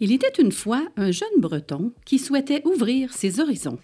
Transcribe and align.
Il 0.00 0.12
était 0.12 0.40
une 0.40 0.52
fois 0.52 0.86
un 0.96 1.10
jeune 1.10 1.28
Breton 1.38 1.92
qui 2.04 2.18
souhaitait 2.18 2.62
ouvrir 2.64 3.12
ses 3.12 3.40
horizons. 3.40 3.78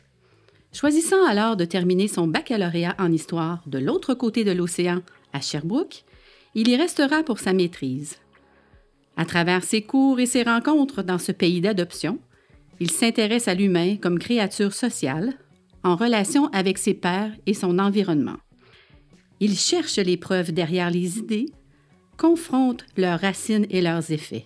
Choisissant 0.72 1.24
alors 1.26 1.56
de 1.56 1.64
terminer 1.64 2.08
son 2.08 2.26
baccalauréat 2.26 2.94
en 2.98 3.12
histoire 3.12 3.62
de 3.67 3.79
l'autre 3.79 4.15
côté 4.15 4.44
de 4.44 4.53
l'océan, 4.53 5.03
à 5.33 5.40
Sherbrooke, 5.40 6.04
il 6.54 6.69
y 6.69 6.76
restera 6.76 7.22
pour 7.24 7.40
sa 7.40 7.53
maîtrise. 7.53 8.19
À 9.16 9.24
travers 9.24 9.65
ses 9.65 9.83
cours 9.83 10.21
et 10.21 10.26
ses 10.26 10.42
rencontres 10.42 11.03
dans 11.03 11.19
ce 11.19 11.33
pays 11.33 11.61
d'adoption, 11.61 12.19
il 12.81 12.90
s'intéresse 12.90 13.49
à 13.49 13.54
l'humain 13.54 13.96
comme 13.96 14.19
créature 14.19 14.72
sociale, 14.72 15.35
en 15.85 15.96
relation 15.96 16.46
avec 16.48 16.78
ses 16.78 16.95
pairs 16.95 17.33
et 17.46 17.55
son 17.55 17.78
environnement. 17.78 18.38
Il 19.41 19.56
cherche 19.56 19.98
les 19.98 20.17
preuves 20.17 20.53
derrière 20.53 20.91
les 20.91 21.19
idées, 21.19 21.47
confronte 22.17 22.84
leurs 22.97 23.20
racines 23.20 23.67
et 23.70 23.81
leurs 23.81 24.11
effets. 24.11 24.45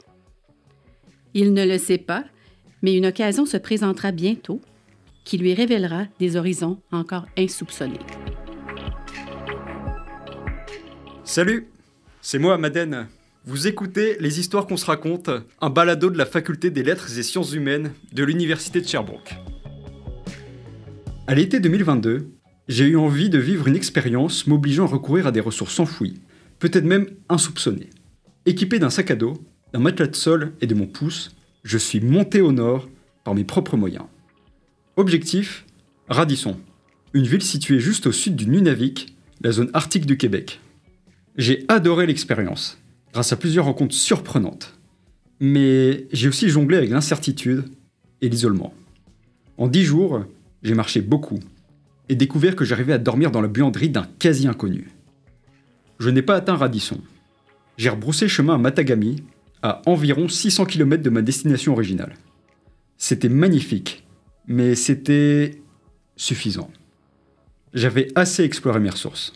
Il 1.40 1.52
ne 1.52 1.64
le 1.64 1.78
sait 1.78 1.98
pas, 1.98 2.24
mais 2.82 2.96
une 2.96 3.06
occasion 3.06 3.46
se 3.46 3.56
présentera 3.56 4.10
bientôt 4.10 4.60
qui 5.22 5.38
lui 5.38 5.54
révélera 5.54 6.06
des 6.18 6.34
horizons 6.34 6.80
encore 6.90 7.26
insoupçonnés. 7.38 8.00
Salut, 11.22 11.68
c'est 12.20 12.40
moi, 12.40 12.58
Madeleine. 12.58 13.06
Vous 13.44 13.68
écoutez 13.68 14.16
Les 14.18 14.40
Histoires 14.40 14.66
qu'on 14.66 14.76
se 14.76 14.86
raconte, 14.86 15.30
un 15.60 15.70
balado 15.70 16.10
de 16.10 16.18
la 16.18 16.26
Faculté 16.26 16.70
des 16.70 16.82
Lettres 16.82 17.16
et 17.16 17.22
Sciences 17.22 17.52
Humaines 17.52 17.92
de 18.12 18.24
l'Université 18.24 18.80
de 18.80 18.88
Sherbrooke. 18.88 19.36
À 21.28 21.36
l'été 21.36 21.60
2022, 21.60 22.32
j'ai 22.66 22.86
eu 22.86 22.96
envie 22.96 23.30
de 23.30 23.38
vivre 23.38 23.68
une 23.68 23.76
expérience 23.76 24.48
m'obligeant 24.48 24.86
à 24.86 24.88
recourir 24.88 25.28
à 25.28 25.30
des 25.30 25.38
ressources 25.38 25.78
enfouies, 25.78 26.20
peut-être 26.58 26.84
même 26.84 27.06
insoupçonnées. 27.28 27.90
Équipé 28.44 28.80
d'un 28.80 28.90
sac 28.90 29.12
à 29.12 29.14
dos, 29.14 29.34
d'un 29.72 29.80
matelas 29.80 30.06
de 30.06 30.16
sol 30.16 30.52
et 30.60 30.66
de 30.66 30.74
mon 30.74 30.86
pouce, 30.86 31.34
je 31.62 31.78
suis 31.78 32.00
monté 32.00 32.40
au 32.40 32.52
nord 32.52 32.88
par 33.24 33.34
mes 33.34 33.44
propres 33.44 33.76
moyens. 33.76 34.06
Objectif 34.96 35.64
Radisson, 36.08 36.56
une 37.12 37.26
ville 37.26 37.42
située 37.42 37.80
juste 37.80 38.06
au 38.06 38.12
sud 38.12 38.36
du 38.36 38.46
Nunavik, 38.48 39.14
la 39.40 39.52
zone 39.52 39.70
arctique 39.74 40.06
du 40.06 40.16
Québec. 40.16 40.60
J'ai 41.36 41.64
adoré 41.68 42.06
l'expérience, 42.06 42.78
grâce 43.12 43.32
à 43.32 43.36
plusieurs 43.36 43.66
rencontres 43.66 43.94
surprenantes. 43.94 44.74
Mais 45.40 46.06
j'ai 46.12 46.28
aussi 46.28 46.48
jonglé 46.48 46.76
avec 46.76 46.90
l'incertitude 46.90 47.64
et 48.20 48.28
l'isolement. 48.28 48.74
En 49.56 49.68
dix 49.68 49.84
jours, 49.84 50.24
j'ai 50.62 50.74
marché 50.74 51.00
beaucoup 51.00 51.38
et 52.08 52.16
découvert 52.16 52.56
que 52.56 52.64
j'arrivais 52.64 52.94
à 52.94 52.98
dormir 52.98 53.30
dans 53.30 53.40
la 53.40 53.48
buanderie 53.48 53.90
d'un 53.90 54.08
quasi-inconnu. 54.18 54.88
Je 55.98 56.10
n'ai 56.10 56.22
pas 56.22 56.36
atteint 56.36 56.56
Radisson. 56.56 57.00
J'ai 57.76 57.90
rebroussé 57.90 58.28
chemin 58.28 58.54
à 58.54 58.58
Matagami, 58.58 59.22
à 59.62 59.82
environ 59.86 60.28
600 60.28 60.66
km 60.66 61.02
de 61.02 61.10
ma 61.10 61.22
destination 61.22 61.72
originale. 61.72 62.14
C'était 62.96 63.28
magnifique, 63.28 64.04
mais 64.46 64.74
c'était 64.74 65.60
suffisant. 66.16 66.70
J'avais 67.74 68.08
assez 68.14 68.42
exploré 68.44 68.80
mes 68.80 68.90
ressources. 68.90 69.32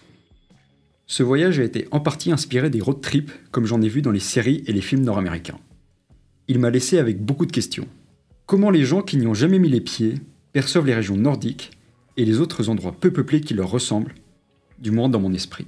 Ce 1.06 1.22
voyage 1.22 1.60
a 1.60 1.64
été 1.64 1.86
en 1.90 2.00
partie 2.00 2.32
inspiré 2.32 2.70
des 2.70 2.80
road 2.80 3.00
trips 3.00 3.32
comme 3.50 3.66
j'en 3.66 3.82
ai 3.82 3.88
vu 3.88 4.02
dans 4.02 4.10
les 4.10 4.20
séries 4.20 4.64
et 4.66 4.72
les 4.72 4.80
films 4.80 5.02
nord-américains. 5.02 5.58
Il 6.48 6.58
m'a 6.58 6.70
laissé 6.70 6.98
avec 6.98 7.22
beaucoup 7.22 7.46
de 7.46 7.52
questions. 7.52 7.86
Comment 8.46 8.70
les 8.70 8.84
gens 8.84 9.02
qui 9.02 9.16
n'y 9.16 9.26
ont 9.26 9.34
jamais 9.34 9.58
mis 9.58 9.68
les 9.68 9.80
pieds 9.80 10.14
perçoivent 10.52 10.86
les 10.86 10.94
régions 10.94 11.16
nordiques 11.16 11.70
et 12.16 12.24
les 12.24 12.40
autres 12.40 12.68
endroits 12.68 12.96
peu 12.98 13.12
peuplés 13.12 13.40
qui 13.40 13.54
leur 13.54 13.70
ressemblent, 13.70 14.14
du 14.78 14.90
moins 14.90 15.08
dans 15.08 15.20
mon 15.20 15.34
esprit? 15.34 15.66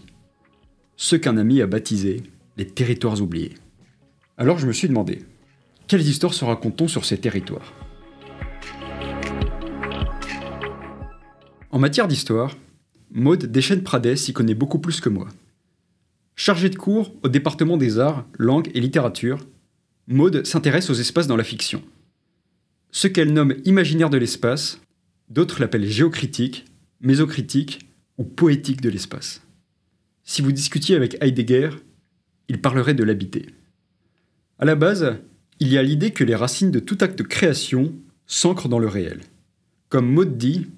Ce 0.96 1.16
qu'un 1.16 1.36
ami 1.36 1.60
a 1.60 1.66
baptisé 1.66 2.22
les 2.56 2.66
territoires 2.66 3.20
oubliés. 3.20 3.54
Alors 4.36 4.58
je 4.58 4.66
me 4.66 4.72
suis 4.72 4.88
demandé, 4.88 5.20
quelles 5.86 6.08
histoires 6.08 6.34
se 6.34 6.44
raconte-t-on 6.44 6.88
sur 6.88 7.04
ces 7.04 7.18
territoires? 7.18 7.72
En 11.70 11.78
matière 11.78 12.08
d'histoire, 12.08 12.56
Maude 13.12 13.46
Deschênes-Pradet 13.46 14.16
s'y 14.16 14.32
connaît 14.32 14.54
beaucoup 14.54 14.80
plus 14.80 15.00
que 15.00 15.08
moi. 15.08 15.28
Chargée 16.34 16.68
de 16.68 16.74
cours 16.74 17.14
au 17.22 17.28
département 17.28 17.76
des 17.76 18.00
arts, 18.00 18.26
langues 18.36 18.72
et 18.74 18.80
littérature, 18.80 19.46
Maude 20.08 20.44
s'intéresse 20.44 20.90
aux 20.90 20.94
espaces 20.94 21.28
dans 21.28 21.36
la 21.36 21.44
fiction. 21.44 21.80
Ce 22.90 23.06
qu'elle 23.06 23.32
nomme 23.32 23.54
imaginaire 23.64 24.10
de 24.10 24.18
l'espace, 24.18 24.80
d'autres 25.28 25.60
l'appellent 25.60 25.86
géocritique, 25.86 26.64
mésocritique 27.00 27.88
ou 28.18 28.24
poétique 28.24 28.80
de 28.80 28.90
l'espace. 28.90 29.42
Si 30.24 30.42
vous 30.42 30.50
discutiez 30.50 30.96
avec 30.96 31.16
Heidegger, 31.20 31.70
il 32.48 32.60
parlerait 32.60 32.94
de 32.94 33.04
l'habiter. 33.04 33.46
À 34.58 34.64
la 34.64 34.76
base, 34.76 35.16
il 35.60 35.68
y 35.68 35.78
a 35.78 35.82
l'idée 35.82 36.12
que 36.12 36.24
les 36.24 36.34
racines 36.34 36.70
de 36.70 36.78
tout 36.78 36.98
acte 37.00 37.18
de 37.18 37.24
création 37.24 37.92
s'ancrent 38.26 38.68
dans 38.68 38.78
le 38.78 38.88
réel. 38.88 39.20
Comme 39.88 40.10
Maud 40.10 40.36
dit, 40.36 40.68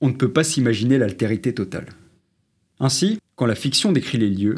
on 0.00 0.08
ne 0.08 0.14
peut 0.14 0.32
pas 0.32 0.44
s'imaginer 0.44 0.98
l'altérité 0.98 1.52
totale. 1.54 1.86
Ainsi, 2.78 3.18
quand 3.36 3.46
la 3.46 3.54
fiction 3.54 3.92
décrit 3.92 4.18
les 4.18 4.30
lieux, 4.30 4.54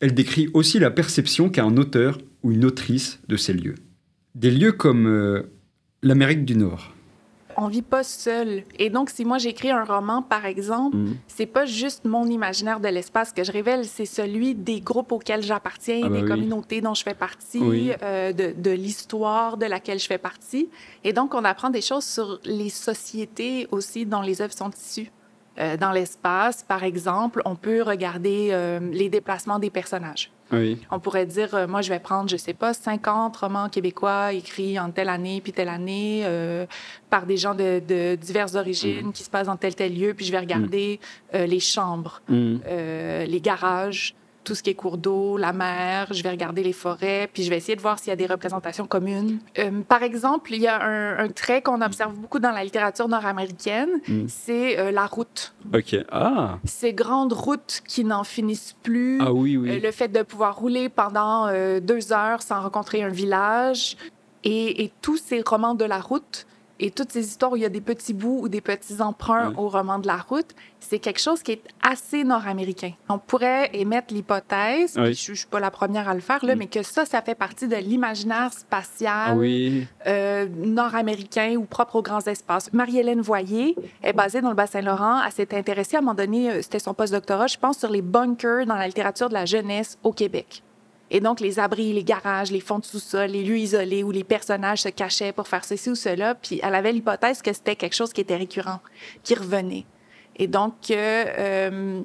elle 0.00 0.14
décrit 0.14 0.48
aussi 0.54 0.78
la 0.78 0.90
perception 0.90 1.50
qu'a 1.50 1.64
un 1.64 1.76
auteur 1.76 2.18
ou 2.42 2.52
une 2.52 2.64
autrice 2.64 3.20
de 3.28 3.36
ces 3.36 3.52
lieux. 3.52 3.74
Des 4.34 4.50
lieux 4.50 4.72
comme 4.72 5.06
euh, 5.06 5.42
l'Amérique 6.02 6.44
du 6.44 6.56
Nord, 6.56 6.94
on 7.56 7.68
vit 7.68 7.82
pas 7.82 8.02
seul. 8.02 8.64
Et 8.78 8.90
donc, 8.90 9.10
si 9.10 9.24
moi 9.24 9.38
j'écris 9.38 9.70
un 9.70 9.84
roman, 9.84 10.22
par 10.22 10.46
exemple, 10.46 10.96
mm. 10.96 11.16
c'est 11.28 11.46
pas 11.46 11.66
juste 11.66 12.04
mon 12.04 12.26
imaginaire 12.26 12.80
de 12.80 12.88
l'espace 12.88 13.32
que 13.32 13.44
je 13.44 13.52
révèle, 13.52 13.84
c'est 13.84 14.06
celui 14.06 14.54
des 14.54 14.80
groupes 14.80 15.12
auxquels 15.12 15.42
j'appartiens, 15.42 16.02
ah 16.04 16.08
des 16.08 16.22
bah 16.22 16.28
communautés 16.28 16.80
dont 16.80 16.94
je 16.94 17.02
fais 17.02 17.14
partie, 17.14 17.92
euh, 18.02 18.32
de, 18.32 18.54
de 18.56 18.70
l'histoire 18.70 19.56
de 19.56 19.66
laquelle 19.66 19.98
je 19.98 20.06
fais 20.06 20.18
partie. 20.18 20.68
Et 21.04 21.12
donc, 21.12 21.34
on 21.34 21.44
apprend 21.44 21.70
des 21.70 21.82
choses 21.82 22.04
sur 22.04 22.40
les 22.44 22.70
sociétés 22.70 23.68
aussi 23.70 24.06
dont 24.06 24.22
les 24.22 24.40
œuvres 24.42 24.54
sont 24.54 24.70
issues. 24.70 25.10
Euh, 25.58 25.76
dans 25.76 25.92
l'espace, 25.92 26.62
par 26.62 26.84
exemple, 26.84 27.42
on 27.44 27.56
peut 27.56 27.82
regarder 27.82 28.50
euh, 28.52 28.78
les 28.92 29.08
déplacements 29.08 29.58
des 29.58 29.70
personnages. 29.70 30.30
On 30.90 30.98
pourrait 30.98 31.26
dire, 31.26 31.54
euh, 31.54 31.66
moi, 31.66 31.82
je 31.82 31.90
vais 31.90 31.98
prendre, 31.98 32.28
je 32.28 32.36
sais 32.36 32.54
pas, 32.54 32.74
50 32.74 33.36
romans 33.36 33.68
québécois 33.68 34.32
écrits 34.32 34.78
en 34.78 34.90
telle 34.90 35.08
année, 35.08 35.40
puis 35.40 35.52
telle 35.52 35.68
année, 35.68 36.24
par 37.08 37.26
des 37.26 37.36
gens 37.36 37.54
de, 37.54 38.14
diverses 38.16 38.54
origines 38.54 39.08
mm. 39.08 39.12
qui 39.12 39.22
se 39.22 39.30
passent 39.30 39.46
dans 39.46 39.56
tel 39.56 39.74
tel 39.74 39.98
lieu, 39.98 40.14
puis 40.14 40.26
je 40.26 40.32
vais 40.32 40.38
regarder 40.38 41.00
mm. 41.32 41.38
les 41.38 41.60
chambres, 41.60 42.22
mm. 42.28 42.56
les 43.26 43.40
garages, 43.40 44.14
tout 44.44 44.54
ce 44.54 44.62
qui 44.62 44.70
est 44.70 44.74
cours 44.74 44.98
d'eau, 44.98 45.36
la 45.36 45.52
mer, 45.52 46.12
je 46.12 46.22
vais 46.22 46.30
regarder 46.30 46.62
les 46.62 46.72
forêts, 46.72 47.28
puis 47.32 47.42
je 47.42 47.50
vais 47.50 47.56
essayer 47.56 47.76
de 47.76 47.80
voir 47.80 47.98
s'il 47.98 48.08
y 48.08 48.12
a 48.12 48.16
des 48.16 48.26
représentations 48.26 48.86
communes. 48.86 49.38
Euh, 49.58 49.82
par 49.82 50.02
exemple, 50.02 50.52
il 50.52 50.62
y 50.62 50.66
a 50.66 50.82
un, 50.82 51.28
trait 51.28 51.62
qu'on 51.62 51.80
observe 51.80 52.14
beaucoup 52.14 52.38
dans 52.38 52.50
la 52.50 52.64
littérature 52.64 53.08
nord-américaine, 53.08 54.00
hmm. 54.08 54.26
c'est 54.28 54.78
euh, 54.78 54.90
la 54.90 55.06
route. 55.06 55.54
OK. 55.74 55.96
Ah! 56.10 56.58
Ces 56.64 56.92
grandes 56.92 57.32
routes 57.32 57.82
qui 57.86 58.04
n'en 58.04 58.24
finissent 58.24 58.76
plus. 58.82 59.20
Ah 59.20 59.32
oui, 59.32 59.56
oui. 59.56 59.70
Euh, 59.70 59.80
le 59.80 59.90
fait 59.92 60.08
de 60.08 60.22
pouvoir 60.22 60.56
rouler 60.56 60.88
pendant 60.88 61.50
deux 61.80 62.12
heures 62.12 62.42
sans 62.42 62.60
rencontrer 62.60 63.02
un 63.02 63.08
village. 63.08 63.96
Et, 64.42 64.84
et 64.84 64.92
tous 65.02 65.18
ces 65.18 65.42
romans 65.46 65.74
de 65.74 65.84
la 65.84 66.00
route 66.00 66.46
et 66.80 66.90
toutes 66.90 67.12
ces 67.12 67.26
histoires 67.26 67.52
où 67.52 67.56
il 67.56 67.62
y 67.62 67.66
a 67.66 67.68
des 67.68 67.82
petits 67.82 68.14
bouts 68.14 68.40
ou 68.42 68.48
des 68.48 68.62
petits 68.62 69.00
emprunts 69.00 69.52
au 69.56 69.68
roman 69.68 69.98
de 69.98 70.06
la 70.06 70.16
route, 70.16 70.54
c'est 70.80 70.98
quelque 70.98 71.20
chose 71.20 71.42
qui 71.42 71.52
est 71.52 71.62
assez 71.82 72.24
nord-américain. 72.24 72.92
On 73.10 73.18
pourrait 73.18 73.68
émettre 73.74 74.14
l'hypothèse, 74.14 74.94
je, 74.96 75.00
ne 75.00 75.12
suis 75.12 75.46
pas 75.50 75.60
la 75.60 75.70
première 75.70 76.08
à 76.08 76.14
le 76.14 76.20
faire, 76.20 76.44
là, 76.44 76.54
mm. 76.54 76.58
mais 76.58 76.66
que 76.68 76.82
ça, 76.82 77.04
ça 77.04 77.20
fait 77.20 77.34
partie 77.34 77.68
de 77.68 77.76
l'imaginaire 77.76 78.52
spatial 78.52 79.38
ah 79.38 80.08
euh, 80.08 80.46
nord-américain 80.48 81.54
ou 81.58 81.64
propre 81.64 81.96
aux 81.96 82.02
grands 82.02 82.20
espaces. 82.20 82.72
Marie-Hélène 82.72 83.20
Voyer 83.20 83.76
est 84.02 84.14
basée 84.14 84.40
dans 84.40 84.48
le 84.48 84.54
Bas-Saint-Laurent. 84.54 85.20
Elle 85.24 85.32
s'est 85.32 85.54
intéressée 85.54 85.96
à 85.96 85.98
un 85.98 86.02
moment 86.02 86.14
donné, 86.14 86.50
euh, 86.50 86.62
c'était 86.62 86.78
son 86.78 86.94
post-doctorat, 86.94 87.46
je 87.46 87.58
pense, 87.58 87.78
sur 87.78 87.90
les 87.90 88.02
bunkers 88.02 88.64
dans 88.64 88.76
la 88.76 88.86
littérature 88.86 89.28
de 89.28 89.34
la 89.34 89.44
jeunesse 89.44 89.98
au 90.02 90.12
Québec. 90.12 90.62
Et 91.10 91.20
donc, 91.20 91.40
les 91.40 91.58
abris, 91.58 91.92
les 91.92 92.04
garages, 92.04 92.50
les 92.50 92.60
fonds 92.60 92.78
de 92.78 92.84
sous-sol, 92.84 93.30
les 93.30 93.42
lieux 93.42 93.58
isolés 93.58 94.04
où 94.04 94.10
les 94.10 94.24
personnages 94.24 94.82
se 94.82 94.88
cachaient 94.88 95.32
pour 95.32 95.48
faire 95.48 95.64
ceci 95.64 95.90
ou 95.90 95.94
cela. 95.94 96.34
Puis 96.34 96.60
elle 96.62 96.74
avait 96.74 96.92
l'hypothèse 96.92 97.42
que 97.42 97.52
c'était 97.52 97.76
quelque 97.76 97.96
chose 97.96 98.12
qui 98.12 98.20
était 98.20 98.36
récurrent, 98.36 98.80
qui 99.24 99.34
revenait. 99.34 99.86
Et 100.36 100.46
donc, 100.46 100.90
euh, 100.90 102.02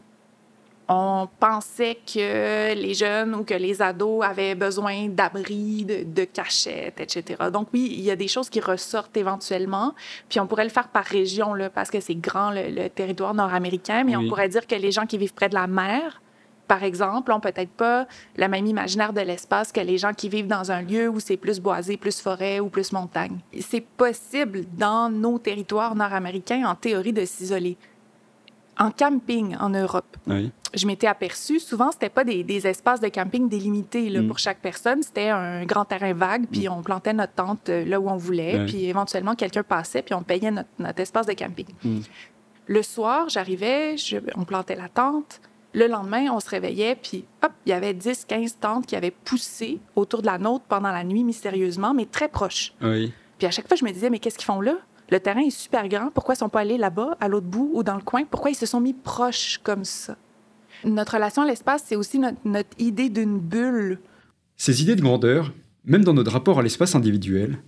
on 0.88 1.28
pensait 1.40 1.98
que 2.06 2.74
les 2.74 2.94
jeunes 2.94 3.34
ou 3.36 3.44
que 3.44 3.54
les 3.54 3.81
ados 3.81 4.24
avaient 4.24 4.56
besoin 4.56 5.08
d'abris, 5.08 5.86
de, 5.86 6.04
de, 6.04 6.25
cachettes, 6.25 7.00
etc. 7.00 7.50
Donc 7.51 7.69
oui, 7.74 7.90
il 7.92 8.01
y 8.01 8.12
a 8.12 8.16
des 8.16 8.28
choses 8.28 8.50
qui 8.50 8.60
ressortent 8.60 9.18
éventuellement. 9.18 9.94
Puis 10.30 10.40
on 10.40 10.48
pourrait 10.48 10.63
le 10.63 10.69
faire 10.69 10.88
par 10.90 11.06
région, 11.06 11.54
là, 11.54 11.69
parce 11.69 11.90
que 11.90 12.00
c'est 12.00 12.16
grand, 12.16 12.51
le, 12.51 12.88
territoire 12.90 13.34
nord-américain. 13.34 14.04
Mais 14.04 14.16
on 14.16 14.28
pourrait 14.28 14.50
dire 14.50 14.68
que 14.68 14.75
les 14.75 14.92
gens 14.92 15.06
qui 15.06 15.18
vivent 15.18 15.34
près 15.34 15.50
de 15.50 15.56
la 15.56 15.68
mer 15.68 16.22
par 16.67 16.83
exemple, 16.83 17.31
ont 17.31 17.39
peut-être 17.39 17.71
pas 17.71 18.07
le 18.38 18.47
même 18.47 18.65
imaginaire 18.65 19.13
de 19.13 19.21
l'espace 19.21 19.71
que 19.71 19.79
les 19.79 19.97
gens 19.97 20.13
qui 20.13 20.29
vivent 20.29 20.47
dans 20.47 20.71
un 20.71 20.81
lieu 20.81 21.09
où 21.09 21.19
c'est 21.19 21.38
plus 21.38 21.59
boisé, 21.59 21.97
plus 21.97 22.19
forêt 22.19 22.59
ou 22.59 22.69
plus 22.69 22.91
montagne. 22.91 23.39
C'est 23.59 23.85
possible 23.85 24.65
dans 24.77 25.09
nos 25.09 25.39
territoires 25.39 25.95
nord-américains, 25.95 26.65
en 26.65 26.75
théorie, 26.75 27.13
de 27.13 27.25
s'isoler. 27.25 27.77
en 28.77 28.91
camping 28.91 29.56
en 29.57 29.69
Europe. 29.69 30.17
Je 30.73 30.85
m'étais 30.85 31.07
aperçue, 31.07 31.62
souvent, 31.62 31.91
c'était 31.91 32.09
pas 32.09 32.25
des, 32.25 32.67
espaces 32.67 33.00
de 33.00 33.07
camping 33.07 33.47
délimités 33.47 34.09
là, 34.09 34.21
mm. 34.21 34.27
pour 34.27 34.38
chaque 34.38 34.59
personne. 34.59 35.01
C'était 35.01 35.29
un 35.29 35.63
grand 35.63 35.85
terrain 35.85 36.13
vague, 36.13 36.47
puis 36.51 36.67
mm. 36.67 36.71
on 36.73 36.83
plantait 36.83 37.13
notre 37.13 37.31
tente 37.31 37.69
euh, 37.69 37.85
là 37.85 38.01
où 38.01 38.09
on 38.09 38.17
voulait, 38.17 38.65
puis 38.65 38.85
éventuellement, 38.85 39.35
quelqu'un 39.35 39.63
passait, 39.63 40.01
puis 40.01 40.13
on 40.13 40.23
payait 40.23 40.51
notre, 40.51 41.00
espace 41.00 41.25
de 41.25 41.31
camping. 41.31 41.67
Mm. 41.85 42.00
Le 42.67 42.81
soir, 42.83 43.29
j'arrivais, 43.29 43.95
on 44.35 44.44
plantait 44.44 44.75
la 44.75 44.89
tente. 44.89 45.39
Le 45.75 45.88
lendemain, 45.88 46.31
on 46.31 46.39
se 46.39 46.50
réveillait, 46.50 46.95
puis 46.95 47.25
hop, 47.44 47.51
il 47.66 47.72
y 47.72 47.74
avait 47.74 47.94
10, 47.94 48.24
15 48.30 48.57
tentes 48.62 48.86
qui 48.86 48.95
avaient 48.95 49.12
poussé 49.12 49.80
autour 49.98 50.22
de 50.22 50.27
la 50.27 50.38
nôtre 50.38 50.63
pendant 50.69 50.89
la 50.89 51.04
nuit 51.04 51.25
mystérieusement, 51.25 51.94
mais 51.94 52.06
très 52.06 52.30
proches. 52.30 52.74
Puis 52.80 53.45
à 53.45 53.51
chaque 53.51 53.68
fois, 53.68 53.75
je 53.75 53.83
me 53.83 53.92
disais, 53.92 54.10
mais 54.10 54.19
qu'est-ce 54.19 54.38
qu'ils 54.38 54.45
font 54.45 54.62
là? 54.62 54.77
Le 55.10 55.19
terrain 55.19 55.42
est 55.42 55.50
super 55.50 55.89
grand. 55.89 56.12
Pourquoi 56.12 56.36
ils 56.36 56.38
sont 56.38 56.48
pas 56.48 56.62
allés 56.62 56.77
là-bas, 56.77 57.18
à 57.19 57.27
l'autre 57.27 57.48
bout 57.48 57.72
ou 57.74 57.83
dans 57.83 57.95
le 57.95 58.01
coin? 58.01 58.24
Pourquoi 58.24 58.51
ils 58.51 58.56
se 58.56 58.66
sont 58.66 58.80
mis 58.80 58.94
proches 58.94 59.60
comme 59.63 59.83
ça? 59.83 60.16
Notre 60.86 61.16
relation 61.16 61.42
à 61.42 61.45
l'espace, 61.45 61.83
c'est 61.86 61.98
aussi 61.98 62.19
notre, 62.19 62.69
idée 62.80 63.10
d'une 63.10 63.38
bulle. 63.39 64.00
Ces 64.56 64.81
idées 64.81 64.95
de 64.95 65.01
grandeur, 65.01 65.51
même 65.83 66.06
dans 66.06 66.13
notre 66.13 66.31
rapport 66.31 66.57
à 66.57 66.63
l'espace 66.63 66.95
individuel, 66.95 67.60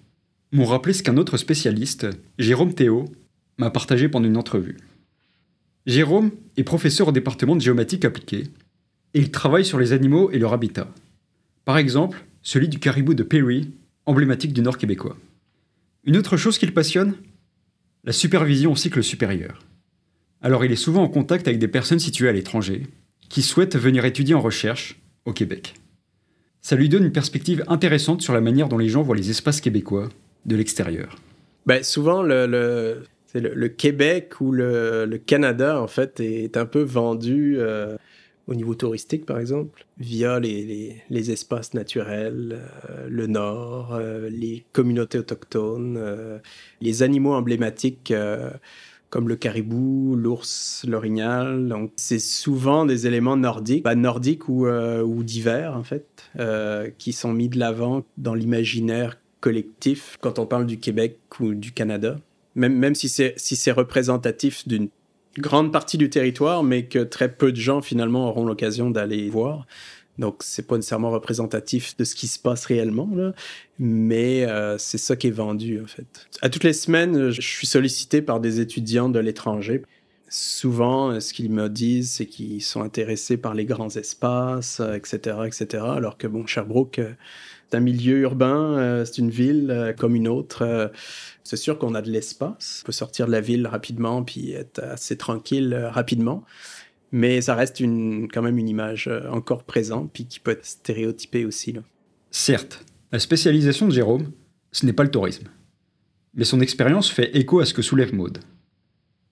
m'ont 0.54 0.66
rappelé 0.66 0.94
ce 0.94 1.04
qu'un 1.04 1.18
autre 1.18 1.36
spécialiste, 1.36 2.08
Jérôme 2.40 2.74
Théo, 2.74 3.04
m'a 3.58 3.70
partagé 3.70 4.08
pendant 4.08 4.28
une 4.28 4.38
entrevue. 4.38 4.78
Jérôme 5.88 6.32
est 6.58 6.64
professeur 6.64 7.08
au 7.08 7.12
département 7.14 7.56
de 7.56 7.62
géomatique 7.62 8.04
appliquée 8.04 8.44
et 9.14 9.20
il 9.20 9.32
travaille 9.32 9.64
sur 9.64 9.80
les 9.80 9.94
animaux 9.94 10.30
et 10.32 10.38
leur 10.38 10.52
habitat. 10.52 10.94
Par 11.64 11.78
exemple, 11.78 12.26
celui 12.42 12.68
du 12.68 12.78
caribou 12.78 13.14
de 13.14 13.24
Perry, 13.24 13.72
emblématique 14.06 14.52
du 14.52 14.62
nord 14.62 14.78
québécois. 14.78 15.18
Une 16.04 16.18
autre 16.18 16.36
chose 16.36 16.58
qui 16.58 16.66
le 16.66 16.74
passionne? 16.74 17.16
La 18.04 18.12
supervision 18.12 18.74
au 18.74 18.76
cycle 18.76 19.02
supérieur. 19.02 19.60
Alors 20.42 20.66
il 20.66 20.74
est 20.74 20.76
souvent 20.76 21.04
en 21.04 21.08
contact 21.08 21.48
avec 21.48 21.58
des 21.58 21.70
personnes 21.70 22.00
situées 22.00 22.30
à 22.30 22.34
l'étranger, 22.34 22.84
qui 23.30 23.42
souhaitent 23.42 23.78
venir 23.78 24.04
étudier 24.04 24.36
en 24.36 24.42
recherche 24.42 25.00
au 25.24 25.32
Québec. 25.32 25.74
Ça 26.62 26.76
lui 26.76 26.90
donne 26.90 27.06
une 27.06 27.14
perspective 27.14 27.64
intéressante 27.68 28.22
sur 28.22 28.34
la 28.34 28.42
manière 28.42 28.68
dont 28.68 28.78
les 28.78 28.90
gens 28.90 29.04
voient 29.04 29.16
les 29.16 29.30
espaces 29.30 29.62
québécois 29.62 30.10
de 30.46 30.56
l'extérieur. 30.58 31.16
Ben, 31.66 31.82
souvent, 31.82 32.24
le, 32.24 33.04
Québec 33.78 34.42
ou 34.42 34.52
le, 34.52 35.20
Canada, 35.26 35.82
en 35.82 35.88
fait, 35.88 36.20
est 36.20 36.58
un 36.58 36.66
peu 36.66 36.82
vendu 36.82 37.56
euh, 37.58 37.98
au 38.48 38.56
niveau 38.56 38.76
touristique, 38.76 39.26
par 39.26 39.40
exemple, 39.40 39.86
via 39.98 40.40
les, 40.40 41.02
les, 41.10 41.32
espaces 41.32 41.74
naturels, 41.74 42.60
euh, 42.90 43.08
le 43.10 43.28
nord, 43.28 43.94
euh, 43.94 44.30
les 44.30 44.66
communautés 44.72 45.20
autochtones, 45.20 46.02
les 46.82 47.04
animaux 47.04 47.34
emblématiques 47.34 48.14
comme 49.10 49.30
le 49.30 49.38
caribou, 49.38 50.16
l'ours, 50.18 50.86
l'orignal. 50.88 51.68
Donc, 51.70 51.92
c'est 51.96 52.20
souvent 52.20 52.86
des 52.86 53.08
éléments 53.08 53.38
nordiques, 53.38 53.84
bah, 53.84 53.96
nordiques 53.96 54.50
ou, 54.50 54.68
ou 54.68 55.24
divers, 55.24 55.76
en 55.76 55.84
fait, 55.84 56.30
qui 56.98 57.14
sont 57.14 57.34
mis 57.34 57.50
de 57.50 57.60
l'avant 57.60 58.06
dans 58.18 58.34
l'imaginaire 58.34 59.18
collectif 59.40 60.18
quand 60.22 60.40
on 60.40 60.46
parle 60.46 60.66
du 60.66 60.80
Québec 60.80 61.20
ou 61.40 61.54
du 61.54 61.72
Canada. 61.72 62.18
Même, 62.58 62.96
si 62.96 63.08
c'est 63.08 63.72
représentatif 63.72 64.68
d'une 64.68 64.90
grande 65.38 65.72
partie 65.72 65.98
du 65.98 66.10
territoire, 66.10 66.64
mais 66.64 66.86
que 66.86 67.00
très 67.00 67.32
peu 67.32 67.52
de 67.52 67.58
gens 67.58 67.82
finalement 67.82 68.28
auront 68.30 68.46
l'occasion 68.46 68.90
d'aller 68.90 69.30
voir. 69.30 69.68
Donc, 70.18 70.38
c'est 70.40 70.66
pas 70.66 70.78
nécessairement 70.78 71.12
représentatif 71.12 71.96
de 71.98 72.04
ce 72.04 72.16
qui 72.16 72.26
se 72.28 72.40
passe 72.40 72.66
réellement, 72.66 73.08
mais 73.78 74.46
euh, 74.46 74.80
c'est 74.80 74.98
ça 74.98 75.16
qui 75.16 75.28
est 75.28 75.32
vendu, 75.32 75.80
en 75.80 75.86
fait. 75.86 76.28
À 76.42 76.50
toutes 76.50 76.64
les 76.64 76.74
semaines, 76.74 77.30
je 77.30 77.42
suis 77.42 77.68
sollicité 77.68 78.24
par 78.24 78.40
des 78.40 78.60
étudiants 78.60 79.10
de 79.10 79.20
l'étranger. 79.20 79.84
Souvent, 80.28 81.20
ce 81.20 81.34
qu'ils 81.34 81.52
me 81.52 81.70
disent, 81.70 82.14
c'est 82.14 82.26
qu'ils 82.26 82.64
sont 82.64 82.82
intéressés 82.82 83.38
par 83.38 83.54
les 83.54 83.66
grands 83.66 83.96
espaces, 83.96 84.82
etc., 84.96 85.38
etc., 85.46 85.84
alors 85.86 86.18
que, 86.18 86.26
bon, 86.26 86.48
Sherbrooke, 86.48 86.98
euh, 86.98 87.14
un 87.76 87.80
milieu 87.80 88.20
urbain, 88.20 88.78
euh, 88.78 89.06
c'est 89.06 89.18
une 89.18 89.30
ville 89.30 89.72
euh, 89.72 89.94
comme 89.94 90.16
une 90.16 90.28
autre. 90.28 90.64
Euh, 90.64 90.88
c'est 91.44 91.58
sûr 91.58 91.78
qu'on 91.78 91.96
a 91.96 92.02
de 92.02 92.12
l'espace. 92.12 92.82
On 92.84 92.86
peut 92.88 92.92
sortir 92.92 93.28
de 93.28 93.32
la 93.32 93.42
ville 93.42 93.68
rapidement 93.68 94.24
puis 94.24 94.52
être 94.52 94.80
assez 94.80 95.18
tranquille 95.18 95.74
rapidement. 95.92 96.44
Mais 97.12 97.40
ça 97.40 97.56
reste 97.56 97.80
quand 97.80 98.42
même 98.42 98.58
une 98.58 98.68
image 98.68 99.10
encore 99.32 99.64
présente 99.64 100.12
puis 100.12 100.26
qui 100.26 100.42
peut 100.42 100.52
être 100.52 100.66
stéréotypée 100.66 101.46
aussi. 101.46 101.74
Certes, 102.32 102.84
la 103.14 103.20
spécialisation 103.20 103.88
de 103.88 103.94
Jérôme, 103.94 104.32
ce 104.74 104.86
n'est 104.86 104.92
pas 104.92 105.04
le 105.04 105.12
tourisme. 105.12 105.48
Mais 106.34 106.44
son 106.44 106.60
expérience 106.60 107.10
fait 107.10 107.34
écho 107.38 107.62
à 107.62 107.66
ce 107.66 107.74
que 107.74 107.82
soulève 107.82 108.14
Maude. 108.14 108.40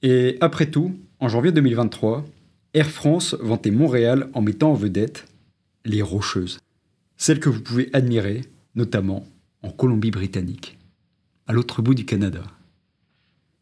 Et 0.02 0.38
après 0.40 0.68
tout, 0.68 0.96
en 1.20 1.28
janvier 1.28 1.52
2023, 1.52 2.24
Air 2.74 2.90
France 2.90 3.36
vantait 3.42 3.72
Montréal 3.72 4.30
en 4.34 4.42
mettant 4.42 4.72
en 4.72 4.76
vedette 4.76 5.26
les 5.84 6.02
Rocheuses 6.02 6.60
celle 7.18 7.40
que 7.40 7.50
vous 7.50 7.62
pouvez 7.62 7.90
admirer, 7.94 8.42
notamment 8.76 9.26
en 9.62 9.72
Colombie-Britannique, 9.72 10.78
à 11.48 11.54
l'autre 11.54 11.82
bout 11.82 11.96
du 11.96 12.06
Canada. 12.06 12.44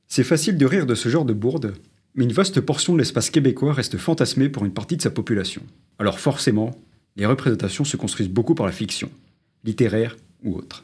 C'est 0.07 0.23
facile 0.23 0.57
de 0.57 0.65
rire 0.65 0.85
de 0.85 0.95
ce 0.95 1.09
genre 1.09 1.25
de 1.25 1.33
bourde, 1.33 1.73
mais 2.15 2.25
une 2.25 2.33
vaste 2.33 2.61
portion 2.61 2.93
de 2.93 2.99
l'espace 2.99 3.29
québécois 3.29 3.73
reste 3.73 3.97
fantasmée 3.97 4.49
pour 4.49 4.65
une 4.65 4.73
partie 4.73 4.97
de 4.97 5.01
sa 5.01 5.09
population. 5.09 5.63
Alors 5.97 6.19
forcément, 6.19 6.71
les 7.15 7.25
représentations 7.25 7.83
se 7.83 7.97
construisent 7.97 8.29
beaucoup 8.29 8.55
par 8.55 8.65
la 8.65 8.71
fiction, 8.71 9.09
littéraire 9.63 10.15
ou 10.43 10.55
autre. 10.55 10.83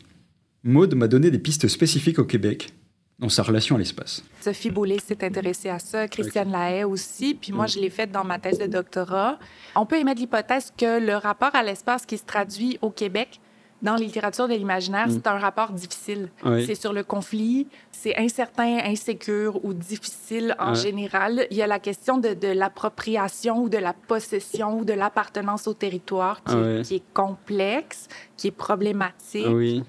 Maude 0.64 0.96
m'a 0.96 1.08
donné 1.08 1.32
des 1.32 1.40
pistes 1.40 1.68
spécifiques 1.68 2.20
au 2.20 2.26
Québec 2.26 2.74
dans 3.20 3.30
sa 3.30 3.44
relation 3.44 3.76
à 3.76 3.80
l'espace. 3.80 4.24
Sophie 4.40 4.72
Boulay 4.72 5.00
s'est 5.00 5.24
intéressée 5.24 5.70
à 5.70 5.80
ça, 5.80 6.08
Christiane 6.08 6.52
Lahaye 6.52 6.86
aussi, 6.86 7.34
puis 7.34 7.52
moi, 7.52 7.68
je 7.68 7.80
l'ai 7.80 7.90
fait 7.90 8.10
dans 8.10 8.24
ma 8.24 8.40
thèse 8.40 8.60
de 8.60 8.66
doctorat. 8.66 9.38
On 9.76 9.86
peut 9.86 9.98
émettre 9.98 10.22
l'hypothèse 10.22 10.74
que 10.78 11.00
le 11.00 11.16
rapport 11.16 11.54
à 11.54 11.62
l'espace 11.62 12.06
qui 12.06 12.18
se 12.18 12.24
traduit 12.24 12.80
au 12.82 12.90
Québec 12.90 13.42
dans 13.82 13.94
la 13.94 14.00
littérature 14.00 14.48
de 14.48 14.54
l'imaginaire, 14.54 15.08
mm. 15.08 15.12
c'est 15.12 15.28
un 15.28 15.38
rapport 15.38 15.72
difficile. 15.72 16.30
C'est 16.44 16.76
sur 16.76 16.92
le 16.92 17.04
conflit, 17.04 17.68
c'est 17.92 18.18
incertain, 18.18 18.80
insécure 18.84 19.64
ou 19.64 19.74
difficile 19.74 20.56
en 20.60 20.74
général. 20.74 21.48
Il 21.52 21.58
y 21.58 21.62
a 21.62 21.68
la 21.68 21.80
question 21.80 22.18
de, 22.18 22.34
de 22.34 22.50
l'appropriation 22.50 23.64
ou 23.64 23.70
de 23.70 23.78
la 23.78 23.94
possession 23.94 24.80
ou 24.80 24.86
de 24.86 24.94
l'appartenance 24.94 25.68
au 25.68 25.74
territoire 25.74 26.44
qui, 26.44 26.82
qui, 26.84 26.96
est 26.96 27.14
complexe, 27.14 28.08
qui 28.36 28.48
est 28.48 28.52
problématique. 28.52 29.48
Oui. 29.50 29.84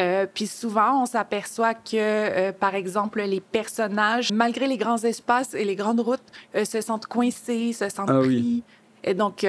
Euh, 0.00 0.26
puis 0.32 0.46
souvent, 0.46 1.02
on 1.02 1.06
s'aperçoit 1.06 1.74
que, 1.74 1.96
euh, 1.96 2.52
par 2.52 2.74
exemple, 2.74 3.20
les 3.20 3.40
personnages, 3.40 4.32
malgré 4.32 4.66
les 4.66 4.78
grands 4.78 4.98
espaces 4.98 5.54
et 5.54 5.64
les 5.64 5.76
grandes 5.76 6.00
routes, 6.00 6.20
euh, 6.54 6.64
se 6.64 6.80
sentent 6.80 7.06
coincés, 7.06 7.72
se 7.72 7.88
sentent 7.88 8.10
ah 8.10 8.20
pris. 8.20 8.62
Et 9.04 9.14
donc, 9.14 9.46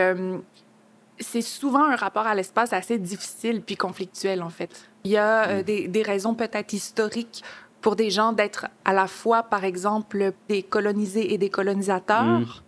c'est 1.20 1.42
souvent 1.42 1.86
un 1.86 1.96
rapport 1.96 2.26
à 2.26 2.36
l'espace 2.36 2.74
assez 2.74 2.98
difficile 2.98 3.62
puis 3.62 3.76
conflictuel, 3.76 4.42
en 4.42 4.50
fait. 4.50 4.90
Il 5.04 5.12
y 5.12 5.18
a 5.18 5.60
mm. 5.60 5.64
des, 5.64 5.88
des, 5.88 6.02
raisons 6.04 6.36
peut-être 6.36 6.74
historiques 6.74 7.44
pour 7.82 7.96
des 7.96 8.10
gens 8.10 8.32
d'être 8.32 8.68
à 8.86 8.94
la 8.94 9.08
fois, 9.08 9.44
par 9.44 9.66
exemple, 9.66 10.34
des 10.48 10.64
colonisés 10.64 11.34
et 11.34 11.38
des 11.38 11.50
colonisateurs. 11.50 12.64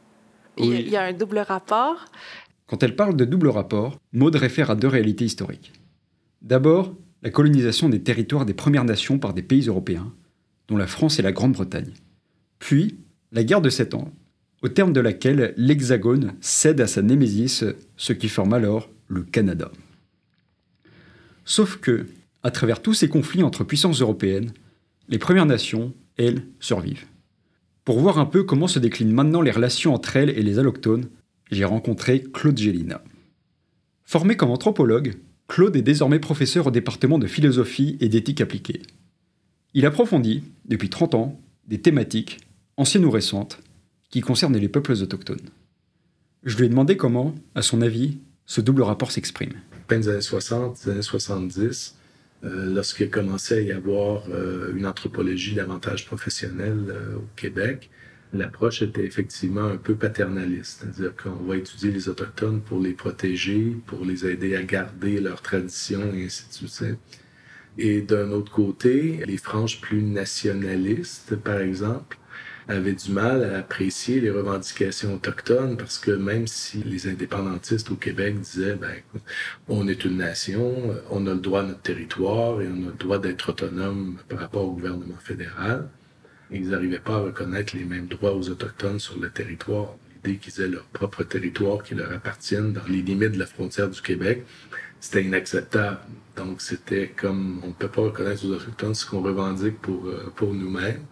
Mm. 0.57 0.61
Oui. 0.61 0.83
Il 0.85 0.89
y 0.89 0.97
a 0.97 1.03
un 1.03 1.13
double 1.13 1.39
rapport. 1.39 2.05
Quand 2.67 2.83
elle 2.83 2.95
parle 2.95 3.15
de 3.15 3.25
double 3.25 3.49
rapport, 3.49 3.97
Maud 4.11 4.35
réfère 4.35 4.69
à 4.69 4.75
deux 4.75 4.87
réalités 4.87 5.25
historiques. 5.25 5.71
D'abord, 6.41 6.93
la 7.23 7.29
colonisation 7.29 7.87
des 7.87 8.01
territoires 8.01 8.45
des 8.45 8.53
Premières 8.53 8.83
Nations 8.83 9.17
par 9.17 9.33
des 9.33 9.41
pays 9.41 9.67
européens, 9.67 10.13
dont 10.67 10.77
la 10.77 10.87
France 10.87 11.19
et 11.19 11.21
la 11.21 11.31
Grande-Bretagne. 11.31 11.93
Puis, 12.59 12.97
la 13.31 13.45
guerre 13.45 13.61
de 13.61 13.69
Sept 13.69 13.93
Ans, 13.93 14.13
au 14.61 14.67
terme 14.67 14.93
de 14.93 14.99
laquelle 14.99 15.53
l'Hexagone 15.57 16.33
cède 16.41 16.81
à 16.81 16.87
sa 16.87 17.01
némésis, 17.01 17.63
ce 17.95 18.13
qui 18.13 18.27
forme 18.27 18.53
alors 18.53 18.89
le 19.07 19.23
Canada. 19.23 19.71
Sauf 21.45 21.77
que, 21.77 22.07
à 22.43 22.51
travers 22.51 22.81
tous 22.81 22.93
ces 22.93 23.09
conflits 23.09 23.43
entre 23.43 23.63
puissances 23.63 24.01
européennes, 24.01 24.51
les 25.07 25.17
Premières 25.17 25.45
Nations, 25.45 25.93
elles, 26.17 26.45
survivent. 26.59 27.05
Pour 27.85 27.99
voir 27.99 28.19
un 28.19 28.25
peu 28.25 28.43
comment 28.43 28.67
se 28.67 28.79
déclinent 28.79 29.11
maintenant 29.11 29.41
les 29.41 29.51
relations 29.51 29.93
entre 29.93 30.15
elles 30.17 30.29
et 30.29 30.43
les 30.43 30.59
allochtones, 30.59 31.07
j'ai 31.51 31.65
rencontré 31.65 32.21
Claude 32.21 32.57
Gélina. 32.57 33.01
Formé 34.03 34.35
comme 34.37 34.51
anthropologue, 34.51 35.15
Claude 35.47 35.75
est 35.75 35.81
désormais 35.81 36.19
professeur 36.19 36.67
au 36.67 36.71
département 36.71 37.19
de 37.19 37.27
philosophie 37.27 37.97
et 37.99 38.09
d'éthique 38.09 38.41
appliquée. 38.41 38.81
Il 39.73 39.85
approfondit, 39.85 40.43
depuis 40.65 40.89
30 40.89 41.15
ans, 41.15 41.39
des 41.67 41.81
thématiques, 41.81 42.39
anciennes 42.77 43.05
ou 43.05 43.11
récentes, 43.11 43.59
qui 44.09 44.21
concernent 44.21 44.57
les 44.57 44.69
peuples 44.69 44.93
autochtones. 44.93 45.49
Je 46.43 46.57
lui 46.57 46.65
ai 46.65 46.69
demandé 46.69 46.97
comment, 46.97 47.33
à 47.55 47.61
son 47.61 47.81
avis, 47.81 48.17
ce 48.45 48.61
double 48.61 48.83
rapport 48.83 49.11
s'exprime. 49.11 49.53
Fin 49.89 49.97
des 49.97 50.09
années 50.09 50.21
60, 50.21 50.85
des 50.85 50.91
années 50.91 51.01
70, 51.01 51.95
euh, 52.43 52.73
lorsqu'il 52.73 53.09
commençait 53.09 53.57
à 53.57 53.61
y 53.61 53.71
avoir 53.71 54.25
euh, 54.29 54.73
une 54.75 54.85
anthropologie 54.85 55.55
davantage 55.55 56.05
professionnelle 56.05 56.85
euh, 56.89 57.15
au 57.15 57.27
Québec, 57.35 57.89
l'approche 58.33 58.81
était 58.81 59.05
effectivement 59.05 59.65
un 59.65 59.77
peu 59.77 59.95
paternaliste. 59.95 60.81
C'est-à-dire 60.81 61.15
qu'on 61.15 61.43
va 61.45 61.57
étudier 61.57 61.91
les 61.91 62.09
Autochtones 62.09 62.61
pour 62.61 62.79
les 62.79 62.93
protéger, 62.93 63.77
pour 63.85 64.03
les 64.03 64.25
aider 64.25 64.55
à 64.55 64.63
garder 64.63 65.19
leurs 65.19 65.41
traditions 65.41 66.13
et 66.13 66.25
ainsi 66.25 66.45
de 66.49 66.67
suite. 66.67 66.97
Et 67.77 68.01
d'un 68.01 68.31
autre 68.31 68.51
côté, 68.51 69.23
les 69.25 69.37
franges 69.37 69.81
plus 69.81 70.01
nationalistes, 70.03 71.35
par 71.35 71.59
exemple, 71.59 72.17
avait 72.67 72.93
du 72.93 73.11
mal 73.11 73.43
à 73.43 73.57
apprécier 73.57 74.21
les 74.21 74.29
revendications 74.29 75.15
autochtones 75.15 75.75
parce 75.75 75.97
que 75.97 76.11
même 76.11 76.47
si 76.47 76.81
les 76.83 77.07
indépendantistes 77.07 77.91
au 77.91 77.95
Québec 77.95 78.39
disaient 78.39 78.75
ben 78.75 78.95
on 79.67 79.87
est 79.87 80.05
une 80.05 80.17
nation, 80.17 80.73
on 81.09 81.27
a 81.27 81.33
le 81.33 81.39
droit 81.39 81.61
à 81.61 81.63
notre 81.63 81.81
territoire 81.81 82.61
et 82.61 82.67
on 82.67 82.87
a 82.87 82.91
le 82.91 82.97
droit 82.97 83.19
d'être 83.19 83.49
autonome 83.49 84.17
par 84.29 84.39
rapport 84.39 84.63
au 84.63 84.71
gouvernement 84.71 85.17
fédéral, 85.19 85.89
ils 86.53 86.69
n'arrivaient 86.69 86.99
pas 86.99 87.15
à 87.15 87.19
reconnaître 87.19 87.75
les 87.75 87.85
mêmes 87.85 88.07
droits 88.07 88.33
aux 88.33 88.49
autochtones 88.49 88.99
sur 88.99 89.19
le 89.19 89.29
territoire. 89.29 89.95
L'idée 90.23 90.37
qu'ils 90.37 90.61
aient 90.63 90.67
leur 90.67 90.85
propre 90.85 91.23
territoire 91.23 91.83
qui 91.83 91.95
leur 91.95 92.11
appartienne 92.11 92.73
dans 92.73 92.85
les 92.87 93.01
limites 93.01 93.31
de 93.31 93.39
la 93.39 93.45
frontière 93.45 93.89
du 93.89 94.01
Québec, 94.01 94.43
c'était 94.99 95.23
inacceptable. 95.23 95.99
Donc 96.37 96.61
c'était 96.61 97.09
comme 97.09 97.59
on 97.63 97.67
ne 97.67 97.73
peut 97.73 97.89
pas 97.89 98.01
reconnaître 98.01 98.45
aux 98.45 98.51
autochtones 98.51 98.95
ce 98.95 99.05
qu'on 99.05 99.21
revendique 99.21 99.79
pour 99.81 100.07
euh, 100.07 100.31
pour 100.35 100.53
nous-mêmes 100.53 101.05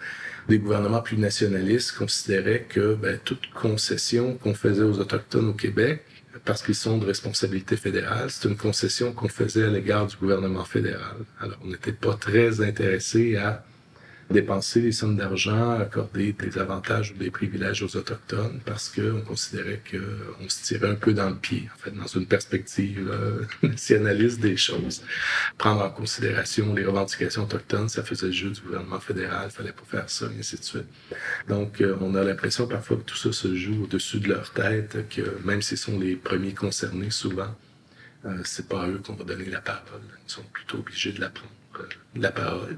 des 0.48 0.60
gouvernements 0.60 1.02
plus 1.02 1.18
nationalistes 1.18 1.94
considéraient 1.94 2.66
que 2.68 2.96
ben, 2.96 3.20
toute 3.24 3.50
concession 3.52 4.36
qu'on 4.36 4.54
faisait 4.54 4.84
aux 4.84 5.00
Autochtones 5.00 5.50
au 5.50 5.54
Québec, 5.54 6.04
parce 6.46 6.64
qu'ils 6.64 6.76
sont 6.76 6.98
de 6.98 7.06
responsabilité 7.06 7.78
fédérale, 7.78 8.30
c'est 8.30 8.48
une 8.50 8.58
concession 8.58 9.14
qu'on 9.14 9.28
faisait 9.28 9.64
à 9.64 9.70
l'égard 9.70 10.08
du 10.08 10.16
gouvernement 10.16 10.66
fédéral. 10.66 11.18
Alors, 11.40 11.58
on 11.64 11.68
n'était 11.68 11.94
pas 11.94 12.16
très 12.16 12.62
intéressé 12.62 13.36
à 13.36 13.64
dépenser 14.32 14.82
des 14.82 14.92
sommes 14.92 15.16
d'argent, 15.16 15.80
accorder 15.80 16.34
des 16.34 16.58
avantages 16.58 17.12
ou 17.12 17.18
des 17.18 17.32
privilèges 17.32 17.84
aux 17.84 17.96
Autochtones 17.96 18.60
parce 18.66 18.90
qu'on 18.90 19.22
considérait 19.22 19.82
qu'on 19.90 20.50
se 20.50 20.64
tirait 20.64 20.90
un 20.90 20.96
peu 20.96 21.14
dans 21.14 21.30
le 21.30 21.36
pied, 21.36 21.70
en 21.74 21.78
fait, 21.78 21.92
dans 21.92 22.08
une 22.08 22.26
perspective 22.26 23.10
euh, 23.12 23.46
nationaliste 23.68 24.40
des 24.40 24.58
choses. 24.58 25.04
Prendre 25.58 25.82
en 25.82 25.90
considération 25.90 26.74
les 26.74 26.86
revendications 26.86 27.44
autochtones, 27.44 27.90
ça 27.90 28.04
faisait 28.04 28.28
le 28.28 28.52
du 28.52 28.62
gouvernement 28.62 29.00
fédéral, 29.00 29.52
fallait 29.52 29.72
pas 29.72 29.84
faire 29.88 30.10
ça, 30.10 30.26
et 30.36 30.40
ainsi 30.40 30.58
de 30.58 30.64
suite. 30.64 30.88
Donc, 31.48 31.82
euh, 31.82 31.98
on 32.02 32.16
a 32.16 32.24
l'impression 32.24 32.68
parfois 32.68 32.98
que 32.98 33.04
tout 33.04 33.18
ça 33.18 33.32
se 33.32 33.56
joue 33.56 33.84
au-dessus 33.84 34.20
de 34.20 34.30
leur 34.30 34.52
tête, 34.52 35.08
que 35.10 35.22
même 35.44 35.62
s'ils 35.62 35.78
sont 35.78 36.00
les 36.00 36.16
premiers 36.16 36.54
concernés, 36.54 37.12
souvent, 37.12 37.56
euh, 38.26 38.42
c'est 38.44 38.68
pas 38.68 38.84
à 38.84 38.88
eux 38.88 39.02
qu'on 39.06 39.14
va 39.14 39.24
donner 39.24 39.46
la 39.46 39.62
parole. 39.62 40.02
Ils 40.28 40.32
sont 40.32 40.44
plutôt 40.44 40.80
obligés 40.80 41.12
de 41.12 41.22
la 41.22 41.30
prendre, 41.30 41.52
euh, 41.80 41.88
la 42.16 42.32
parole. 42.32 42.78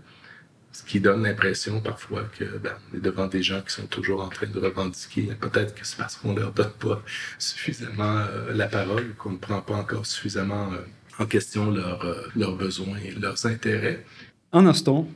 Ce 0.73 0.83
qui 0.83 0.99
donne 0.99 1.23
l'impression 1.23 1.81
parfois 1.81 2.23
que 2.37 2.57
ben, 2.57 2.73
on 2.91 2.97
est 2.97 2.99
devant 2.99 3.27
des 3.27 3.43
gens 3.43 3.61
qui 3.61 3.73
sont 3.73 3.85
toujours 3.85 4.23
en 4.23 4.29
train 4.29 4.47
de 4.47 4.59
revendiquer. 4.59 5.29
Peut-être 5.39 5.75
que 5.75 5.85
c'est 5.85 5.97
parce 5.97 6.15
qu'on 6.15 6.33
leur 6.33 6.51
donne 6.51 6.71
pas 6.79 7.01
suffisamment 7.37 8.17
euh, 8.17 8.53
la 8.53 8.67
parole, 8.67 9.13
qu'on 9.15 9.31
ne 9.33 9.37
prend 9.37 9.61
pas 9.61 9.75
encore 9.75 10.05
suffisamment 10.07 10.73
euh, 10.73 10.77
en 11.19 11.27
question 11.27 11.69
leurs 11.69 12.03
euh, 12.03 12.27
leurs 12.35 12.57
besoins 12.57 12.97
et 13.05 13.11
leurs 13.11 13.45
intérêts. 13.45 14.03
Un 14.51 14.65
instant, 14.65 15.07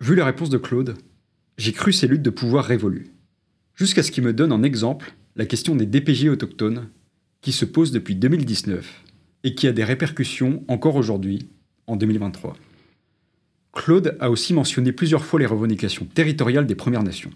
vu 0.00 0.14
la 0.14 0.24
réponse 0.24 0.48
de 0.48 0.58
Claude, 0.58 0.96
j'ai 1.58 1.72
cru 1.72 1.92
ces 1.92 2.06
luttes 2.06 2.22
de 2.22 2.30
pouvoir 2.30 2.64
révolues. 2.64 3.10
Jusqu'à 3.74 4.04
ce 4.04 4.12
qu'il 4.12 4.22
me 4.22 4.32
donne 4.32 4.52
en 4.52 4.62
exemple 4.62 5.12
la 5.34 5.44
question 5.44 5.74
des 5.74 5.86
DPJ 5.86 6.28
autochtones, 6.28 6.88
qui 7.40 7.52
se 7.52 7.64
pose 7.64 7.90
depuis 7.90 8.14
2019 8.14 8.86
et 9.44 9.54
qui 9.54 9.66
a 9.66 9.72
des 9.72 9.84
répercussions 9.84 10.62
encore 10.68 10.96
aujourd'hui, 10.96 11.48
en 11.86 11.96
2023. 11.96 12.54
Claude 13.72 14.16
a 14.20 14.30
aussi 14.30 14.52
mentionné 14.52 14.92
plusieurs 14.92 15.24
fois 15.24 15.38
les 15.38 15.46
revendications 15.46 16.06
territoriales 16.06 16.66
des 16.66 16.74
Premières 16.74 17.02
Nations. 17.02 17.30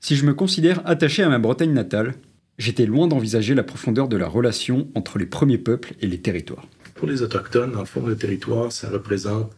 Si 0.00 0.16
je 0.16 0.26
me 0.26 0.34
considère 0.34 0.82
attaché 0.86 1.22
à 1.22 1.28
ma 1.28 1.38
Bretagne 1.38 1.72
natale, 1.72 2.14
j'étais 2.58 2.86
loin 2.86 3.08
d'envisager 3.08 3.54
la 3.54 3.62
profondeur 3.62 4.08
de 4.08 4.16
la 4.16 4.28
relation 4.28 4.88
entre 4.94 5.18
les 5.18 5.26
premiers 5.26 5.58
peuples 5.58 5.94
et 6.00 6.06
les 6.06 6.18
territoires. 6.18 6.66
Pour 6.94 7.08
les 7.08 7.22
Autochtones, 7.22 7.76
le 7.76 7.84
fond, 7.84 8.06
le 8.06 8.16
territoire, 8.16 8.72
ça 8.72 8.88
représente 8.88 9.52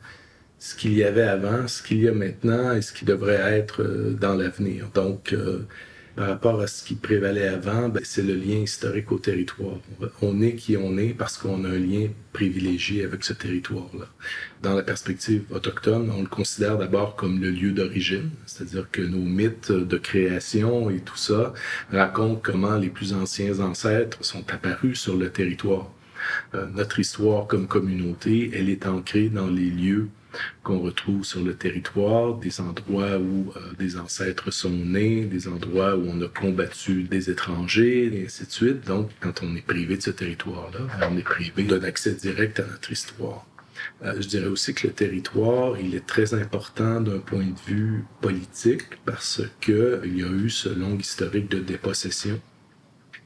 ce 0.59 0.75
qu'il 0.75 0.95
y 0.95 1.05
avait 1.05 1.23
avant, 1.23 1.69
ce 1.69 1.83
qu'il 1.83 2.01
y 2.01 2.09
a 2.09 2.13
maintenant 2.13 2.75
et 2.75 2.83
ce 2.83 2.93
qui 2.93 3.05
devrait 3.05 3.35
être 3.35 3.83
euh, 3.83 4.17
dans 4.21 4.35
l'avenir. 4.35 4.89
Donc, 4.95 5.33
euh, 5.33 5.67
par 6.19 6.27
rapport 6.27 6.61
à 6.61 6.67
ce 6.67 6.83
qui 6.83 6.97
prévalait 6.97 7.47
avant, 7.47 7.89
ben, 7.89 8.03
c'est 8.03 8.25
le 8.25 8.35
lien 8.35 8.57
historique 8.57 9.13
au 9.13 9.21
territoire. 9.21 9.77
On 10.21 10.43
est 10.43 10.57
qui 10.57 10.77
on 10.77 10.99
est 10.99 11.15
parce 11.15 11.39
qu'on 11.39 11.65
a 11.65 11.69
un 11.69 11.79
lien 11.79 12.09
privilégié 12.33 13.05
avec 13.05 13.23
ce 13.23 13.33
territoire-là. 13.33 14.07
Dans 14.61 14.75
la 14.75 14.83
perspective 14.83 15.45
autochtone, 15.53 16.11
on 16.11 16.23
le 16.23 16.27
considère 16.27 16.77
d'abord 16.77 17.15
comme 17.15 17.41
le 17.41 17.51
lieu 17.51 17.71
d'origine, 17.71 18.31
c'est-à-dire 18.47 18.91
que 18.91 19.01
nos 19.01 19.23
mythes 19.23 19.71
de 19.71 19.97
création 19.97 20.91
et 20.91 20.99
tout 20.99 21.17
ça 21.17 21.55
racontent 21.93 22.41
comment 22.43 22.77
les 22.77 22.91
plus 22.91 23.13
anciens 23.13 23.61
ancêtres 23.61 24.19
sont 24.25 24.45
apparus 24.51 25.01
sur 25.01 25.17
le 25.17 25.31
territoire. 25.31 25.89
Euh, 26.57 26.67
notre 26.75 26.99
histoire 26.99 27.47
comme 27.47 27.69
communauté, 27.69 28.51
elle 28.55 28.71
est 28.71 28.89
ancrée 28.89 29.29
dans 29.29 29.47
les 29.47 29.71
lieux 29.71 30.09
qu'on 30.63 30.79
retrouve 30.79 31.25
sur 31.25 31.43
le 31.43 31.55
territoire, 31.55 32.35
des 32.35 32.61
endroits 32.61 33.19
où 33.19 33.53
euh, 33.57 33.73
des 33.79 33.99
ancêtres 33.99 34.51
sont 34.51 34.71
nés, 34.71 35.25
des 35.25 35.49
endroits 35.49 35.97
où 35.97 36.05
on 36.09 36.21
a 36.23 36.29
combattu 36.29 37.05
des 37.05 37.31
étrangers, 37.31 38.11
et 38.13 38.27
ainsi 38.27 38.47
de 38.47 38.51
suite. 38.51 38.87
Donc, 38.87 39.11
quand 39.21 39.43
on 39.43 39.55
est 39.57 39.67
privé 39.67 39.97
de 39.97 40.03
ce 40.03 40.11
territoire-là, 40.11 41.09
on 41.11 41.17
est 41.17 41.23
privé 41.23 41.63
d'un 41.63 41.83
accès 41.83 42.13
direct 42.13 42.61
à 42.61 42.67
notre 42.67 42.93
histoire. 42.93 43.47
Euh, 44.05 44.21
je 44.21 44.29
dirais 44.29 44.47
aussi 44.47 44.75
que 44.75 44.87
le 44.87 44.93
territoire, 44.93 45.79
il 45.79 45.95
est 45.95 46.07
très 46.07 46.35
important 46.35 47.01
d'un 47.01 47.19
point 47.19 47.45
de 47.45 47.61
vue 47.67 48.05
politique 48.21 48.85
parce 49.05 49.43
que 49.61 50.03
il 50.05 50.19
y 50.19 50.23
a 50.23 50.29
eu 50.29 50.51
ce 50.51 50.69
long 50.69 50.97
historique 50.97 51.51
de 51.51 51.61
dépossession. 51.61 52.41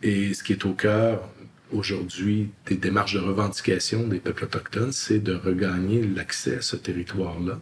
Et 0.03 0.35
ce 0.35 0.43
qui 0.43 0.53
est 0.53 0.65
au 0.65 0.73
cœur 0.73 1.29
aujourd'hui 1.73 2.51
des 2.67 2.77
démarches 2.77 3.15
de 3.15 3.21
revendication 3.21 4.07
des 4.07 4.21
peuples 4.21 4.45
autochtones, 4.45 4.93
c'est 4.93 5.19
de 5.19 5.35
regagner 5.35 6.03
l'accès 6.03 6.57
à 6.57 6.63
ce 6.63 6.77
territoire-là, 6.77 7.61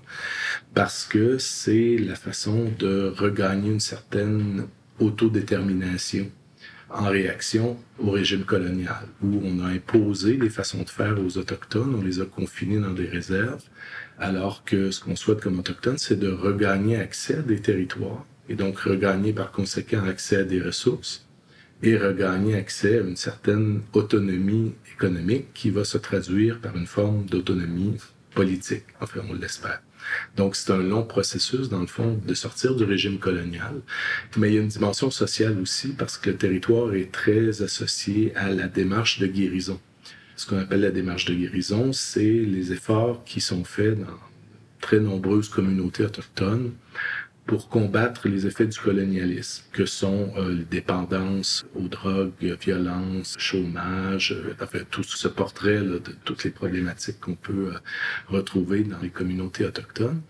parce 0.75 1.05
que 1.05 1.39
c'est 1.39 1.97
la 1.99 2.15
façon 2.15 2.71
de 2.79 3.13
regagner 3.17 3.71
une 3.71 3.81
certaine 3.81 4.67
autodétermination 4.99 6.31
en 6.91 7.09
réaction 7.09 7.79
au 8.01 8.11
régime 8.11 8.45
colonial, 8.45 9.07
où 9.23 9.41
on 9.45 9.65
a 9.65 9.69
imposé 9.69 10.37
des 10.37 10.51
façons 10.51 10.83
de 10.83 10.89
faire 10.89 11.17
aux 11.21 11.39
Autochtones, 11.39 11.95
on 11.95 12.03
les 12.03 12.21
a 12.21 12.25
confinés 12.25 12.81
dans 12.81 12.93
des 12.93 13.07
réserves, 13.07 13.63
alors 14.19 14.65
que 14.65 14.91
ce 14.91 15.01
qu'on 15.01 15.17
souhaite 15.17 15.41
comme 15.41 15.59
Autochtones, 15.61 15.99
c'est 15.99 16.19
de 16.19 16.31
regagner 16.31 16.97
accès 16.97 17.37
à 17.37 17.43
des 17.43 17.61
territoires, 17.61 18.27
et 18.49 18.57
donc 18.57 18.81
regagner 18.81 19.33
par 19.33 19.53
conséquent 19.53 20.05
accès 20.05 20.37
à 20.37 20.45
des 20.45 20.61
ressources, 20.61 21.27
et 21.83 21.97
regagner 21.97 22.55
accès 22.57 22.99
à 22.99 23.03
une 23.03 23.17
certaine 23.17 23.83
autonomie 23.93 24.73
économique 24.93 25.53
qui 25.55 25.71
va 25.71 25.85
se 25.85 25.99
traduire 25.99 26.61
par 26.61 26.77
une 26.77 26.87
forme 26.87 27.25
d'autonomie 27.25 27.97
politique. 28.35 28.85
Enfin, 29.01 29.21
on 29.29 29.35
l'espère. 29.35 29.83
Donc, 30.37 30.57
c'est 30.57 30.73
un 30.73 30.83
long 30.83 31.03
processus, 31.03 31.69
dans 31.69 31.81
le 31.81 31.87
fond, 31.87 32.19
de 32.27 32.35
sortir 32.35 32.75
du 32.75 32.85
régime 32.85 33.19
colonial. 33.19 33.83
Mais 34.37 34.51
il 34.51 34.55
y 34.55 34.59
a 34.59 34.63
une 34.63 34.69
dimension 34.69 35.11
sociale 35.11 35.59
aussi, 35.61 35.89
parce 35.89 36.17
que 36.17 36.31
le 36.31 36.37
territoire 36.37 36.95
est 36.95 37.13
très 37.13 37.63
associé 37.63 38.35
à 38.37 38.51
la 38.51 38.69
démarche 38.69 39.19
de 39.19 39.27
guérison. 39.27 39.81
Ce 40.37 40.47
qu'on 40.47 40.59
appelle 40.59 40.81
la 40.81 40.91
démarche 40.91 41.27
de 41.27 41.35
guérison, 41.35 41.93
c'est 41.93 42.23
les 42.25 42.73
efforts 42.73 43.25
qui 43.25 43.41
sont 43.41 43.65
faits 43.65 43.99
dans 44.01 44.19
très 44.81 45.01
nombreuses 45.01 45.51
communautés 45.51 46.05
autochtones 46.05 46.73
pour 47.47 47.69
combattre 47.69 48.29
les 48.29 48.47
effets 48.47 48.67
du 48.67 48.79
colonialisme, 48.79 49.65
que 49.73 49.87
sont 49.87 50.33
euh, 50.37 50.53
les 50.53 50.65
dépendances 50.65 51.65
aux 51.75 51.89
drogues, 51.89 52.33
violence, 52.61 53.37
chômage, 53.39 54.33
euh, 54.33 54.55
enfin 54.61 54.81
tout 54.91 55.03
ce 55.03 55.29
portrait 55.29 55.81
là, 55.81 55.99
de 55.99 56.15
toutes 56.25 56.45
les 56.45 56.51
problématiques 56.51 57.21
qu'on 57.21 57.35
peut 57.35 57.73
euh, 57.75 57.79
retrouver 58.29 58.85
dans 58.85 59.01
les 59.01 59.11
communautés 59.11 59.65
autochtones. 59.65 60.23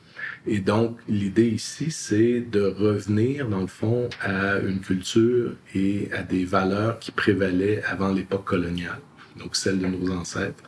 Et 0.46 0.60
donc, 0.60 0.98
l'idée 1.08 1.48
ici, 1.48 1.90
c'est 1.90 2.40
de 2.40 2.62
revenir, 2.62 3.48
dans 3.48 3.60
le 3.60 3.66
fond, 3.66 4.08
à 4.22 4.58
une 4.58 4.80
culture 4.80 5.54
et 5.74 6.08
à 6.12 6.22
des 6.22 6.44
valeurs 6.44 6.98
qui 6.98 7.10
prévalaient 7.12 7.82
avant 7.84 8.12
l'époque 8.12 8.44
coloniale, 8.44 9.00
donc 9.36 9.56
celle 9.56 9.78
de 9.78 9.86
nos 9.86 10.12
ancêtres, 10.12 10.62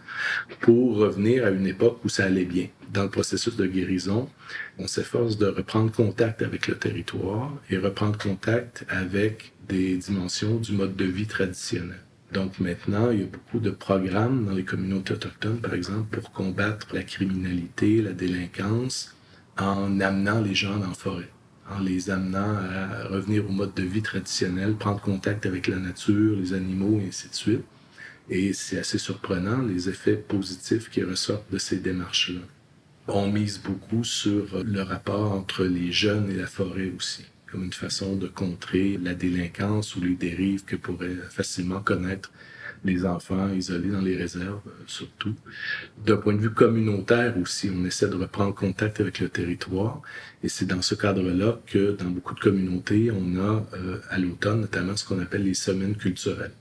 pour 0.61 0.97
revenir 0.97 1.45
à 1.45 1.51
une 1.51 1.67
époque 1.67 2.01
où 2.05 2.09
ça 2.09 2.25
allait 2.25 2.45
bien. 2.45 2.69
Dans 2.93 3.05
le 3.05 3.11
processus 3.11 3.57
de 3.57 3.67
guérison, 3.67 4.29
on 4.79 4.87
s'efforce 4.87 5.39
de 5.39 5.47
reprendre 5.47 5.91
contact 5.91 6.43
avec 6.43 6.69
le 6.69 6.77
territoire 6.77 7.53
et 7.71 7.79
reprendre 7.79 8.19
contact 8.19 8.85
avec 8.89 9.53
des 9.69 9.97
dimensions 9.97 10.57
du 10.57 10.73
mode 10.73 10.97
de 10.97 11.07
vie 11.07 11.27
traditionnel. 11.27 12.01
Donc 12.33 12.61
maintenant, 12.61 13.11
il 13.11 13.21
y 13.21 13.23
a 13.23 13.27
beaucoup 13.27 13.61
de 13.61 13.71
programmes 13.71 14.47
dans 14.47 14.53
les 14.53 14.65
communautés 14.65 15.15
autochtones, 15.15 15.61
par 15.61 15.75
exemple, 15.75 16.19
pour 16.19 16.33
combattre 16.33 16.87
la 16.95 17.03
criminalité, 17.03 18.01
la 18.01 18.13
délinquance, 18.13 19.15
en 19.59 20.01
amenant 20.01 20.41
les 20.41 20.55
gens 20.55 20.79
dans 20.79 20.89
la 20.89 20.95
forêt, 20.95 21.29
en 21.71 21.81
les 21.81 22.09
amenant 22.11 22.57
à 22.57 23.05
revenir 23.09 23.45
au 23.47 23.53
mode 23.53 23.75
de 23.75 23.83
vie 23.83 24.01
traditionnel, 24.03 24.75
prendre 24.75 25.01
contact 25.01 25.45
avec 25.45 25.67
la 25.67 25.77
nature, 25.77 26.37
les 26.37 26.55
animaux, 26.55 27.01
et 27.01 27.09
ainsi 27.09 27.29
de 27.29 27.35
suite. 27.35 27.65
Et 28.31 28.53
c'est 28.53 28.79
assez 28.79 28.99
surprenant 28.99 29.63
les 29.63 29.89
effets 29.89 30.17
positifs 30.17 30.91
qui 30.91 31.03
ressortent 31.03 31.51
de 31.53 31.59
ces 31.59 31.79
démarches-là. 31.79 32.41
On 33.09 33.31
mise 33.31 33.61
beaucoup 33.61 34.05
sur 34.05 34.63
le 34.65 34.83
rapport 34.83 35.33
entre 35.33 35.65
les 35.65 35.91
jeunes 35.91 36.31
et 36.31 36.37
la 36.37 36.47
forêt 36.47 36.93
aussi, 36.97 37.25
comme 37.51 37.65
une 37.65 37.73
façon 37.73 38.15
de 38.17 38.29
contrer 38.29 38.97
la 39.03 39.15
délinquance 39.15 39.97
ou 39.97 40.01
les 40.01 40.15
dérives 40.15 40.65
que 40.65 40.77
pourraient 40.77 41.17
facilement 41.31 41.81
connaître 41.81 42.31
les 42.85 43.05
enfants 43.05 43.53
isolés 43.53 43.91
dans 43.91 44.01
les 44.01 44.17
réserves, 44.17 44.61
surtout. 44.87 45.35
D'un 46.05 46.17
point 46.17 46.35
de 46.35 46.41
vue 46.41 46.51
communautaire 46.51 47.37
aussi, 47.39 47.71
on 47.75 47.85
essaie 47.85 48.09
de 48.09 48.17
reprendre 48.17 48.55
contact 48.55 49.01
avec 49.01 49.21
le 49.21 49.29
territoire. 49.29 50.03
Et 50.43 50.49
c'est 50.49 50.67
dans 50.67 50.83
ce 50.83 50.95
cadre-là 50.95 51.61
que 51.67 51.93
dans 51.93 52.11
beaucoup 52.11 52.35
de 52.35 52.41
communautés, 52.41 53.11
on 53.11 53.39
a 53.39 53.67
euh, 53.75 54.01
à 54.11 54.19
l'automne 54.19 54.63
notamment 54.63 54.97
ce 54.97 55.05
qu'on 55.05 55.21
appelle 55.21 55.45
les 55.45 55.55
semaines 55.55 55.97
culturelles. 55.97 56.55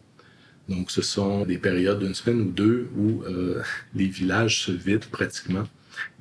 Donc 0.69 0.91
ce 0.91 1.01
sont 1.01 1.45
des 1.45 1.57
périodes 1.57 1.99
d'une 1.99 2.13
semaine 2.13 2.41
ou 2.41 2.51
deux 2.51 2.89
où 2.95 3.23
euh, 3.23 3.61
les 3.95 4.07
villages 4.07 4.65
se 4.65 4.71
vident 4.71 5.07
pratiquement 5.11 5.63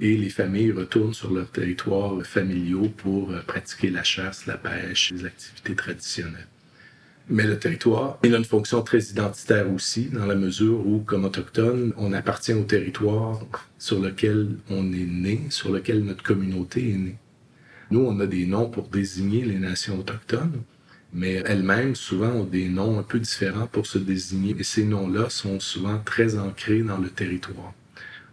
et 0.00 0.16
les 0.16 0.30
familles 0.30 0.72
retournent 0.72 1.14
sur 1.14 1.32
leurs 1.32 1.50
territoires 1.50 2.20
familiaux 2.24 2.90
pour 2.96 3.32
pratiquer 3.46 3.90
la 3.90 4.02
chasse, 4.02 4.46
la 4.46 4.56
pêche, 4.56 5.12
les 5.12 5.24
activités 5.24 5.74
traditionnelles. 5.74 6.48
Mais 7.32 7.46
le 7.46 7.60
territoire, 7.60 8.18
il 8.24 8.34
a 8.34 8.38
une 8.38 8.44
fonction 8.44 8.82
très 8.82 8.98
identitaire 9.04 9.72
aussi, 9.72 10.06
dans 10.06 10.26
la 10.26 10.34
mesure 10.34 10.84
où, 10.84 10.98
comme 10.98 11.24
autochtone, 11.24 11.92
on 11.96 12.12
appartient 12.12 12.52
au 12.52 12.64
territoire 12.64 13.46
sur 13.78 14.00
lequel 14.00 14.56
on 14.68 14.92
est 14.92 15.06
né, 15.06 15.42
sur 15.48 15.70
lequel 15.70 16.02
notre 16.02 16.24
communauté 16.24 16.90
est 16.90 16.96
née. 16.96 17.18
Nous, 17.92 18.00
on 18.00 18.18
a 18.18 18.26
des 18.26 18.46
noms 18.46 18.68
pour 18.68 18.88
désigner 18.88 19.44
les 19.44 19.60
nations 19.60 20.00
autochtones, 20.00 20.60
mais 21.12 21.42
elles-mêmes, 21.44 21.94
souvent, 21.94 22.30
ont 22.30 22.44
des 22.44 22.68
noms 22.68 22.98
un 22.98 23.02
peu 23.02 23.18
différents 23.18 23.66
pour 23.66 23.86
se 23.86 23.98
désigner, 23.98 24.54
et 24.58 24.64
ces 24.64 24.84
noms-là 24.84 25.30
sont 25.30 25.60
souvent 25.60 25.98
très 25.98 26.38
ancrés 26.38 26.82
dans 26.82 26.98
le 26.98 27.10
territoire 27.10 27.74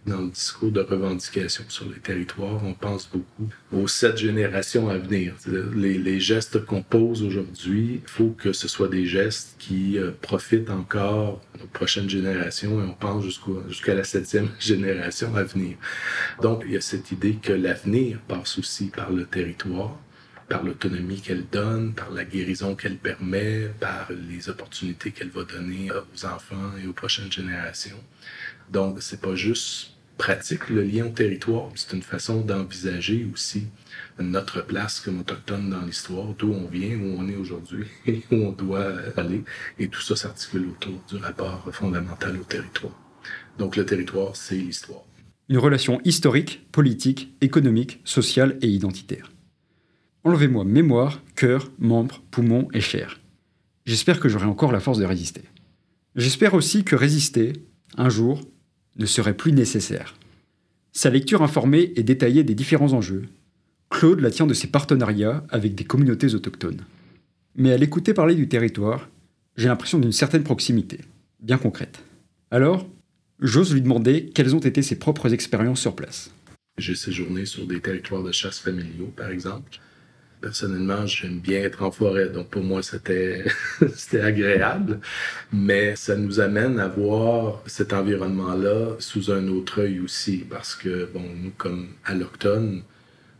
dans 0.08 0.20
le 0.22 0.30
discours 0.30 0.72
de 0.72 0.80
revendication 0.80 1.64
sur 1.68 1.86
les 1.88 2.00
territoires, 2.00 2.60
on 2.64 2.74
pense 2.74 3.08
beaucoup 3.10 3.48
aux 3.72 3.88
sept 3.88 4.16
générations 4.16 4.88
à 4.88 4.98
venir. 4.98 5.34
Les, 5.74 6.20
gestes 6.20 6.64
qu'on 6.64 6.82
pose 6.82 7.22
aujourd'hui, 7.22 8.00
il 8.02 8.10
faut 8.10 8.30
que 8.30 8.52
ce 8.52 8.66
soit 8.66 8.88
des 8.88 9.06
gestes 9.06 9.54
qui 9.58 9.98
euh, 9.98 10.10
profitent 10.20 10.70
encore 10.70 11.40
aux 11.62 11.66
prochaines 11.68 12.10
générations 12.10 12.82
et 12.82 12.84
on 12.84 12.94
pense 12.94 13.24
jusqu'à 13.68 13.94
la 13.94 14.04
septième 14.04 14.48
génération 14.58 15.34
à 15.36 15.44
venir. 15.44 15.76
Donc, 16.42 16.64
il 16.66 16.72
y 16.72 16.76
a 16.76 16.80
cette 16.80 17.12
idée 17.12 17.34
que 17.34 17.52
l'avenir 17.52 18.18
passe 18.26 18.58
aussi 18.58 18.86
par 18.86 19.12
le 19.12 19.24
territoire 19.24 19.96
par 20.48 20.62
l'autonomie 20.62 21.20
qu'elle 21.20 21.46
donne, 21.50 21.92
par 21.94 22.10
la 22.10 22.24
guérison 22.24 22.74
qu'elle 22.74 22.96
permet, 22.96 23.68
par 23.80 24.08
les 24.10 24.48
opportunités 24.48 25.12
qu'elle 25.12 25.30
va 25.30 25.44
donner 25.44 25.90
aux 25.90 26.26
enfants 26.26 26.72
et 26.82 26.86
aux 26.86 26.92
prochaines 26.92 27.30
générations. 27.30 28.02
Donc, 28.70 29.02
c'est 29.02 29.20
pas 29.20 29.34
juste 29.34 29.92
pratique 30.16 30.68
le 30.68 30.82
lien 30.82 31.06
au 31.06 31.10
territoire. 31.10 31.70
C'est 31.76 31.94
une 31.94 32.02
façon 32.02 32.40
d'envisager 32.40 33.26
aussi 33.32 33.68
notre 34.18 34.62
place 34.62 35.00
comme 35.00 35.20
autochtone 35.20 35.70
dans 35.70 35.82
l'histoire, 35.82 36.34
d'où 36.36 36.52
on 36.52 36.66
vient, 36.66 36.98
où 36.98 37.16
on 37.18 37.28
est 37.28 37.36
aujourd'hui 37.36 37.86
et 38.06 38.22
où 38.30 38.34
on 38.34 38.52
doit 38.52 38.92
aller. 39.16 39.44
Et 39.78 39.88
tout 39.88 40.02
ça 40.02 40.16
s'articule 40.16 40.68
autour 40.68 41.00
du 41.08 41.16
rapport 41.16 41.68
fondamental 41.72 42.36
au 42.36 42.44
territoire. 42.44 42.92
Donc 43.58 43.76
le 43.76 43.86
territoire, 43.86 44.34
c'est 44.34 44.56
l'histoire. 44.56 45.02
Une 45.48 45.58
relation 45.58 46.00
historique, 46.04 46.70
politique, 46.72 47.34
économique, 47.40 48.00
sociale 48.04 48.58
et 48.60 48.68
identitaire. 48.68 49.30
Enlevez-moi 50.24 50.64
mémoire, 50.64 51.22
cœur, 51.36 51.70
membres, 51.78 52.22
poumons 52.30 52.68
et 52.74 52.80
chair. 52.80 53.20
J'espère 53.86 54.20
que 54.20 54.28
j'aurai 54.28 54.46
encore 54.46 54.72
la 54.72 54.80
force 54.80 54.98
de 54.98 55.04
résister. 55.04 55.42
J'espère 56.16 56.54
aussi 56.54 56.84
que 56.84 56.96
résister, 56.96 57.52
un 57.96 58.08
jour, 58.08 58.42
ne 58.96 59.06
serait 59.06 59.36
plus 59.36 59.52
nécessaire. 59.52 60.16
Sa 60.92 61.10
lecture 61.10 61.42
informée 61.42 61.92
et 61.96 62.02
détaillée 62.02 62.42
des 62.42 62.54
différents 62.54 62.92
enjeux, 62.92 63.26
Claude 63.90 64.20
la 64.20 64.30
tient 64.30 64.46
de 64.46 64.54
ses 64.54 64.66
partenariats 64.66 65.44
avec 65.48 65.74
des 65.74 65.84
communautés 65.84 66.34
autochtones. 66.34 66.84
Mais 67.54 67.72
à 67.72 67.76
l'écouter 67.76 68.14
parler 68.14 68.34
du 68.34 68.48
territoire, 68.48 69.08
j'ai 69.56 69.68
l'impression 69.68 69.98
d'une 69.98 70.12
certaine 70.12 70.44
proximité, 70.44 71.00
bien 71.40 71.58
concrète. 71.58 72.04
Alors, 72.50 72.86
j'ose 73.40 73.72
lui 73.72 73.82
demander 73.82 74.30
quelles 74.34 74.54
ont 74.54 74.60
été 74.60 74.82
ses 74.82 74.98
propres 74.98 75.32
expériences 75.32 75.80
sur 75.80 75.96
place. 75.96 76.30
J'ai 76.78 76.94
séjourné 76.94 77.44
sur 77.46 77.66
des 77.66 77.80
territoires 77.80 78.22
de 78.22 78.32
chasse 78.32 78.58
familiaux, 78.58 79.12
par 79.16 79.30
exemple. 79.30 79.80
Personnellement, 80.40 81.04
j'aime 81.06 81.40
bien 81.40 81.60
être 81.62 81.82
en 81.82 81.90
forêt, 81.90 82.28
donc 82.28 82.48
pour 82.48 82.62
moi, 82.62 82.82
c'était, 82.82 83.44
c'était 83.94 84.20
agréable. 84.20 85.00
Mais 85.52 85.96
ça 85.96 86.16
nous 86.16 86.38
amène 86.38 86.78
à 86.78 86.88
voir 86.88 87.62
cet 87.66 87.92
environnement-là 87.92 88.96
sous 89.00 89.32
un 89.32 89.48
autre 89.48 89.82
œil 89.82 90.00
aussi, 90.00 90.44
parce 90.48 90.76
que, 90.76 91.06
bon, 91.12 91.24
nous, 91.42 91.50
comme 91.50 91.88
allochtones, 92.04 92.82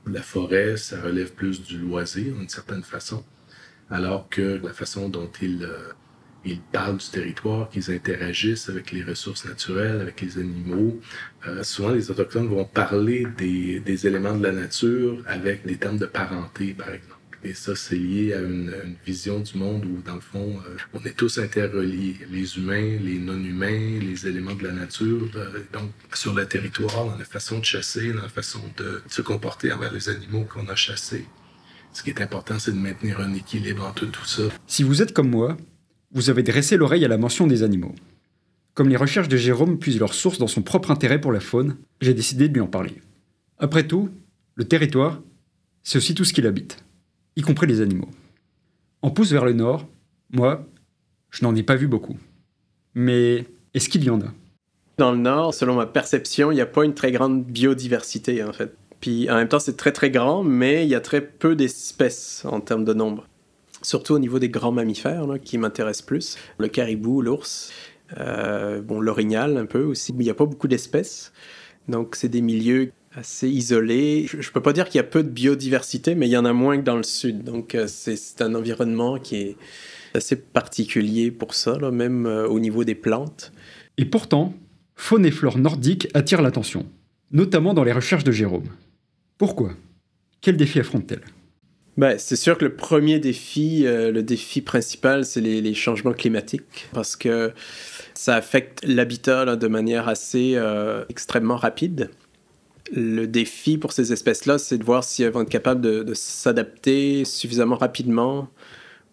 la 0.07 0.23
forêt, 0.23 0.77
ça 0.77 1.01
relève 1.01 1.33
plus 1.33 1.63
du 1.63 1.79
loisir, 1.79 2.35
d'une 2.35 2.49
certaine 2.49 2.83
façon, 2.83 3.25
alors 3.91 4.29
que 4.29 4.61
la 4.63 4.73
façon 4.73 5.09
dont 5.09 5.31
ils, 5.41 5.65
euh, 5.65 5.93
ils 6.45 6.61
parlent 6.61 6.99
du 6.99 7.09
territoire, 7.09 7.69
qu'ils 7.69 7.91
interagissent 7.91 8.69
avec 8.69 8.93
les 8.93 9.03
ressources 9.03 9.45
naturelles, 9.45 10.01
avec 10.01 10.21
les 10.21 10.39
animaux. 10.39 11.01
Euh, 11.47 11.63
souvent, 11.63 11.91
les 11.91 12.11
Autochtones 12.11 12.49
vont 12.49 12.65
parler 12.65 13.27
des, 13.37 13.81
des, 13.81 14.07
éléments 14.07 14.37
de 14.37 14.43
la 14.43 14.53
nature 14.53 15.23
avec 15.27 15.67
des 15.67 15.77
termes 15.77 15.99
de 15.99 16.07
parenté, 16.07 16.75
par 16.75 16.89
exemple. 16.89 17.15
Et 17.45 17.55
ça, 17.55 17.77
c'est 17.77 17.97
lié 17.97 18.35
à 18.35 18.41
une, 18.41 18.75
une, 18.85 18.97
vision 19.07 19.39
du 19.39 19.57
monde 19.59 19.85
où, 19.85 20.03
dans 20.05 20.17
le 20.17 20.21
fond, 20.21 20.61
euh, 20.67 20.77
on 20.93 21.05
est 21.05 21.17
tous 21.17 21.39
interreliés. 21.39 22.17
Les 22.31 22.59
humains, 22.59 22.99
les 23.01 23.19
non-humains, 23.19 24.01
les 24.01 24.27
éléments 24.27 24.55
de 24.55 24.65
la 24.65 24.73
nature. 24.73 25.29
Euh, 25.37 25.61
donc, 25.73 25.91
sur 26.13 26.35
le 26.35 26.47
territoire, 26.47 27.07
dans 27.07 27.17
la 27.17 27.25
façon 27.25 27.61
de 27.61 27.65
chasser, 27.65 28.13
dans 28.13 28.23
la 28.23 28.29
façon 28.29 28.61
de 28.77 29.03
se 29.09 29.23
comporter 29.23 29.73
envers 29.73 29.93
les 29.93 30.09
animaux 30.09 30.45
qu'on 30.53 30.67
a 30.69 30.75
chassés. 30.75 31.27
Ce 31.93 32.03
qui 32.03 32.11
est 32.11 32.21
important, 32.21 32.59
c'est 32.59 32.73
de 32.73 32.77
maintenir 32.77 33.21
un 33.21 33.35
équilibre 33.35 33.85
entre 33.87 34.07
tout 34.07 34.25
ça. 34.25 34.43
Si 34.67 34.83
vous 34.83 35.03
êtes 35.03 35.13
comme 35.13 35.31
moi, 35.31 35.57
vous 36.13 36.31
avez 36.31 36.43
dressé 36.43 36.77
l'oreille 36.77 37.05
à 37.05 37.09
la 37.09 37.19
mention 37.19 37.47
des 37.47 37.63
animaux. 37.63 37.95
Comme 38.75 38.89
les 38.89 38.97
recherches 38.97 39.29
de 39.29 39.37
Jérôme 39.37 39.79
puisent 39.79 39.99
leur 39.99 40.15
source 40.15 40.39
dans 40.39 40.47
son 40.47 40.63
propre 40.63 40.91
intérêt 40.91 41.21
pour 41.21 41.33
la 41.33 41.41
faune, 41.41 41.77
j'ai 42.01 42.15
décidé 42.15 42.49
de 42.49 42.55
lui 42.55 42.61
en 42.61 42.67
parler. 42.67 42.95
Après 43.59 43.87
tout, 43.87 44.09
le 44.55 44.65
territoire, 44.65 45.21
c'est 45.83 45.99
aussi 45.99 46.15
tout 46.15 46.25
ce 46.25 46.33
qu'il 46.33 46.47
habite, 46.47 46.85
y 47.37 47.43
compris 47.43 47.67
les 47.67 47.81
animaux. 47.81 48.09
En 49.03 49.11
pousse 49.11 49.33
vers 49.33 49.45
le 49.45 49.53
nord, 49.53 49.87
moi, 50.31 50.67
je 51.31 51.45
n'en 51.45 51.55
ai 51.55 51.63
pas 51.63 51.77
vu 51.77 51.89
beaucoup. 51.89 52.17
Mais 52.95 53.45
est-ce 53.75 53.89
qu'il 53.89 54.05
y 54.05 54.11
en 54.11 54.21
a? 54.21 54.33
Dans 54.97 55.13
le 55.13 55.19
nord, 55.19 55.55
selon 55.55 55.77
ma 55.77 55.87
perception, 55.87 56.51
il 56.51 56.57
n'y 56.57 56.61
a 56.61 56.67
pas 56.67 56.85
une 56.85 56.95
très 56.95 57.13
grande 57.13 57.45
biodiversité 57.45 58.43
en 58.43 58.53
fait. 58.53 58.75
Puis 59.01 59.31
en 59.31 59.37
même 59.37 59.49
temps, 59.49 59.61
c'est 59.61 59.77
très 59.77 59.93
très 59.93 60.11
grand, 60.11 60.43
mais 60.43 60.85
il 60.85 60.89
y 60.89 60.95
a 60.95 61.01
très 61.01 61.21
peu 61.21 61.55
d'espèces 61.55 62.45
en 62.45 62.61
termes 62.61 62.85
de 62.85 62.95
nombre 62.95 63.29
surtout 63.83 64.15
au 64.15 64.19
niveau 64.19 64.39
des 64.39 64.49
grands 64.49 64.73
mammifères 64.73 65.27
qui 65.43 65.59
m'intéressent 65.59 66.07
plus. 66.07 66.37
Le 66.59 66.69
caribou, 66.69 67.23
l'ours, 67.23 67.73
euh, 68.19 68.81
bon, 68.81 69.01
l'orignal 69.01 69.57
un 69.57 69.67
peu 69.67 69.83
aussi. 69.83 70.13
Il 70.13 70.19
n'y 70.19 70.31
a 70.31 70.35
pas 70.35 70.47
beaucoup 70.47 70.69
d'espèces, 70.69 71.33
donc 71.89 72.17
c'est 72.17 72.29
des 72.29 72.41
milieux 72.41 72.93
assez 73.15 73.49
isolés. 73.49 74.27
Je, 74.29 74.37
ne 74.37 74.53
peux 74.53 74.63
pas 74.63 74.73
dire 74.73 74.87
qu'il 74.87 74.97
y 74.97 75.01
a 75.01 75.05
peu 75.05 75.23
de 75.23 75.29
biodiversité, 75.29 76.15
mais 76.15 76.27
il 76.27 76.31
y 76.31 76.37
en 76.37 76.45
a 76.45 76.53
moins 76.53 76.77
que 76.79 76.83
dans 76.83 76.97
le 76.97 77.03
sud. 77.03 77.45
Donc 77.45 77.75
euh, 77.75 77.87
c'est 77.89 78.43
un 78.43 78.55
environnement 78.55 79.19
qui 79.19 79.37
est 79.37 79.57
assez 80.15 80.37
particulier 80.37 81.31
pour 81.31 81.55
ça, 81.55 81.77
même 81.91 82.27
euh, 82.27 82.49
au 82.49 82.61
niveau 82.61 82.85
des 82.85 82.95
plantes. 82.95 83.53
Et 83.99 84.05
pourtant, 84.05 84.55
faune 84.95 85.27
et 85.27 85.31
flore 85.31 85.59
nordique 85.59 86.09
attirent 86.15 86.43
l'attention, 86.43 86.87
notamment 87.33 87.75
dans 87.75 87.85
les 87.85 87.93
recherches 87.93 88.25
de 88.25 88.33
Jérôme. 88.33 88.69
Pourquoi? 89.37 89.73
Quels 90.41 90.57
défis 90.57 90.81
affronte-t-elle 90.81 91.23
ben, 91.99 92.17
c'est 92.17 92.37
sûr 92.37 92.57
que 92.57 92.65
le 92.65 92.77
premier 92.77 93.19
défi, 93.19 93.85
euh, 93.85 94.13
le 94.13 94.23
défi 94.23 94.61
principal, 94.63 95.25
c'est 95.25 95.41
les, 95.41 95.75
changements 95.75 96.13
climatiques, 96.13 96.87
parce 96.93 97.17
que 97.17 97.53
ça 98.15 98.37
affecte 98.37 98.85
l'habitat 98.85 99.57
de 99.57 99.67
manière 99.67 100.07
assez 100.09 100.53
euh, 100.55 101.05
extrêmement 101.09 101.57
rapide. 101.57 102.09
Le 102.93 103.27
défi 103.27 103.79
pour 103.79 103.91
ces 103.91 104.13
espèces-là, 104.13 104.59
c'est 104.59 104.79
de 104.79 104.85
voir 104.85 105.03
si 105.03 105.25
elles 105.25 105.33
vont 105.33 105.43
être 105.43 105.49
capables 105.49 105.81
de, 105.81 106.15
s'adapter 106.15 107.25
suffisamment 107.25 107.77
rapidement 107.77 108.49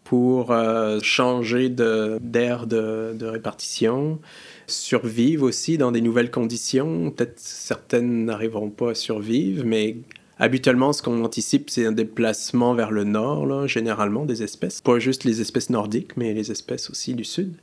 pour 0.04 0.52
euh, 0.52 1.00
changer 1.02 1.70
d'aire 1.70 2.68
de, 2.68 3.16
de, 3.18 3.26
répartition, 3.26 4.20
survivre 4.68 5.48
aussi 5.48 5.80
dans 5.80 5.92
des 5.92 6.02
nouvelles 6.02 6.30
conditions. 6.30 7.10
Peut-être 7.10 7.40
certaines 7.40 8.26
n'arriveront 8.26 8.70
pas 8.70 8.92
à 8.92 8.96
survivre, 8.96 9.64
mais 9.66 9.98
Habituellement, 10.38 10.92
ce 10.92 11.02
qu'on 11.02 11.24
anticipe, 11.24 11.70
c'est 11.70 11.86
un 11.86 11.94
déplacement 11.94 12.74
vers 12.74 12.92
le 12.92 13.06
nord, 13.06 13.68
généralement, 13.68 14.26
des 14.26 14.44
espèces. 14.44 14.82
Pas 14.82 15.00
juste 15.00 15.24
les 15.24 15.40
espèces 15.40 15.70
nordiques, 15.70 16.18
mais 16.18 16.34
les 16.34 16.52
espèces 16.52 16.90
aussi 16.90 17.14
du 17.14 17.24
sud. 17.24 17.54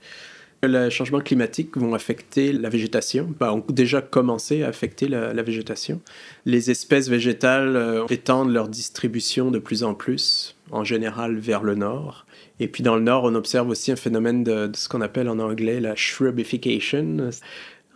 Les 0.65 0.91
changements 0.91 1.21
climatiques 1.21 1.77
vont 1.77 1.93
affecter 1.93 2.53
la 2.53 2.69
végétation, 2.69 3.35
bah, 3.41 3.53
ont 3.53 3.65
déjà 3.69 4.01
commencé 4.01 4.63
à 4.63 4.69
affecter 4.69 5.09
la, 5.09 5.43
végétation. 5.43 6.01
Les 6.47 6.71
espèces 6.71 7.09
végétales 7.09 7.75
euh, 7.75 8.07
étendent 8.11 8.53
leur 8.53 8.69
distribution 8.69 9.51
de 9.51 9.59
plus 9.59 9.83
en 9.83 9.95
plus, 9.95 10.55
en 10.71 10.85
général 10.85 11.37
vers 11.37 11.65
le 11.65 11.75
nord. 11.75 12.27
Et 12.61 12.69
puis 12.69 12.85
dans 12.85 12.95
le 12.95 13.03
nord, 13.03 13.25
on 13.25 13.35
observe 13.35 13.69
aussi 13.71 13.91
un 13.91 13.97
phénomène 13.97 14.45
de, 14.45 14.69
de 14.69 14.77
ce 14.77 14.89
qu'on 14.89 15.01
appelle 15.01 15.29
en 15.29 15.41
anglais 15.41 15.81
la 15.81 15.97
shrubification, 15.97 17.31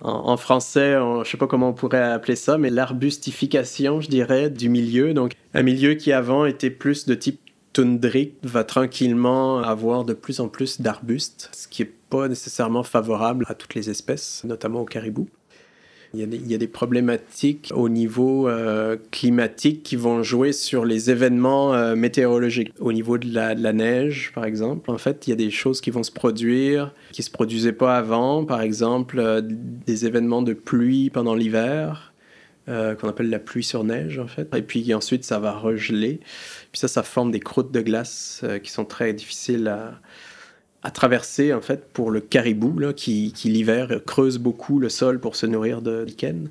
en, 0.00 0.37
français, 0.37 0.92
je 0.92 1.18
ne 1.20 1.24
sais 1.24 1.38
pas 1.38 1.46
comment 1.46 1.70
on 1.70 1.72
pourrait 1.72 2.02
appeler 2.02 2.37
ça, 2.37 2.59
mais 2.59 2.70
l'arbustification, 2.70 4.00
je 4.00 4.09
dirais, 4.09 4.50
du 4.50 4.68
milieu. 4.68 5.14
Donc, 5.14 5.32
un 5.54 5.62
milieu 5.62 5.94
qui 5.94 6.12
avant 6.12 6.44
était 6.44 6.70
plus 6.70 7.06
de 7.06 7.14
type 7.14 7.40
toundrique 7.72 8.35
va 8.42 8.64
tranquillement 8.64 9.59
avoir 9.59 10.04
de 10.04 10.14
plus 10.14 10.40
en 10.40 10.48
plus 10.48 10.80
d'arbustes, 10.80 11.50
ce 11.52 11.68
qui 11.68 11.82
n'est 11.82 11.92
pas 12.11 12.28
nécessairement 12.28 12.82
favorable 12.82 13.44
à 13.48 13.54
toutes 13.54 13.74
les 13.74 13.90
espèces, 13.90 14.44
notamment 14.44 14.80
aux 14.80 14.87
caribous. 14.87 15.28
Il 16.14 16.21
y, 16.21 16.55
a 16.55 16.59
des, 16.59 16.69
problématiques 16.69 17.73
au 17.75 17.88
niveau 17.88 18.49
euh, 18.49 18.97
climatique 19.11 19.83
qui 19.83 19.97
vont 19.97 20.23
jouer 20.23 20.53
sur 20.53 20.85
les 20.85 21.11
événements 21.11 21.75
euh, 21.75 21.95
météorologiques. 21.95 22.73
Au 22.79 22.92
niveau 22.92 23.19
de 23.19 23.33
la, 23.33 23.55
neige, 23.73 24.33
par 24.35 24.45
exemple, 24.45 24.90
en 24.90 24.99
fait, 24.99 25.27
il 25.27 25.31
y 25.31 25.33
a 25.33 25.37
des 25.37 25.51
choses 25.51 25.81
qui 25.81 25.90
vont 25.90 26.03
se 26.03 26.12
produire 26.12 26.95
qui 27.12 27.21
ne 27.21 27.25
se 27.25 27.31
produisaient 27.31 27.73
pas 27.73 27.97
avant. 27.97 28.45
Par 28.45 28.61
exemple, 28.61 29.19
euh, 29.19 29.42
des 29.45 30.07
événements 30.07 30.42
de 30.42 30.53
pluie 30.53 31.11
pendant 31.11 31.35
l'hiver. 31.35 32.12
qu'on 32.66 33.09
appelle 33.09 33.31
la 33.31 33.38
pluie 33.38 33.62
sur 33.62 33.85
neige 33.85 34.19
en 34.19 34.27
fait. 34.27 34.53
Et 34.57 34.62
puis 34.62 34.92
ensuite 34.92 35.25
ça 35.25 35.38
va 35.38 35.53
regeler. 35.53 36.19
Puis 36.73 36.81
ça, 36.81 36.88
ça 36.88 37.05
forme 37.05 37.31
des 37.31 37.40
croûtes 37.40 37.71
de 37.71 37.81
glace 37.81 38.45
qui 38.64 38.73
sont 38.73 38.85
très 38.85 39.12
difficiles 39.12 39.69
à, 39.69 40.01
à 40.83 40.91
traverser 40.91 41.53
en 41.53 41.61
fait 41.61 41.89
pour 41.93 42.11
le 42.11 42.21
caribou 42.21 42.75
qui, 42.95 43.33
l'hiver 43.45 44.01
creuse 44.07 44.39
beaucoup 44.39 44.79
le 44.79 44.89
sol 44.89 45.21
pour 45.21 45.37
se 45.37 45.47
nourrir 45.47 45.83
de 45.83 46.05
lichen. 46.05 46.51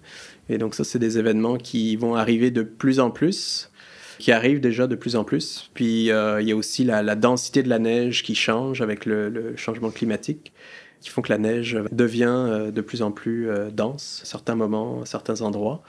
Et 0.50 0.58
donc 0.58 0.76
ça, 0.76 0.84
c'est 0.84 1.00
des 1.00 1.18
événements 1.18 1.58
qui 1.58 1.96
vont 1.96 2.16
arriver 2.16 2.52
de 2.52 2.62
plus 2.62 3.00
en 3.00 3.12
plus, 3.12 3.72
qui 4.20 4.32
arrivent 4.32 4.60
déjà 4.60 4.88
de 4.88 4.96
plus 4.96 5.16
en 5.16 5.24
plus. 5.24 5.70
Puis 5.74 6.12
euh, 6.12 6.42
il 6.42 6.48
y 6.48 6.52
a 6.52 6.56
aussi 6.56 6.84
la, 6.84 7.02
la, 7.02 7.16
densité 7.16 7.64
de 7.64 7.70
la 7.70 7.80
neige 7.80 8.24
qui 8.24 8.36
change 8.36 8.82
avec 8.82 9.06
le, 9.06 9.30
le, 9.30 9.56
changement 9.56 9.90
climatique, 9.90 10.54
qui 11.02 11.10
font 11.10 11.22
que 11.22 11.32
la 11.32 11.38
neige 11.38 11.78
devient 11.92 12.26
euh, 12.30 12.72
de 12.72 12.82
plus 12.82 13.02
en 13.02 13.12
plus 13.12 13.50
euh, 13.50 13.70
dense 13.72 14.22
à 14.24 14.26
certains 14.26 14.56
moments, 14.56 15.02
à 15.02 15.06
certains 15.06 15.42
endroits. 15.42 15.82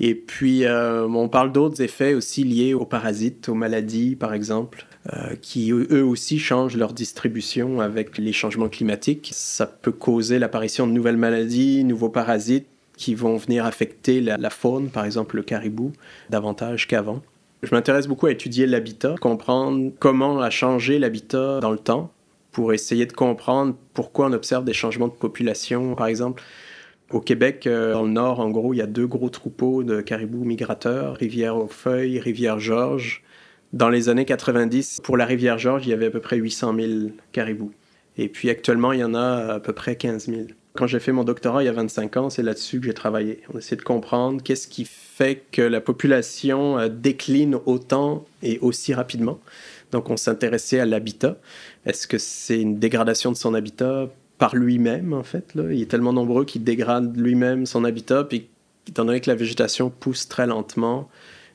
Et 0.00 0.14
puis, 0.14 0.64
on 0.66 1.28
parle 1.28 1.52
d'autres 1.52 1.82
effets 1.82 2.14
aussi 2.14 2.44
liés 2.44 2.72
aux 2.72 2.86
parasites, 2.86 3.50
aux 3.50 3.54
maladies, 3.54 4.16
par 4.16 4.32
exemple. 4.32 4.86
Euh, 5.12 5.34
qui 5.40 5.72
eux 5.72 6.04
aussi 6.04 6.38
changent 6.38 6.76
leur 6.76 6.92
distribution 6.92 7.80
avec 7.80 8.18
les 8.18 8.32
changements 8.32 8.68
climatiques. 8.68 9.30
Ça 9.32 9.66
peut 9.66 9.90
causer 9.90 10.38
l'apparition 10.38 10.86
de 10.86 10.92
nouvelles 10.92 11.16
maladies, 11.16 11.82
nouveaux 11.82 12.08
parasites 12.08 12.68
qui 12.96 13.16
vont 13.16 13.36
venir 13.36 13.66
affecter 13.66 14.20
la, 14.20 14.50
faune, 14.50 14.90
par 14.90 15.04
exemple 15.04 15.34
le 15.34 15.42
caribou, 15.42 15.90
davantage 16.30 16.86
qu'avant. 16.86 17.20
Je 17.64 17.74
m'intéresse 17.74 18.06
beaucoup 18.06 18.26
à 18.26 18.30
étudier 18.30 18.64
l'habitat, 18.64 19.16
comprendre 19.20 19.90
comment 19.98 20.40
a 20.40 20.50
changé 20.50 21.00
l'habitat 21.00 21.58
dans 21.58 21.72
le 21.72 21.78
temps, 21.78 22.12
pour 22.52 22.72
essayer 22.72 23.06
de 23.06 23.12
comprendre 23.12 23.74
pourquoi 23.94 24.26
on 24.26 24.32
observe 24.32 24.64
des 24.64 24.72
changements 24.72 25.08
de 25.08 25.12
population. 25.12 25.96
Par 25.96 26.06
exemple, 26.06 26.44
au 27.10 27.20
Québec, 27.20 27.66
euh, 27.66 27.92
dans 27.92 28.04
le 28.04 28.10
nord, 28.10 28.38
en 28.38 28.50
gros, 28.50 28.72
il 28.72 28.76
y 28.76 28.82
a 28.82 28.86
deux 28.86 29.08
gros 29.08 29.30
troupeaux 29.30 29.82
de 29.82 30.00
caribous 30.00 30.44
migrateurs, 30.44 31.16
Rivière 31.16 31.56
aux 31.56 31.66
Feuilles, 31.66 32.20
Rivière 32.20 32.60
Georges. 32.60 33.24
Dans 33.72 33.88
les 33.88 34.10
années 34.10 34.26
90, 34.26 35.00
pour 35.02 35.16
la 35.16 35.24
rivière 35.24 35.58
Georges, 35.58 35.86
il 35.86 35.90
y 35.90 35.92
avait 35.94 36.06
à 36.06 36.10
peu 36.10 36.20
près 36.20 36.36
800 36.36 36.74
000 36.74 36.90
caribous. 37.32 37.72
Et 38.18 38.28
puis 38.28 38.50
actuellement, 38.50 38.92
il 38.92 39.00
y 39.00 39.04
en 39.04 39.14
a 39.14 39.54
à 39.54 39.60
peu 39.60 39.72
près 39.72 39.96
15 39.96 40.26
000. 40.26 40.40
Quand 40.74 40.86
j'ai 40.86 41.00
fait 41.00 41.12
mon 41.12 41.24
doctorat 41.24 41.62
il 41.62 41.66
y 41.66 41.68
a 41.68 41.72
25 41.72 42.16
ans, 42.18 42.30
c'est 42.30 42.42
là-dessus 42.42 42.80
que 42.80 42.86
j'ai 42.86 42.94
travaillé. 42.94 43.40
On 43.52 43.58
essaie 43.58 43.76
de 43.76 43.82
comprendre 43.82 44.42
qu'est-ce 44.42 44.68
qui 44.68 44.84
fait 44.84 45.42
que 45.52 45.62
la 45.62 45.80
population 45.80 46.78
euh, 46.78 46.88
décline 46.88 47.58
autant 47.64 48.26
et 48.42 48.58
aussi 48.60 48.92
rapidement. 48.92 49.38
Donc 49.90 50.10
on 50.10 50.18
s'intéressait 50.18 50.80
à 50.80 50.86
l'habitat. 50.86 51.36
Est-ce 51.86 52.06
que 52.06 52.18
c'est 52.18 52.60
une 52.60 52.78
dégradation 52.78 53.32
de 53.32 53.36
son 53.36 53.54
habitat 53.54 54.08
par 54.36 54.54
lui-même, 54.54 55.14
en 55.14 55.22
fait? 55.22 55.52
Il 55.54 55.80
est 55.80 55.90
tellement 55.90 56.12
nombreux 56.12 56.44
qu'il 56.44 56.64
dégrade 56.64 57.16
lui-même 57.16 57.64
son 57.64 57.84
habitat, 57.84 58.24
puis 58.24 58.48
étant 58.88 59.04
donné 59.04 59.20
que 59.20 59.30
la 59.30 59.36
végétation 59.36 59.90
pousse 59.90 60.28
très 60.28 60.46
lentement, 60.46 61.08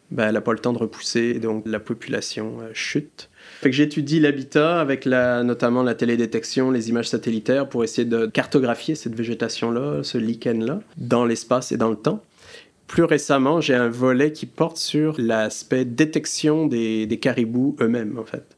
ben, 0.10 0.28
elle 0.28 0.34
n'a 0.36 0.41
pas 0.41 0.54
le 0.54 0.60
temps 0.60 0.74
de 0.74 0.78
repousser, 0.78 1.36
donc 1.36 1.63
la 1.65 1.80
population 1.80 2.60
euh, 2.62 2.70
chute. 2.74 3.30
Fait 3.62 3.70
que 3.70 3.76
j'étudie 3.76 4.20
l'habitat 4.20 4.80
avec 4.80 5.04
la, 5.04 5.43
notamment 5.43 5.84
la 5.84 5.96
télédétection, 5.96 6.72
les 6.72 6.89
images 6.89 7.10
satellitaires 7.10 7.67
pour 7.67 7.84
essayer 7.84 8.06
de 8.06 8.26
cartographier 8.26 8.96
cette 8.96 9.15
végétation-là, 9.15 10.04
ce 10.04 10.17
lichen-là, 10.17 10.80
dans 10.98 11.26
l'espace 11.26 11.72
et 11.72 11.78
dans 11.78 11.89
le 11.89 11.96
temps. 11.98 12.24
Plus 12.88 13.04
récemment, 13.04 13.60
j'ai 13.60 13.76
un 13.76 13.89
volet 13.89 14.32
qui 14.32 14.46
porte 14.46 14.78
sur 14.78 15.15
l'aspect 15.17 15.84
détection 15.84 16.67
des, 16.67 17.06
des 17.06 17.20
caribous 17.20 17.76
eux-mêmes, 17.82 18.17
en 18.17 18.24
fait. 18.24 18.56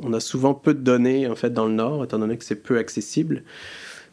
On 0.00 0.12
a 0.12 0.20
souvent 0.20 0.54
peu 0.54 0.72
de 0.72 0.80
données, 0.80 1.26
en 1.26 1.34
fait, 1.34 1.52
dans 1.52 1.66
le 1.66 1.74
Nord, 1.74 2.04
étant 2.04 2.20
donné 2.20 2.38
que 2.38 2.44
c'est 2.44 2.62
peu 2.62 2.78
accessible. 2.78 3.42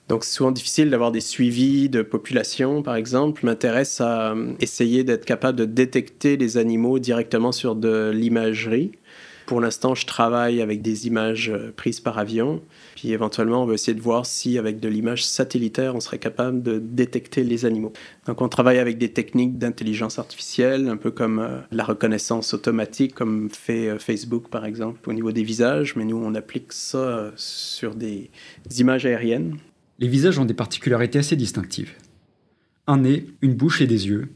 Donc 0.10 0.24
c'est 0.24 0.34
souvent 0.34 0.52
difficile 0.52 0.90
d'avoir 0.90 1.12
des 1.12 1.22
suivis 1.22 1.88
de 1.88 2.02
population, 2.02 2.82
par 2.82 2.96
exemple. 2.96 3.42
Je 3.42 3.46
m'intéresse 3.46 4.02
à 4.02 4.32
euh, 4.32 4.54
essayer 4.60 5.04
d'être 5.04 5.24
capable 5.24 5.58
de 5.58 5.66
détecter 5.66 6.36
les 6.36 6.58
animaux 6.58 6.98
directement 6.98 7.52
sur 7.52 7.76
de 7.76 8.10
l'imagerie. 8.10 8.92
Pour 9.46 9.62
l'instant, 9.62 9.94
je 9.94 10.08
travaille 10.08 10.62
avec 10.62 10.82
des 10.82 11.06
images 11.06 11.50
euh, 11.50 11.72
prises 11.76 12.00
par 12.00 12.18
avion. 12.18 12.60
Puis 12.96 13.12
éventuellement, 13.12 13.62
on 13.62 13.68
va 13.68 13.76
essayer 13.76 13.94
de 13.94 14.02
voir 14.02 14.26
si, 14.26 14.58
avec 14.58 14.80
de 14.80 14.88
l'image 14.88 15.24
satellitaire, 15.24 15.94
on 15.96 16.00
serait 16.00 16.18
capable 16.18 16.64
de 16.64 16.80
détecter 16.80 17.44
les 17.44 17.66
animaux. 17.66 17.94
Donc 18.26 18.42
on 18.42 18.50
travaille 18.50 18.80
avec 18.80 18.98
des 18.98 19.10
techniques 19.14 19.60
d'intelligence 19.60 20.18
artificielle, 20.18 20.88
un 20.88 20.98
peu 20.98 21.12
comme 21.12 21.38
euh, 21.38 21.60
la 21.72 21.84
reconnaissance 21.84 22.56
automatique, 22.56 23.14
comme 23.14 23.52
fait 23.52 24.00
Facebook, 24.00 24.50
par 24.50 24.66
exemple, 24.66 25.08
au 25.08 25.14
niveau 25.14 25.32
des 25.32 25.44
visages. 25.44 25.96
Mais 25.96 26.06
nous, 26.06 26.18
on 26.18 26.34
applique 26.34 26.74
ça 26.74 27.32
sur 27.36 27.94
des 27.94 28.32
images 28.80 29.06
aériennes 29.06 29.56
les 30.00 30.08
visages 30.08 30.40
ont 30.40 30.46
des 30.46 30.54
particularités 30.54 31.20
assez 31.20 31.36
distinctives. 31.36 31.94
Un 32.88 33.00
nez, 33.00 33.28
une 33.42 33.54
bouche 33.54 33.82
et 33.82 33.88
des 33.88 34.08
yeux, 34.08 34.30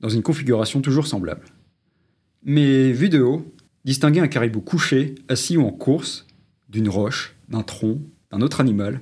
dans 0.00 0.10
une 0.10 0.22
configuration 0.22 0.82
toujours 0.82 1.06
semblable. 1.06 1.46
Mais 2.42 2.92
vu 2.92 3.08
de 3.08 3.20
haut, 3.20 3.52
distinguer 3.84 4.20
un 4.20 4.28
caribou 4.28 4.60
couché, 4.60 5.14
assis 5.28 5.56
ou 5.56 5.66
en 5.66 5.72
course, 5.72 6.26
d'une 6.68 6.88
roche, 6.88 7.34
d'un 7.48 7.62
tronc, 7.62 8.02
d'un 8.30 8.42
autre 8.42 8.60
animal, 8.60 9.00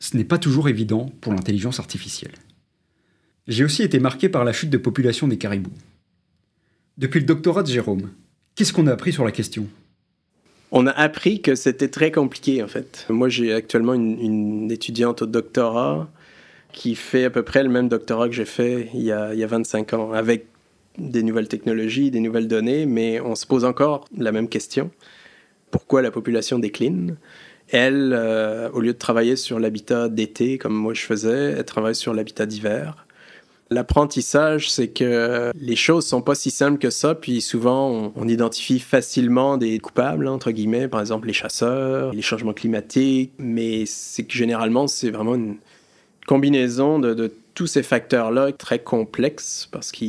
ce 0.00 0.16
n'est 0.16 0.24
pas 0.24 0.38
toujours 0.38 0.68
évident 0.68 1.10
pour 1.20 1.32
l'intelligence 1.32 1.78
artificielle. 1.78 2.34
J'ai 3.46 3.64
aussi 3.64 3.82
été 3.82 4.00
marqué 4.00 4.28
par 4.28 4.44
la 4.44 4.52
chute 4.52 4.70
de 4.70 4.78
population 4.78 5.28
des 5.28 5.38
caribous. 5.38 5.72
Depuis 6.98 7.20
le 7.20 7.26
doctorat 7.26 7.62
de 7.62 7.68
Jérôme, 7.68 8.10
qu'est-ce 8.56 8.72
qu'on 8.72 8.88
a 8.88 8.92
appris 8.92 9.12
sur 9.12 9.24
la 9.24 9.32
question? 9.32 9.68
On 10.76 10.86
a 10.86 10.90
appris 10.90 11.40
que 11.40 11.54
c'était 11.54 11.88
très 11.88 12.12
compliqué 12.12 12.62
en 12.62 12.68
fait. 12.68 13.06
Moi 13.08 13.30
j'ai 13.30 13.54
actuellement 13.54 13.94
une, 13.94 14.70
étudiante 14.70 15.22
au 15.22 15.26
doctorat 15.26 16.06
qui 16.72 16.94
fait 16.94 17.24
à 17.24 17.30
peu 17.30 17.42
près 17.42 17.62
le 17.62 17.70
même 17.70 17.88
doctorat 17.88 18.28
que 18.28 18.34
j'ai 18.34 18.44
fait 18.44 18.90
il 18.92 19.00
y, 19.00 19.10
a, 19.10 19.32
il 19.32 19.40
y 19.40 19.44
a 19.44 19.46
25 19.46 19.94
ans, 19.94 20.12
avec 20.12 20.46
des 20.98 21.22
nouvelles 21.22 21.48
technologies, 21.48 22.10
des 22.10 22.20
nouvelles 22.20 22.46
données, 22.46 22.84
mais 22.84 23.20
on 23.20 23.34
se 23.34 23.46
pose 23.46 23.64
encore 23.64 24.04
la 24.18 24.32
même 24.32 24.50
question. 24.50 24.90
Pourquoi 25.70 26.02
la 26.02 26.10
population 26.10 26.58
décline? 26.58 27.16
Elle, 27.70 28.12
euh, 28.14 28.68
au 28.72 28.80
lieu 28.80 28.92
de 28.92 28.98
travailler 28.98 29.36
sur 29.36 29.58
l'habitat 29.58 30.10
d'été 30.10 30.58
comme 30.58 30.74
moi 30.74 30.92
je 30.92 31.02
faisais, 31.02 31.54
elle 31.56 31.64
travaille 31.64 31.94
sur 31.94 32.12
l'habitat 32.12 32.44
d'hiver. 32.44 33.05
L'apprentissage, 33.68 34.70
c'est 34.70 34.88
que 34.88 35.50
les 35.58 35.74
choses 35.74 36.06
sont 36.06 36.22
pas 36.22 36.36
si 36.36 36.52
simples 36.52 36.78
que 36.78 36.90
ça, 36.90 37.16
puis 37.16 37.40
souvent 37.40 38.12
on, 38.14 38.28
identifie 38.28 38.78
facilement 38.78 39.56
des 39.56 39.80
coupables, 39.80 40.28
entre 40.28 40.52
guillemets, 40.52 40.86
par 40.86 41.00
exemple 41.00 41.26
les 41.26 41.32
chasseurs, 41.32 42.12
les 42.12 42.22
changements 42.22 42.52
climatiques, 42.52 43.32
mais 43.38 43.84
c'est 43.86 44.22
que 44.22 44.34
généralement 44.34 44.86
c'est 44.86 45.10
vraiment 45.10 45.34
une 45.34 45.56
combinaison 46.28 47.00
de, 47.00 47.32
tous 47.54 47.66
ces 47.66 47.82
facteurs-là 47.82 48.52
très 48.52 48.78
complexes, 48.78 49.66
parce 49.72 49.90
que 49.90 50.04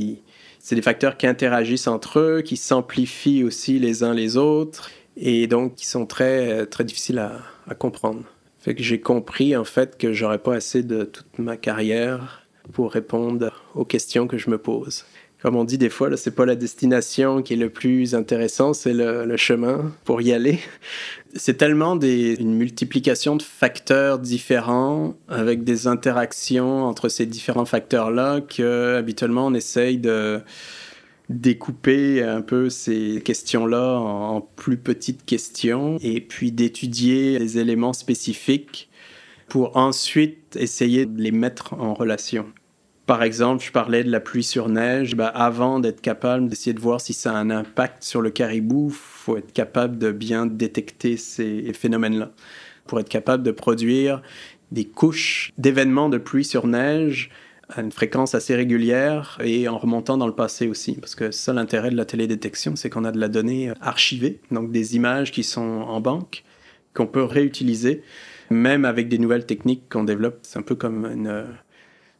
c'est 0.60 0.76
des 0.76 0.82
facteurs 0.82 1.18
qui 1.18 1.26
interagissent 1.26 1.88
entre 1.88 2.20
eux, 2.20 2.42
qui 2.42 2.58
s'amplifient 2.58 3.44
aussi 3.44 3.80
les 3.80 4.04
uns 4.04 4.14
les 4.14 4.38
autres, 4.38 4.92
et 5.16 5.48
donc 5.48 5.76
qui 5.76 5.88
sont 5.88 6.06
très, 6.06 6.66
très 6.68 6.84
difficiles 6.84 7.20
à, 7.20 7.40
à 7.68 7.74
comprendre. 7.74 8.24
Fait 8.60 8.76
que 8.76 8.84
j'ai 8.84 9.00
compris 9.00 9.56
en 9.56 9.64
fait 9.64 9.98
que 9.98 10.12
j'aurais 10.12 10.40
pas 10.40 10.56
assez 10.56 10.84
de 10.84 11.06
toute 11.06 11.40
ma 11.40 11.56
carrière 11.56 12.47
pour 12.74 12.92
répondre 12.92 13.52
aux 13.76 13.86
questions 13.86 14.28
que 14.28 14.38
je 14.38 14.50
me 14.50 14.58
pose. 14.58 15.06
Comme 15.42 15.56
on 15.56 15.64
dit 15.64 15.78
des 15.78 15.90
fois, 15.90 16.16
c'est 16.18 16.34
pas 16.34 16.48
la 16.48 16.56
destination 16.56 17.44
qui 17.44 17.54
est 17.54 17.58
le 17.58 17.70
plus 17.70 18.16
intéressant, 18.16 18.74
c'est 18.74 18.94
le, 18.94 19.38
chemin 19.38 19.94
pour 20.04 20.22
y 20.22 20.34
aller. 20.34 20.60
C'est 21.36 21.58
tellement 21.58 22.00
une 22.00 22.56
multiplication 22.56 23.36
de 23.36 23.44
facteurs 23.44 24.18
différents 24.18 25.14
avec 25.28 25.64
des 25.64 25.86
interactions 25.86 26.86
entre 26.86 27.10
ces 27.10 27.28
différents 27.28 27.66
facteurs-là 27.66 28.42
que 28.42 28.96
habituellement 28.96 29.48
on 29.48 29.54
essaye 29.54 30.00
de 30.00 30.42
découper 31.30 32.24
un 32.24 32.42
peu 32.42 32.72
ces 32.72 33.22
questions-là 33.24 34.00
en 34.00 34.42
plus 34.42 34.78
petites 34.78 35.26
questions 35.26 35.98
et 36.02 36.22
puis 36.22 36.52
d'étudier 36.52 37.38
les 37.38 37.60
éléments 37.60 37.94
spécifiques 37.94 38.90
pour 39.48 39.78
ensuite 39.78 40.56
essayer 40.60 41.06
de 41.06 41.22
les 41.22 41.32
mettre 41.32 41.74
en 41.74 41.94
relation. 41.94 42.46
Par 43.06 43.24
exemple, 43.24 43.64
je 43.64 43.72
parlais 43.72 44.04
de 44.04 44.12
la 44.12 44.20
pluie 44.20 44.44
sur 44.44 44.68
neige. 44.68 45.16
Ben, 45.16 45.32
avant 45.34 45.80
d'être 45.80 46.02
capable 46.02 46.50
d'essayer 46.50 46.74
de 46.74 46.82
voir 46.82 47.00
si 47.00 47.14
ça 47.14 47.32
a 47.32 47.36
un 47.38 47.50
impact 47.50 48.04
sur 48.04 48.22
le 48.22 48.30
caribou, 48.30 48.90
faut 48.90 49.38
être 49.38 49.54
capable 49.54 49.98
de 49.98 50.12
bien 50.12 50.46
détecter 50.46 51.16
ces 51.16 51.72
phénomènes-là. 51.72 52.32
Pour 52.86 53.00
être 53.00 53.10
capable 53.10 53.44
de 53.44 53.52
produire 53.52 54.22
des 54.72 54.84
couches 54.84 55.54
d'événements 55.58 56.10
de 56.10 56.18
pluie 56.18 56.44
sur 56.44 56.68
neige 56.68 57.30
à 57.70 57.82
une 57.82 57.92
fréquence 57.92 58.36
assez 58.36 58.56
régulière 58.56 59.38
et 59.42 59.70
en 59.70 59.78
remontant 59.78 60.18
dans 60.18 60.28
le 60.28 60.36
passé 60.36 60.68
aussi. 60.68 60.94
Parce 60.94 61.16
que 61.16 61.32
ça, 61.32 61.54
l'intérêt 61.54 61.92
de 61.92 61.98
la 61.98 62.06
télédétection, 62.06 62.76
c'est 62.76 62.90
qu'on 62.90 63.06
a 63.06 63.12
de 63.12 63.20
la 63.20 63.30
donnée 63.30 63.72
archivée, 63.80 64.40
donc 64.52 64.72
des 64.72 64.96
images 64.96 65.32
qui 65.32 65.44
sont 65.44 65.62
en 65.62 66.02
banque, 66.02 66.44
qu'on 66.94 67.08
peut 67.08 67.24
réutiliser, 67.24 68.04
même 68.50 68.86
avec 68.86 69.10
des 69.10 69.18
nouvelles 69.18 69.46
techniques 69.46 69.84
qu'on 69.90 70.04
développe. 70.04 70.40
C'est 70.44 70.60
un 70.60 70.64
peu 70.64 70.76
comme 70.76 71.06
une, 71.06 71.46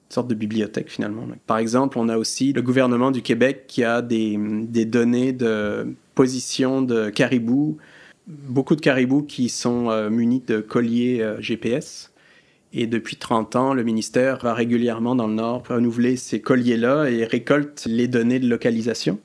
sorte 0.10 0.28
de 0.28 0.36
bibliothèque 0.36 0.90
finalement. 0.90 1.28
Par 1.48 1.58
exemple, 1.58 1.98
on 2.00 2.10
a 2.10 2.18
aussi 2.18 2.54
le 2.54 2.62
gouvernement 2.62 3.12
du 3.12 3.22
Québec 3.22 3.66
qui 3.68 3.84
a 3.84 4.02
des, 4.02 4.38
données 4.86 5.34
de 5.34 5.94
position 6.16 6.82
de 6.82 7.10
caribous, 7.10 7.78
beaucoup 8.28 8.76
de 8.76 8.82
caribous 8.82 9.24
qui 9.24 9.50
sont 9.50 9.90
euh, 9.90 10.10
munis 10.10 10.44
de 10.46 10.60
colliers 10.60 11.22
euh, 11.22 11.40
GPS. 11.42 12.12
Et 12.74 12.88
depuis 12.88 13.16
30 13.16 13.56
ans, 13.56 13.74
le 13.74 13.84
ministère 13.84 14.40
va 14.40 14.54
régulièrement 14.54 15.16
dans 15.16 15.28
le 15.28 15.34
Nord 15.34 15.64
renouveler 15.68 16.18
ces 16.18 16.42
colliers-là 16.42 17.10
et 17.10 17.24
récolte 17.24 17.86
les 17.86 18.08
données 18.08 18.40
de 18.40 18.48
localisation. 18.48 19.20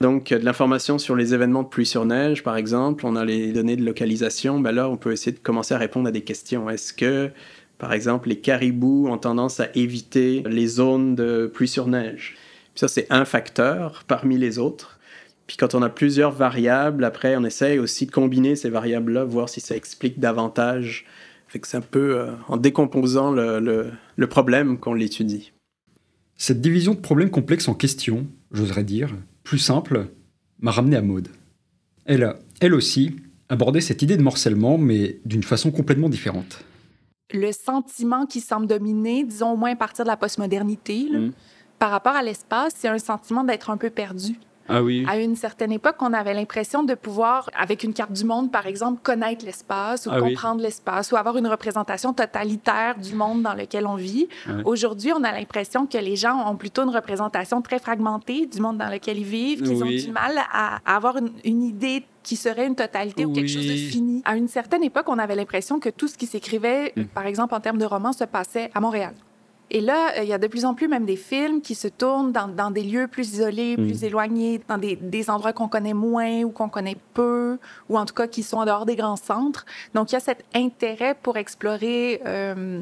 Donc, 0.00 0.30
de 0.30 0.44
l'information 0.44 0.98
sur 0.98 1.16
les 1.16 1.34
événements 1.34 1.64
de 1.64 1.68
pluie 1.68 1.86
sur 1.86 2.04
neige, 2.04 2.42
par 2.42 2.56
exemple, 2.56 3.04
on 3.04 3.16
a 3.16 3.24
les 3.24 3.52
données 3.52 3.76
de 3.76 3.84
localisation. 3.84 4.60
Ben 4.60 4.72
là, 4.72 4.88
on 4.88 4.96
peut 4.96 5.12
essayer 5.12 5.32
de 5.32 5.40
commencer 5.40 5.74
à 5.74 5.78
répondre 5.78 6.08
à 6.08 6.12
des 6.12 6.22
questions. 6.22 6.70
Est-ce 6.70 6.92
que, 6.92 7.30
par 7.78 7.92
exemple, 7.92 8.28
les 8.28 8.38
caribous 8.38 9.08
ont 9.08 9.18
tendance 9.18 9.60
à 9.60 9.68
éviter 9.74 10.44
les 10.46 10.66
zones 10.66 11.14
de 11.14 11.50
pluie 11.52 11.68
sur 11.68 11.86
neige? 11.86 12.36
ça, 12.74 12.86
c'est 12.86 13.08
un 13.10 13.24
facteur 13.24 14.04
parmi 14.06 14.38
les 14.38 14.60
autres. 14.60 15.00
Puis 15.48 15.56
quand 15.56 15.74
on 15.74 15.82
a 15.82 15.88
plusieurs 15.88 16.30
variables, 16.30 17.02
après, 17.02 17.34
on 17.34 17.42
essaye 17.42 17.80
aussi 17.80 18.06
de 18.06 18.12
combiner 18.12 18.54
ces 18.54 18.70
variables-là, 18.70 19.24
voir 19.24 19.48
si 19.48 19.60
ça 19.60 19.74
explique 19.74 20.20
davantage 20.20 21.04
fait 21.48 21.58
que 21.58 21.66
c'est 21.66 21.78
un 21.78 21.82
peu 21.82 22.18
euh, 22.18 22.32
en 22.48 22.58
décomposant 22.58 23.32
le, 23.32 23.90
le, 24.16 24.26
problème 24.26 24.78
qu'on 24.78 24.92
l'étudie. 24.92 25.52
Cette 26.36 26.60
division 26.60 26.94
de 26.94 27.00
problèmes 27.00 27.30
complexes 27.30 27.68
en 27.68 27.74
question, 27.74 28.26
j'oserais 28.52 28.84
dire, 28.84 29.14
plus 29.48 29.58
simple, 29.58 30.08
m'a 30.60 30.70
ramené 30.70 30.94
à 30.96 31.00
Maude. 31.00 31.28
Elle 32.04 32.22
a, 32.22 32.36
elle 32.60 32.74
aussi, 32.74 33.16
abordé 33.48 33.80
cette 33.80 34.02
idée 34.02 34.18
de 34.18 34.22
morcellement, 34.22 34.76
mais 34.76 35.20
d'une 35.24 35.42
façon 35.42 35.70
complètement 35.70 36.10
différente. 36.10 36.66
Le 37.32 37.50
sentiment 37.52 38.26
qui 38.26 38.42
semble 38.42 38.66
dominer, 38.66 39.24
disons 39.24 39.52
au 39.52 39.56
moins 39.56 39.72
à 39.72 39.76
partir 39.76 40.04
de 40.04 40.10
la 40.10 40.18
postmodernité, 40.18 41.08
mmh. 41.10 41.32
par 41.78 41.90
rapport 41.90 42.14
à 42.14 42.22
l'espace, 42.22 42.74
c'est 42.76 42.88
un 42.88 42.98
sentiment 42.98 43.42
d'être 43.42 43.70
un 43.70 43.78
peu 43.78 43.88
perdu. 43.88 44.38
Ah 44.68 44.82
oui. 44.82 45.04
À 45.08 45.18
une 45.18 45.36
certaine 45.36 45.72
époque, 45.72 45.96
on 46.00 46.12
avait 46.12 46.34
l'impression 46.34 46.82
de 46.82 46.94
pouvoir, 46.94 47.50
avec 47.58 47.84
une 47.84 47.94
carte 47.94 48.12
du 48.12 48.24
monde, 48.24 48.52
par 48.52 48.66
exemple, 48.66 49.00
connaître 49.02 49.44
l'espace 49.44 50.06
ou 50.06 50.10
ah 50.12 50.20
comprendre 50.20 50.60
l'espace 50.60 51.10
ou 51.12 51.16
avoir 51.16 51.36
une 51.36 51.46
représentation 51.46 52.12
totalitaire 52.12 52.98
du 52.98 53.14
monde 53.14 53.42
dans 53.42 53.54
lequel 53.54 53.86
on 53.86 53.96
vit. 53.96 54.28
Aujourd'hui, 54.64 55.12
on 55.12 55.24
a 55.24 55.32
l'impression 55.32 55.86
que 55.86 55.98
les 55.98 56.16
gens 56.16 56.50
ont 56.50 56.56
plutôt 56.56 56.82
une 56.82 56.94
représentation 56.94 57.62
très 57.62 57.78
fragmentée 57.78 58.46
du 58.46 58.60
monde 58.60 58.78
dans 58.78 58.90
lequel 58.90 59.18
ils 59.18 59.24
vivent, 59.24 59.62
qu'ils 59.62 59.82
ont 59.82 59.86
du 59.86 60.10
mal 60.10 60.32
à, 60.52 60.78
avoir 60.84 61.16
une, 61.44 61.62
idée 61.62 62.04
qui 62.22 62.36
serait 62.36 62.66
une 62.66 62.76
totalité 62.76 63.24
ou 63.24 63.32
quelque 63.32 63.48
chose 63.48 63.66
de 63.66 63.76
fini. 63.76 64.22
À 64.24 64.36
une 64.36 64.48
certaine 64.48 64.84
époque, 64.84 65.06
on 65.08 65.18
avait 65.18 65.34
l'impression 65.34 65.80
que 65.80 65.88
tout 65.88 66.08
ce 66.08 66.16
qui 66.16 66.26
s'écrivait, 66.26 66.92
mm. 66.94 67.04
par 67.06 67.26
exemple 67.26 67.54
en 67.54 67.60
termes 67.60 67.78
de 67.78 67.84
romans, 67.84 68.12
se 68.12 68.24
passait 68.24 68.70
à 68.74 68.80
Montréal. 68.80 69.14
Et 69.70 69.80
là, 69.80 70.12
euh, 70.16 70.22
il 70.22 70.28
y 70.28 70.32
a 70.32 70.38
de 70.38 70.46
plus 70.46 70.64
en 70.64 70.74
plus 70.74 70.88
même 70.88 71.04
des 71.04 71.16
films 71.16 71.60
qui 71.60 71.74
se 71.74 71.88
tournent 71.88 72.32
dans, 72.32 72.48
dans 72.48 72.70
des 72.70 72.82
lieux 72.82 73.06
plus 73.06 73.34
isolés, 73.34 73.76
mm. 73.76 73.86
plus 73.86 74.04
éloignés, 74.04 74.60
dans 74.66 74.78
des, 74.78 74.96
des 74.96 75.30
endroits 75.30 75.52
qu'on 75.52 75.68
connaît 75.68 75.94
moins 75.94 76.42
ou 76.42 76.50
qu'on 76.50 76.68
connaît 76.68 76.96
peu, 77.14 77.58
ou 77.88 77.98
en 77.98 78.06
tout 78.06 78.14
cas 78.14 78.26
qui 78.26 78.42
sont 78.42 78.58
en 78.58 78.64
dehors 78.64 78.86
des 78.86 78.96
grands 78.96 79.16
centres. 79.16 79.66
Donc, 79.94 80.10
il 80.10 80.14
y 80.14 80.16
a 80.16 80.20
cet 80.20 80.44
intérêt 80.54 81.14
pour 81.22 81.36
explorer 81.36 82.22
euh, 82.26 82.80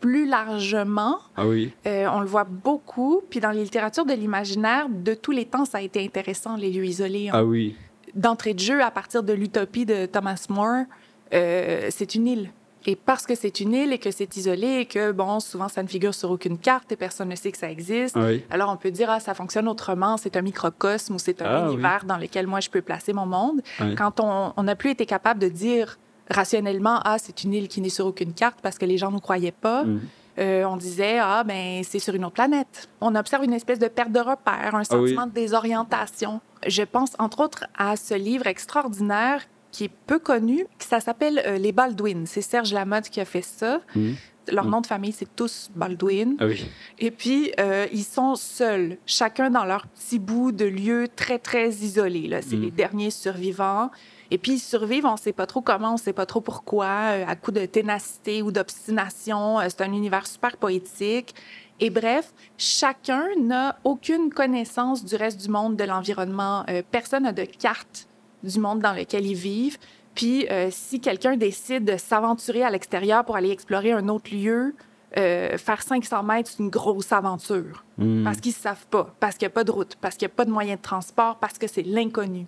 plus 0.00 0.26
largement. 0.26 1.18
Ah 1.36 1.46
oui. 1.46 1.72
Euh, 1.86 2.06
on 2.12 2.20
le 2.20 2.26
voit 2.26 2.44
beaucoup. 2.44 3.22
Puis 3.30 3.40
dans 3.40 3.50
les 3.50 3.62
littératures 3.62 4.04
de 4.04 4.14
l'imaginaire, 4.14 4.88
de 4.88 5.14
tous 5.14 5.32
les 5.32 5.44
temps, 5.44 5.64
ça 5.64 5.78
a 5.78 5.82
été 5.82 6.04
intéressant, 6.04 6.56
les 6.56 6.70
lieux 6.70 6.84
isolés. 6.86 7.30
Ah 7.32 7.44
oui. 7.44 7.76
D'entrée 8.14 8.54
de 8.54 8.60
jeu, 8.60 8.82
à 8.82 8.90
partir 8.90 9.22
de 9.22 9.32
l'utopie 9.32 9.86
de 9.86 10.06
Thomas 10.06 10.46
More, 10.48 10.84
c'est 11.32 12.14
une 12.14 12.28
île. 12.28 12.50
Et 12.86 12.96
parce 12.96 13.26
que 13.26 13.34
c'est 13.34 13.60
une 13.60 13.72
île 13.72 13.92
et 13.92 13.98
que 13.98 14.10
c'est 14.10 14.36
isolé 14.36 14.80
et 14.80 14.86
que, 14.86 15.12
bon, 15.12 15.40
souvent, 15.40 15.68
ça 15.68 15.82
ne 15.82 15.88
figure 15.88 16.14
sur 16.14 16.30
aucune 16.30 16.58
carte 16.58 16.92
et 16.92 16.96
personne 16.96 17.28
ne 17.28 17.36
sait 17.36 17.50
que 17.50 17.58
ça 17.58 17.70
existe, 17.70 18.16
alors 18.50 18.70
on 18.70 18.76
peut 18.76 18.90
dire, 18.90 19.10
ah, 19.10 19.20
ça 19.20 19.34
fonctionne 19.34 19.68
autrement, 19.68 20.16
c'est 20.16 20.36
un 20.36 20.42
microcosme 20.42 21.14
ou 21.14 21.18
c'est 21.18 21.40
un 21.42 21.46
ah 21.46 21.66
univers 21.66 22.04
dans 22.04 22.18
lequel 22.18 22.46
moi, 22.46 22.60
je 22.60 22.70
peux 22.70 22.82
placer 22.82 23.12
mon 23.12 23.26
monde. 23.26 23.62
Quand 23.96 24.20
on 24.20 24.62
n'a 24.62 24.76
plus 24.76 24.90
été 24.90 25.06
capable 25.06 25.40
de 25.40 25.48
dire 25.48 25.98
rationnellement, 26.30 27.00
ah, 27.04 27.16
c'est 27.18 27.44
une 27.44 27.54
île 27.54 27.68
qui 27.68 27.80
n'est 27.80 27.88
sur 27.88 28.06
aucune 28.06 28.32
carte 28.32 28.58
parce 28.62 28.78
que 28.78 28.86
les 28.86 28.98
gens 28.98 29.10
ne 29.10 29.18
croyaient 29.18 29.52
pas, 29.52 29.84
mm. 29.84 30.00
euh, 30.38 30.64
on 30.64 30.76
disait, 30.76 31.18
ah, 31.18 31.44
ben, 31.44 31.82
c'est 31.84 31.98
sur 31.98 32.14
une 32.14 32.24
autre 32.24 32.34
planète. 32.34 32.88
On 33.00 33.14
observe 33.14 33.44
une 33.44 33.52
espèce 33.52 33.78
de 33.78 33.88
perte 33.88 34.12
de 34.12 34.20
repère, 34.20 34.74
un 34.74 34.80
ah 34.80 34.84
sentiment 34.84 35.26
de 35.26 35.32
désorientation. 35.32 36.40
Je 36.66 36.82
pense, 36.82 37.12
entre 37.18 37.40
autres, 37.40 37.64
à 37.76 37.96
ce 37.96 38.14
livre 38.14 38.46
extraordinaire 38.46 39.42
qui 39.74 39.84
est 39.84 39.90
peu 40.06 40.20
connu. 40.20 40.64
Ça 40.78 41.00
s'appelle 41.00 41.42
euh, 41.46 41.58
Les 41.58 41.72
Baldwin. 41.72 42.26
C'est 42.26 42.42
Serge 42.42 42.72
Lamotte 42.72 43.08
qui 43.10 43.20
a 43.20 43.24
fait 43.24 43.42
ça. 43.42 43.80
Mmh. 43.96 44.12
Leur 44.52 44.66
mmh. 44.66 44.70
nom 44.70 44.80
de 44.80 44.86
famille, 44.86 45.10
c'est 45.10 45.34
tous 45.34 45.68
Baldwin. 45.74 46.36
Ah 46.38 46.46
oui. 46.46 46.64
Et 47.00 47.10
puis, 47.10 47.52
euh, 47.58 47.88
ils 47.92 48.04
sont 48.04 48.36
seuls, 48.36 48.98
chacun 49.04 49.50
dans 49.50 49.64
leur 49.64 49.88
petit 49.88 50.20
bout 50.20 50.52
de 50.52 50.64
lieu 50.64 51.08
très, 51.16 51.40
très 51.40 51.70
isolé. 51.70 52.30
C'est 52.42 52.54
mmh. 52.54 52.62
les 52.62 52.70
derniers 52.70 53.10
survivants. 53.10 53.90
Et 54.30 54.38
puis, 54.38 54.52
ils 54.52 54.58
survivent, 54.60 55.06
on 55.06 55.14
ne 55.14 55.18
sait 55.18 55.32
pas 55.32 55.46
trop 55.46 55.60
comment, 55.60 55.90
on 55.90 55.94
ne 55.94 55.98
sait 55.98 56.12
pas 56.12 56.26
trop 56.26 56.40
pourquoi, 56.40 56.86
euh, 56.86 57.24
à 57.26 57.34
coup 57.34 57.50
de 57.50 57.66
ténacité 57.66 58.42
ou 58.42 58.52
d'obstination. 58.52 59.58
c'est 59.68 59.80
un 59.80 59.92
univers 59.92 60.28
super 60.28 60.56
poétique. 60.56 61.34
Et 61.80 61.90
bref, 61.90 62.32
chacun 62.58 63.26
n'a 63.40 63.80
aucune 63.82 64.30
connaissance 64.30 65.04
du 65.04 65.16
reste 65.16 65.40
du 65.42 65.48
monde, 65.48 65.74
de 65.74 65.82
l'environnement. 65.82 66.64
personne 66.92 67.24
n'a 67.24 67.32
de 67.32 67.42
carte 67.42 68.06
du 68.44 68.58
monde 68.60 68.80
dans 68.80 68.92
lequel 68.92 69.26
ils 69.26 69.34
vivent. 69.34 69.78
Puis, 70.14 70.46
euh, 70.50 70.68
si 70.70 71.00
quelqu'un 71.00 71.36
décide 71.36 71.84
de 71.84 71.96
s'aventurer 71.96 72.62
à 72.62 72.70
l'extérieur 72.70 73.24
pour 73.24 73.36
aller 73.36 73.50
explorer 73.50 73.92
un 73.92 74.08
autre 74.08 74.34
lieu, 74.34 74.74
euh, 75.16 75.56
faire 75.58 75.82
500 75.82 76.22
mètres, 76.24 76.50
c'est 76.50 76.62
une 76.62 76.70
grosse 76.70 77.12
aventure. 77.12 77.84
Hmm. 77.98 78.24
Parce 78.24 78.40
qu'ils 78.40 78.52
ne 78.52 78.56
savent 78.56 78.86
pas, 78.86 79.14
parce 79.20 79.36
qu'il 79.36 79.46
n'y 79.46 79.52
a 79.52 79.54
pas 79.54 79.64
de 79.64 79.70
route, 79.70 79.96
parce 80.00 80.16
qu'il 80.16 80.26
n'y 80.26 80.32
a 80.32 80.36
pas 80.36 80.44
de 80.44 80.50
moyen 80.50 80.76
de 80.76 80.80
transport, 80.80 81.36
parce 81.36 81.58
que 81.58 81.66
c'est 81.66 81.82
l'inconnu. 81.82 82.46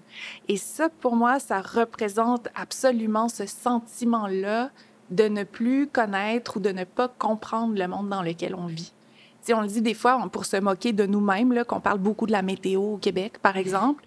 Et 0.49 0.57
ça, 0.57 0.89
pour 0.89 1.17
moi, 1.17 1.39
ça 1.39 1.61
représente 1.61 2.49
absolument 2.55 3.29
ce 3.29 3.47
sentiment-là 3.47 4.71
de 5.11 5.29
ne 5.29 5.45
plus 5.45 5.87
connaître 5.87 6.57
ou 6.57 6.61
de 6.61 6.71
ne 6.71 6.83
pas 6.83 7.09
comprendre 7.09 7.79
le 7.79 7.87
monde 7.87 8.09
dans 8.09 8.23
lequel 8.23 8.57
on 8.57 8.67
vit. 8.67 8.93
Si 9.43 9.55
on 9.55 9.61
le 9.61 9.69
dit 9.69 9.83
des 9.83 9.95
fois 9.95 10.19
pour 10.33 10.45
se 10.45 10.57
moquer 10.57 10.93
de 10.93 11.07
nous-mêmes, 11.07 11.65
qu'on 11.65 11.81
parle 11.81 11.99
beaucoup 11.99 12.27
de 12.27 12.33
la 12.33 12.43
météo 12.43 12.95
au 12.95 12.97
Québec, 12.97 13.39
par 13.41 13.57
exemple. 13.57 14.05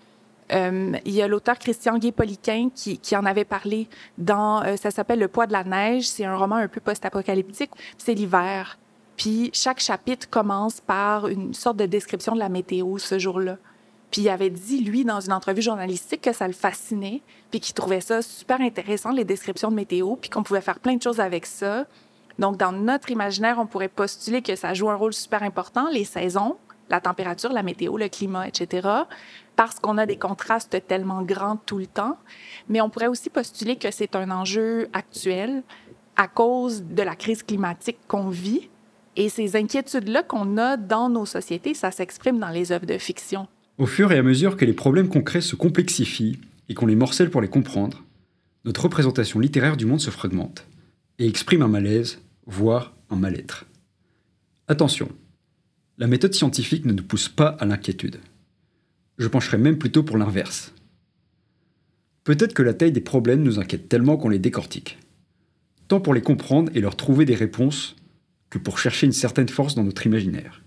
Euh, 0.52 0.94
il 1.06 1.14
y 1.14 1.22
a 1.22 1.28
l'auteur 1.28 1.60
Christian 1.60 1.98
Guy-Poliquin 1.98 2.70
qui, 2.74 2.98
qui, 2.98 3.16
en 3.16 3.26
avait 3.26 3.46
parlé 3.46 3.88
dans, 4.18 4.64
euh, 4.64 4.76
ça 4.78 4.92
s'appelle 4.92 5.20
Le 5.20 5.28
poids 5.28 5.48
de 5.48 5.54
la 5.54 5.64
neige. 5.64 6.08
C'est 6.08 6.26
un 6.26 6.36
roman 6.36 6.56
un 6.56 6.68
peu 6.68 6.82
post-apocalyptique. 6.82 7.72
C'est 7.98 8.14
l'hiver. 8.14 8.78
Puis 9.16 9.52
chaque 9.54 9.80
chapitre 9.80 10.30
commence 10.30 10.82
par 10.82 11.28
une 11.28 11.54
sorte 11.54 11.78
de 11.78 11.86
description 11.86 12.34
de 12.34 12.40
la 12.40 12.50
météo 12.50 12.98
ce 12.98 13.20
jour-là. 13.20 13.58
Puis 14.12 14.22
il 14.22 14.30
avait 14.30 14.50
dit, 14.50 14.80
lui, 14.80 15.06
dans 15.06 15.20
une 15.20 15.34
entrevue 15.34 15.62
journalistique, 15.62 16.22
que 16.22 16.34
ça 16.34 16.48
le 16.48 16.54
fascinait, 16.54 17.22
puis 17.52 17.60
qu'il 17.60 17.76
trouvait 17.76 18.02
ça 18.02 18.24
super 18.24 18.60
intéressant, 18.60 19.12
les 19.12 19.26
descriptions 19.26 19.70
de 19.70 19.76
météo, 19.76 20.16
puis 20.16 20.32
qu'on 20.32 20.42
pouvait 20.42 20.62
faire 20.62 20.80
plein 20.80 20.96
de 20.96 21.02
choses 21.02 21.20
avec 21.20 21.46
ça. 21.46 21.86
Donc, 22.40 22.58
dans 22.58 22.72
notre 22.72 23.12
imaginaire, 23.12 23.60
on 23.60 23.68
pourrait 23.68 23.90
postuler 23.90 24.42
que 24.42 24.56
ça 24.56 24.74
joue 24.74 24.90
un 24.90 24.96
rôle 24.96 25.14
super 25.14 25.44
important, 25.44 25.90
les 25.92 26.06
saisons, 26.06 26.58
la 26.90 27.02
température, 27.02 27.52
la 27.54 27.62
météo, 27.62 27.98
le 27.98 28.08
climat, 28.08 28.48
etc 28.48 28.88
parce 29.60 29.82
qu'on 29.82 29.98
a 29.98 30.06
des 30.06 30.16
contrastes 30.16 30.82
tellement 30.88 31.22
grands 31.22 31.58
tout 31.58 31.80
le 31.80 31.86
temps. 31.86 32.18
Mais 32.70 32.80
on 32.80 32.90
pourrait 32.90 33.08
aussi 33.08 33.30
postuler 33.30 33.76
que 33.76 33.92
c'est 33.92 34.16
un 34.16 34.32
enjeu 34.32 34.88
actuel 34.94 35.64
à 36.16 36.30
cause 36.30 36.82
de 36.86 37.04
la 37.04 37.14
crise 37.14 37.44
climatique 37.44 37.98
qu'on 38.08 38.30
vit. 38.30 38.70
Et 39.18 39.28
ces 39.28 39.58
inquiétudes-là 39.58 40.24
qu'on 40.24 40.58
a 40.58 40.78
dans 40.78 41.10
nos 41.10 41.26
sociétés, 41.26 41.74
ça 41.74 41.92
s'exprime 41.92 42.40
dans 42.40 42.48
les 42.48 42.72
œuvres 42.72 42.86
de 42.86 42.98
fiction. 42.98 43.50
Au 43.78 43.86
fur 43.86 44.14
et 44.14 44.18
à 44.18 44.24
mesure 44.24 44.56
que 44.56 44.64
les 44.64 44.72
problèmes 44.72 45.10
concrets 45.10 45.42
se 45.42 45.58
complexifient 45.58 46.40
et 46.70 46.74
qu'on 46.74 46.86
les 46.86 46.96
morcelle 46.96 47.30
pour 47.30 47.42
les 47.42 47.50
comprendre, 47.50 48.06
notre 48.64 48.84
représentation 48.84 49.42
littéraire 49.42 49.76
du 49.76 49.86
monde 49.86 50.00
se 50.00 50.10
fragmente 50.10 50.66
et 51.18 51.28
exprime 51.28 51.64
un 51.64 51.68
malaise, 51.68 52.22
voire 52.46 52.94
un 53.10 53.18
mal-être. 53.18 53.66
Attention, 54.70 55.10
la 55.98 56.08
méthode 56.08 56.34
scientifique 56.34 56.86
ne 56.86 56.94
nous 56.94 57.04
pousse 57.04 57.28
pas 57.28 57.58
à 57.60 57.66
l'inquiétude. 57.66 58.22
Je 59.20 59.28
pencherais 59.28 59.58
même 59.58 59.78
plutôt 59.78 60.02
pour 60.02 60.18
l'inverse. 60.18 60.74
Peut-être 62.24 62.54
que 62.54 62.64
la 62.64 62.74
taille 62.74 62.94
des 62.94 63.02
problèmes 63.02 63.44
nous 63.44 63.60
inquiète 63.60 63.90
tellement 63.90 64.18
qu'on 64.18 64.30
les 64.30 64.40
décortique. 64.40 64.98
Tant 65.90 66.00
pour 66.00 66.14
les 66.14 66.22
comprendre 66.22 66.72
et 66.74 66.80
leur 66.80 66.96
trouver 66.96 67.26
des 67.26 67.36
réponses 67.36 67.96
que 68.50 68.58
pour 68.58 68.80
chercher 68.80 69.08
une 69.08 69.12
certaine 69.12 69.50
force 69.50 69.76
dans 69.76 69.84
notre 69.84 70.06
imaginaire. 70.06 70.64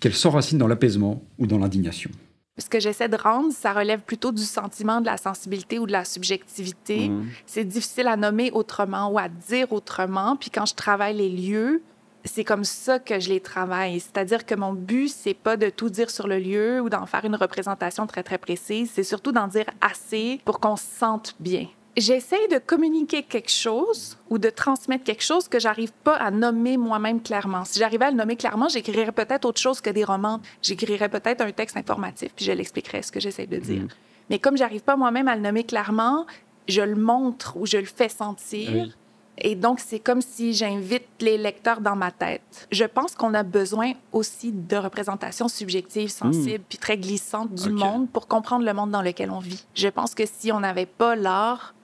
Qu'elle 0.00 0.14
s'enracine 0.14 0.58
dans 0.58 0.66
l'apaisement 0.66 1.22
ou 1.38 1.46
dans 1.46 1.58
l'indignation. 1.58 2.10
Ce 2.58 2.70
que 2.70 2.80
j'essaie 2.80 3.10
de 3.10 3.16
rendre, 3.16 3.52
ça 3.52 3.74
relève 3.74 4.00
plutôt 4.00 4.32
du 4.32 4.42
sentiment 4.42 5.02
de 5.02 5.06
la 5.06 5.18
sensibilité 5.18 5.78
ou 5.78 5.86
de 5.86 5.92
la 5.92 6.06
subjectivité. 6.06 7.10
Mmh. 7.10 7.26
C'est 7.44 7.64
difficile 7.64 8.08
à 8.08 8.16
nommer 8.16 8.50
autrement 8.52 9.10
ou 9.10 9.18
à 9.18 9.28
dire 9.28 9.72
autrement. 9.72 10.36
Puis 10.36 10.48
quand 10.48 10.64
je 10.64 10.74
travaille 10.74 11.16
les 11.16 11.28
lieux, 11.28 11.82
c'est 12.26 12.44
comme 12.44 12.64
ça 12.64 12.98
que 12.98 13.18
je 13.20 13.28
les 13.28 13.40
travaille. 13.40 14.00
C'est-à-dire 14.00 14.44
que 14.44 14.54
mon 14.54 14.72
but, 14.72 15.08
c'est 15.08 15.34
pas 15.34 15.56
de 15.56 15.70
tout 15.70 15.90
dire 15.90 16.10
sur 16.10 16.26
le 16.26 16.38
lieu 16.38 16.80
ou 16.80 16.88
d'en 16.88 17.06
faire 17.06 17.24
une 17.24 17.36
représentation 17.36 18.06
très, 18.06 18.22
très 18.22 18.38
précise. 18.38 18.90
C'est 18.92 19.04
surtout 19.04 19.32
d'en 19.32 19.46
dire 19.46 19.66
assez 19.80 20.40
pour 20.44 20.60
qu'on 20.60 20.76
se 20.76 20.84
sente 20.84 21.34
bien. 21.40 21.66
J'essaie 21.96 22.48
de 22.48 22.58
communiquer 22.58 23.22
quelque 23.22 23.50
chose 23.50 24.18
ou 24.28 24.36
de 24.36 24.50
transmettre 24.50 25.04
quelque 25.04 25.22
chose 25.22 25.48
que 25.48 25.58
j'arrive 25.58 25.92
pas 26.04 26.16
à 26.16 26.30
nommer 26.30 26.76
moi-même 26.76 27.22
clairement. 27.22 27.64
Si 27.64 27.78
j'arrivais 27.78 28.04
à 28.04 28.10
le 28.10 28.18
nommer 28.18 28.36
clairement, 28.36 28.68
j'écrirais 28.68 29.12
peut-être 29.12 29.46
autre 29.46 29.60
chose 29.60 29.80
que 29.80 29.88
des 29.88 30.04
romans. 30.04 30.40
J'écrirais 30.60 31.08
peut-être 31.08 31.40
un 31.40 31.52
texte 31.52 31.74
informatif, 31.78 32.32
puis 32.36 32.44
je 32.44 32.52
l'expliquerais 32.52 33.00
ce 33.00 33.10
que 33.10 33.18
j'essaie 33.18 33.46
de 33.46 33.56
dire. 33.56 33.84
Mm. 33.84 33.88
Mais 34.28 34.38
comme 34.38 34.58
j'arrive 34.58 34.82
pas 34.82 34.96
moi-même 34.96 35.26
à 35.26 35.36
le 35.36 35.40
nommer 35.40 35.64
clairement, 35.64 36.26
je 36.68 36.82
le 36.82 36.96
montre 36.96 37.56
ou 37.56 37.64
je 37.64 37.78
le 37.78 37.86
fais 37.86 38.10
sentir. 38.10 38.88
Et 39.38 39.54
donc, 39.54 39.80
c'est 39.80 39.98
comme 39.98 40.22
si 40.22 40.54
j'invite 40.54 41.04
les 41.20 41.36
lecteurs 41.36 41.80
dans 41.80 41.96
ma 41.96 42.10
tête. 42.10 42.66
Je 42.72 42.84
pense 42.84 43.14
qu'on 43.14 43.34
a 43.34 43.42
besoin 43.42 43.92
aussi 44.12 44.52
de 44.52 44.76
représentations 44.76 45.48
subjectives, 45.48 46.08
sensibles, 46.08 46.62
hmm. 46.62 46.68
puis 46.68 46.78
très 46.78 46.96
glissantes 46.96 47.54
du 47.54 47.70
monde 47.70 48.08
pour 48.10 48.28
comprendre 48.28 48.64
le 48.64 48.72
monde 48.72 48.90
dans 48.90 49.02
lequel 49.02 49.30
on 49.30 49.38
vit. 49.38 49.64
Je 49.74 49.88
pense 49.88 50.14
que 50.14 50.24
si 50.26 50.52
on 50.52 50.60
n'avait 50.60 50.86
pas 50.86 51.16
l'art, 51.16 51.74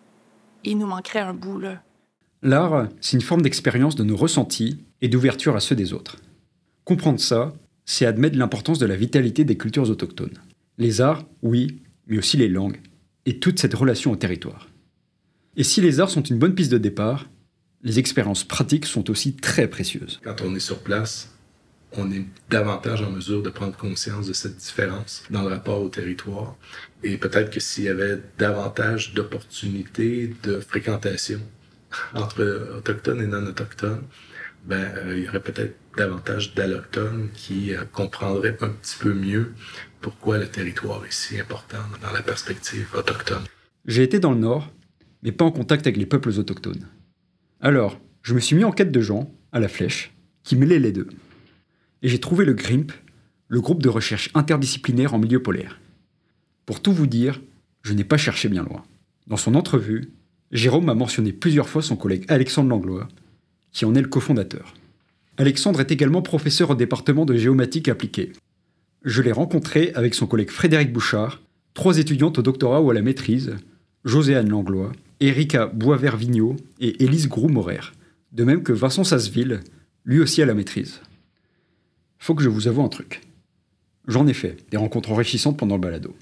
il 0.64 0.78
nous 0.78 0.86
manquerait 0.86 1.20
un 1.20 1.34
bout, 1.34 1.58
là. 1.58 1.82
L'art, 2.42 2.88
c'est 3.00 3.16
une 3.16 3.22
forme 3.22 3.42
d'expérience 3.42 3.94
de 3.94 4.02
nos 4.02 4.16
ressentis 4.16 4.84
et 5.00 5.08
d'ouverture 5.08 5.54
à 5.54 5.60
ceux 5.60 5.76
des 5.76 5.92
autres. 5.92 6.16
Comprendre 6.84 7.20
ça, 7.20 7.52
c'est 7.84 8.06
admettre 8.06 8.36
l'importance 8.36 8.78
de 8.78 8.86
la 8.86 8.96
vitalité 8.96 9.44
des 9.44 9.56
cultures 9.56 9.90
autochtones. 9.90 10.38
Les 10.78 11.00
arts, 11.00 11.24
oui, 11.42 11.82
mais 12.06 12.18
aussi 12.18 12.36
les 12.36 12.48
langues, 12.48 12.80
et 13.26 13.38
toute 13.38 13.60
cette 13.60 13.74
relation 13.74 14.10
au 14.10 14.16
territoire. 14.16 14.68
Et 15.56 15.64
si 15.64 15.80
les 15.80 16.00
arts 16.00 16.10
sont 16.10 16.22
une 16.22 16.38
bonne 16.38 16.54
piste 16.54 16.72
de 16.72 16.78
départ, 16.78 17.26
les 17.82 17.98
expériences 17.98 18.44
pratiques 18.44 18.86
sont 18.86 19.10
aussi 19.10 19.34
très 19.34 19.68
précieuses. 19.68 20.20
Quand 20.22 20.40
on 20.42 20.54
est 20.54 20.60
sur 20.60 20.78
place, 20.78 21.30
on 21.96 22.10
est 22.10 22.24
davantage 22.48 23.02
en 23.02 23.10
mesure 23.10 23.42
de 23.42 23.50
prendre 23.50 23.76
conscience 23.76 24.26
de 24.26 24.32
cette 24.32 24.56
différence 24.56 25.24
dans 25.30 25.42
le 25.42 25.48
rapport 25.48 25.82
au 25.82 25.88
territoire. 25.88 26.56
Et 27.02 27.16
peut-être 27.16 27.50
que 27.50 27.60
s'il 27.60 27.84
y 27.84 27.88
avait 27.88 28.20
davantage 28.38 29.14
d'opportunités 29.14 30.34
de 30.42 30.60
fréquentation 30.60 31.40
entre 32.14 32.76
autochtones 32.78 33.20
et 33.20 33.26
non-autochtones, 33.26 34.02
ben, 34.64 34.92
euh, 34.96 35.18
il 35.18 35.24
y 35.24 35.28
aurait 35.28 35.40
peut-être 35.40 35.76
davantage 35.98 36.54
d'allochtones 36.54 37.30
qui 37.34 37.74
euh, 37.74 37.82
comprendraient 37.92 38.56
un 38.60 38.68
petit 38.68 38.96
peu 38.98 39.12
mieux 39.12 39.52
pourquoi 40.00 40.38
le 40.38 40.46
territoire 40.46 41.04
est 41.04 41.12
si 41.12 41.38
important 41.38 41.82
dans 42.00 42.12
la 42.12 42.22
perspective 42.22 42.88
autochtone. 42.94 43.42
J'ai 43.86 44.04
été 44.04 44.20
dans 44.20 44.30
le 44.30 44.38
Nord, 44.38 44.72
mais 45.24 45.32
pas 45.32 45.44
en 45.44 45.50
contact 45.50 45.86
avec 45.86 45.96
les 45.96 46.06
peuples 46.06 46.30
autochtones. 46.30 46.86
Alors, 47.64 48.00
je 48.22 48.34
me 48.34 48.40
suis 48.40 48.56
mis 48.56 48.64
en 48.64 48.72
quête 48.72 48.90
de 48.90 49.00
gens, 49.00 49.32
à 49.52 49.60
la 49.60 49.68
flèche, 49.68 50.12
qui 50.42 50.56
mêlaient 50.56 50.80
les 50.80 50.90
deux. 50.90 51.06
Et 52.02 52.08
j'ai 52.08 52.18
trouvé 52.18 52.44
le 52.44 52.54
GRIMP, 52.54 52.90
le 53.46 53.60
groupe 53.60 53.82
de 53.82 53.88
recherche 53.88 54.30
interdisciplinaire 54.34 55.14
en 55.14 55.20
milieu 55.20 55.40
polaire. 55.40 55.80
Pour 56.66 56.82
tout 56.82 56.92
vous 56.92 57.06
dire, 57.06 57.40
je 57.82 57.92
n'ai 57.92 58.02
pas 58.02 58.16
cherché 58.16 58.48
bien 58.48 58.64
loin. 58.64 58.82
Dans 59.28 59.36
son 59.36 59.54
entrevue, 59.54 60.10
Jérôme 60.50 60.88
a 60.88 60.94
mentionné 60.94 61.32
plusieurs 61.32 61.68
fois 61.68 61.82
son 61.82 61.94
collègue 61.94 62.24
Alexandre 62.26 62.68
Langlois, 62.68 63.06
qui 63.70 63.84
en 63.84 63.94
est 63.94 64.02
le 64.02 64.08
cofondateur. 64.08 64.74
Alexandre 65.36 65.80
est 65.80 65.92
également 65.92 66.20
professeur 66.20 66.70
au 66.70 66.74
département 66.74 67.24
de 67.24 67.36
géomatique 67.36 67.88
appliquée. 67.88 68.32
Je 69.04 69.22
l'ai 69.22 69.32
rencontré 69.32 69.92
avec 69.94 70.14
son 70.14 70.26
collègue 70.26 70.50
Frédéric 70.50 70.92
Bouchard, 70.92 71.40
trois 71.74 71.98
étudiantes 71.98 72.40
au 72.40 72.42
doctorat 72.42 72.80
ou 72.80 72.90
à 72.90 72.94
la 72.94 73.02
maîtrise, 73.02 73.54
Joséanne 74.04 74.48
Langlois, 74.48 74.90
Erika 75.22 75.66
Boisvert-Vigneault 75.66 76.56
et 76.80 77.04
Élise 77.04 77.28
Grou-Morer, 77.28 77.92
de 78.32 78.42
même 78.42 78.64
que 78.64 78.72
Vincent 78.72 79.04
Sasseville, 79.04 79.60
lui 80.04 80.18
aussi 80.18 80.42
à 80.42 80.46
la 80.46 80.54
maîtrise. 80.54 81.00
Faut 82.18 82.34
que 82.34 82.42
je 82.42 82.48
vous 82.48 82.66
avoue 82.66 82.82
un 82.82 82.88
truc. 82.88 83.20
J'en 84.08 84.26
ai 84.26 84.34
fait 84.34 84.68
des 84.70 84.76
rencontres 84.76 85.12
enrichissantes 85.12 85.56
pendant 85.56 85.76
le 85.76 85.80
balado. 85.80 86.16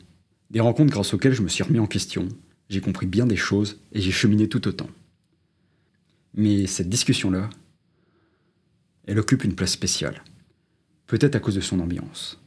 Des 0.51 0.61
rencontres 0.61 0.93
grâce 0.93 1.15
auxquelles 1.15 1.33
je 1.33 1.41
me 1.41 1.49
suis 1.49 1.65
remis 1.65 1.79
en 1.79 1.87
question, 1.87 2.29
j'ai 2.69 2.83
compris 2.83 3.07
bien 3.07 3.27
des 3.27 3.37
choses 3.37 3.81
et 3.93 4.03
j'ai 4.03 4.11
cheminé 4.11 4.51
tout 4.51 4.69
autant. 4.69 4.91
Mais 6.35 6.67
cette 6.67 6.91
discussion-là, 6.91 7.49
elle 9.07 9.19
occupe 9.19 9.45
une 9.45 9.55
place 9.55 9.73
spéciale. 9.73 10.23
Peut-être 11.07 11.37
à 11.37 11.41
cause 11.41 11.55
de 11.55 11.61
son 11.61 11.81
ambiance. 11.81 12.39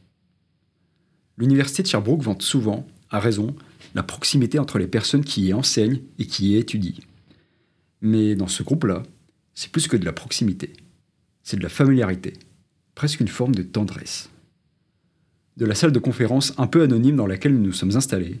L'université 1.36 1.82
de 1.82 1.88
Sherbrooke 1.88 2.22
vante 2.22 2.42
souvent, 2.42 2.86
à 3.10 3.18
raison, 3.18 3.56
la 3.94 4.02
proximité 4.02 4.58
entre 4.58 4.78
les 4.78 4.88
personnes 4.88 5.24
qui 5.24 5.46
y 5.46 5.54
enseignent 5.54 6.02
et 6.18 6.26
qui 6.26 6.50
y 6.50 6.56
étudient. 6.56 7.00
Mais 8.00 8.34
dans 8.34 8.48
ce 8.48 8.62
groupe-là, 8.62 9.04
c'est 9.54 9.70
plus 9.70 9.88
que 9.88 9.96
de 9.96 10.04
la 10.04 10.12
proximité. 10.12 10.72
C'est 11.42 11.56
de 11.56 11.62
la 11.62 11.68
familiarité, 11.68 12.34
presque 12.94 13.20
une 13.20 13.28
forme 13.28 13.54
de 13.54 13.62
tendresse. 13.62 14.30
De 15.56 15.64
la 15.64 15.76
salle 15.76 15.92
de 15.92 15.98
conférence 16.00 16.52
un 16.58 16.66
peu 16.66 16.82
anonyme 16.82 17.16
dans 17.16 17.28
laquelle 17.28 17.54
nous 17.54 17.62
nous 17.62 17.72
sommes 17.72 17.96
installés, 17.96 18.40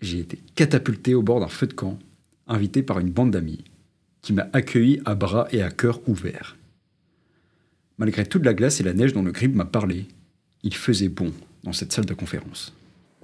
j'ai 0.00 0.18
été 0.18 0.38
catapulté 0.54 1.14
au 1.14 1.22
bord 1.22 1.40
d'un 1.40 1.48
feu 1.48 1.66
de 1.66 1.74
camp, 1.74 1.98
invité 2.46 2.82
par 2.82 2.98
une 2.98 3.10
bande 3.10 3.30
d'amis, 3.30 3.64
qui 4.22 4.32
m'a 4.32 4.48
accueilli 4.52 5.00
à 5.04 5.14
bras 5.14 5.48
et 5.52 5.62
à 5.62 5.70
cœur 5.70 6.00
ouverts. 6.08 6.56
Malgré 7.98 8.26
toute 8.26 8.44
la 8.44 8.54
glace 8.54 8.80
et 8.80 8.84
la 8.84 8.94
neige 8.94 9.12
dont 9.12 9.22
le 9.22 9.32
grip 9.32 9.54
m'a 9.54 9.64
parlé, 9.64 10.06
il 10.62 10.74
faisait 10.74 11.08
bon 11.08 11.32
dans 11.64 11.72
cette 11.72 11.92
salle 11.92 12.06
de 12.06 12.14
conférence 12.14 12.74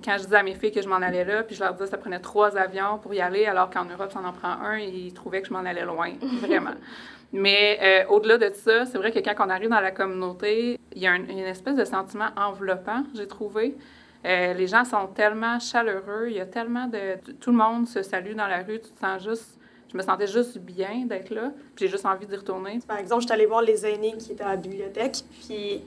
quand 0.05 0.17
je 0.19 0.25
disais 0.25 0.37
à 0.37 0.43
mes 0.43 0.55
filles 0.55 0.73
que 0.73 0.83
je 0.83 0.89
m'en 0.89 0.97
allais 0.97 1.25
là, 1.25 1.43
puis 1.43 1.55
je 1.55 1.61
leur 1.61 1.73
disais 1.73 1.85
que 1.85 1.91
ça 1.91 1.99
prenait 1.99 2.21
trois 2.21 2.57
avions 2.57 2.99
pour 2.99 3.15
y 3.15 3.21
aller, 3.21 3.47
alors 3.47 3.71
qu'en 3.71 3.85
Europe, 3.85 4.13
ça 4.13 4.21
en 4.21 4.33
prend 4.33 4.49
un, 4.49 4.79
ils 4.79 5.13
trouvaient 5.13 5.43
que 5.43 5.49
je 5.49 5.53
m'en 5.53 5.61
allais 5.61 5.85
loin, 5.85 6.13
vraiment. 6.41 6.75
Mais 7.33 7.79
euh, 7.83 8.13
au-delà 8.13 8.37
de 8.37 8.51
ça, 8.55 8.85
c'est 8.85 8.99
vrai 8.99 9.11
que 9.11 9.19
quand 9.19 9.35
on 9.47 9.51
arrive 9.51 9.71
dans 9.71 9.81
la 9.81 9.91
communauté, 9.91 10.79
il 10.95 11.03
y 11.03 11.07
a 11.07 11.17
une 11.17 11.31
espèce 11.39 11.77
de 11.77 11.85
sentiment 11.85 12.29
enveloppant, 12.37 13.05
j'ai 13.15 13.27
trouvé. 13.27 13.77
Euh, 14.25 14.53
les 14.53 14.67
gens 14.67 14.85
sont 14.85 15.09
tellement 15.09 15.59
chaleureux, 15.59 16.27
il 16.29 16.35
y 16.35 16.41
a 16.41 16.47
tellement 16.47 16.87
de... 16.87 17.17
Tout 17.41 17.51
le 17.51 17.57
monde 17.57 17.89
se 17.89 18.03
salue 18.03 18.35
dans 18.35 18.47
la 18.47 18.63
rue, 18.63 18.81
tu 18.81 18.91
te 18.91 19.01
sens 19.01 19.23
juste... 19.23 19.59
Je 19.91 19.97
me 19.99 20.03
sentais 20.03 20.27
juste 20.27 20.57
bien 20.59 21.05
d'être 21.05 21.29
là, 21.29 21.53
puis 21.75 21.85
j'ai 21.85 21.89
juste 21.89 22.07
envie 22.07 22.27
d'y 22.27 22.37
retourner. 22.37 22.79
Par 22.87 22.97
exemple, 22.97 23.23
je 23.23 23.27
suis 23.27 23.35
allée 23.35 23.45
voir 23.45 23.61
les 23.61 23.85
aînés 23.85 24.15
qui 24.17 24.33
étaient 24.33 24.45
à 24.45 24.51
la 24.51 24.57
bibliothèque, 24.57 25.19
puis 25.47 25.83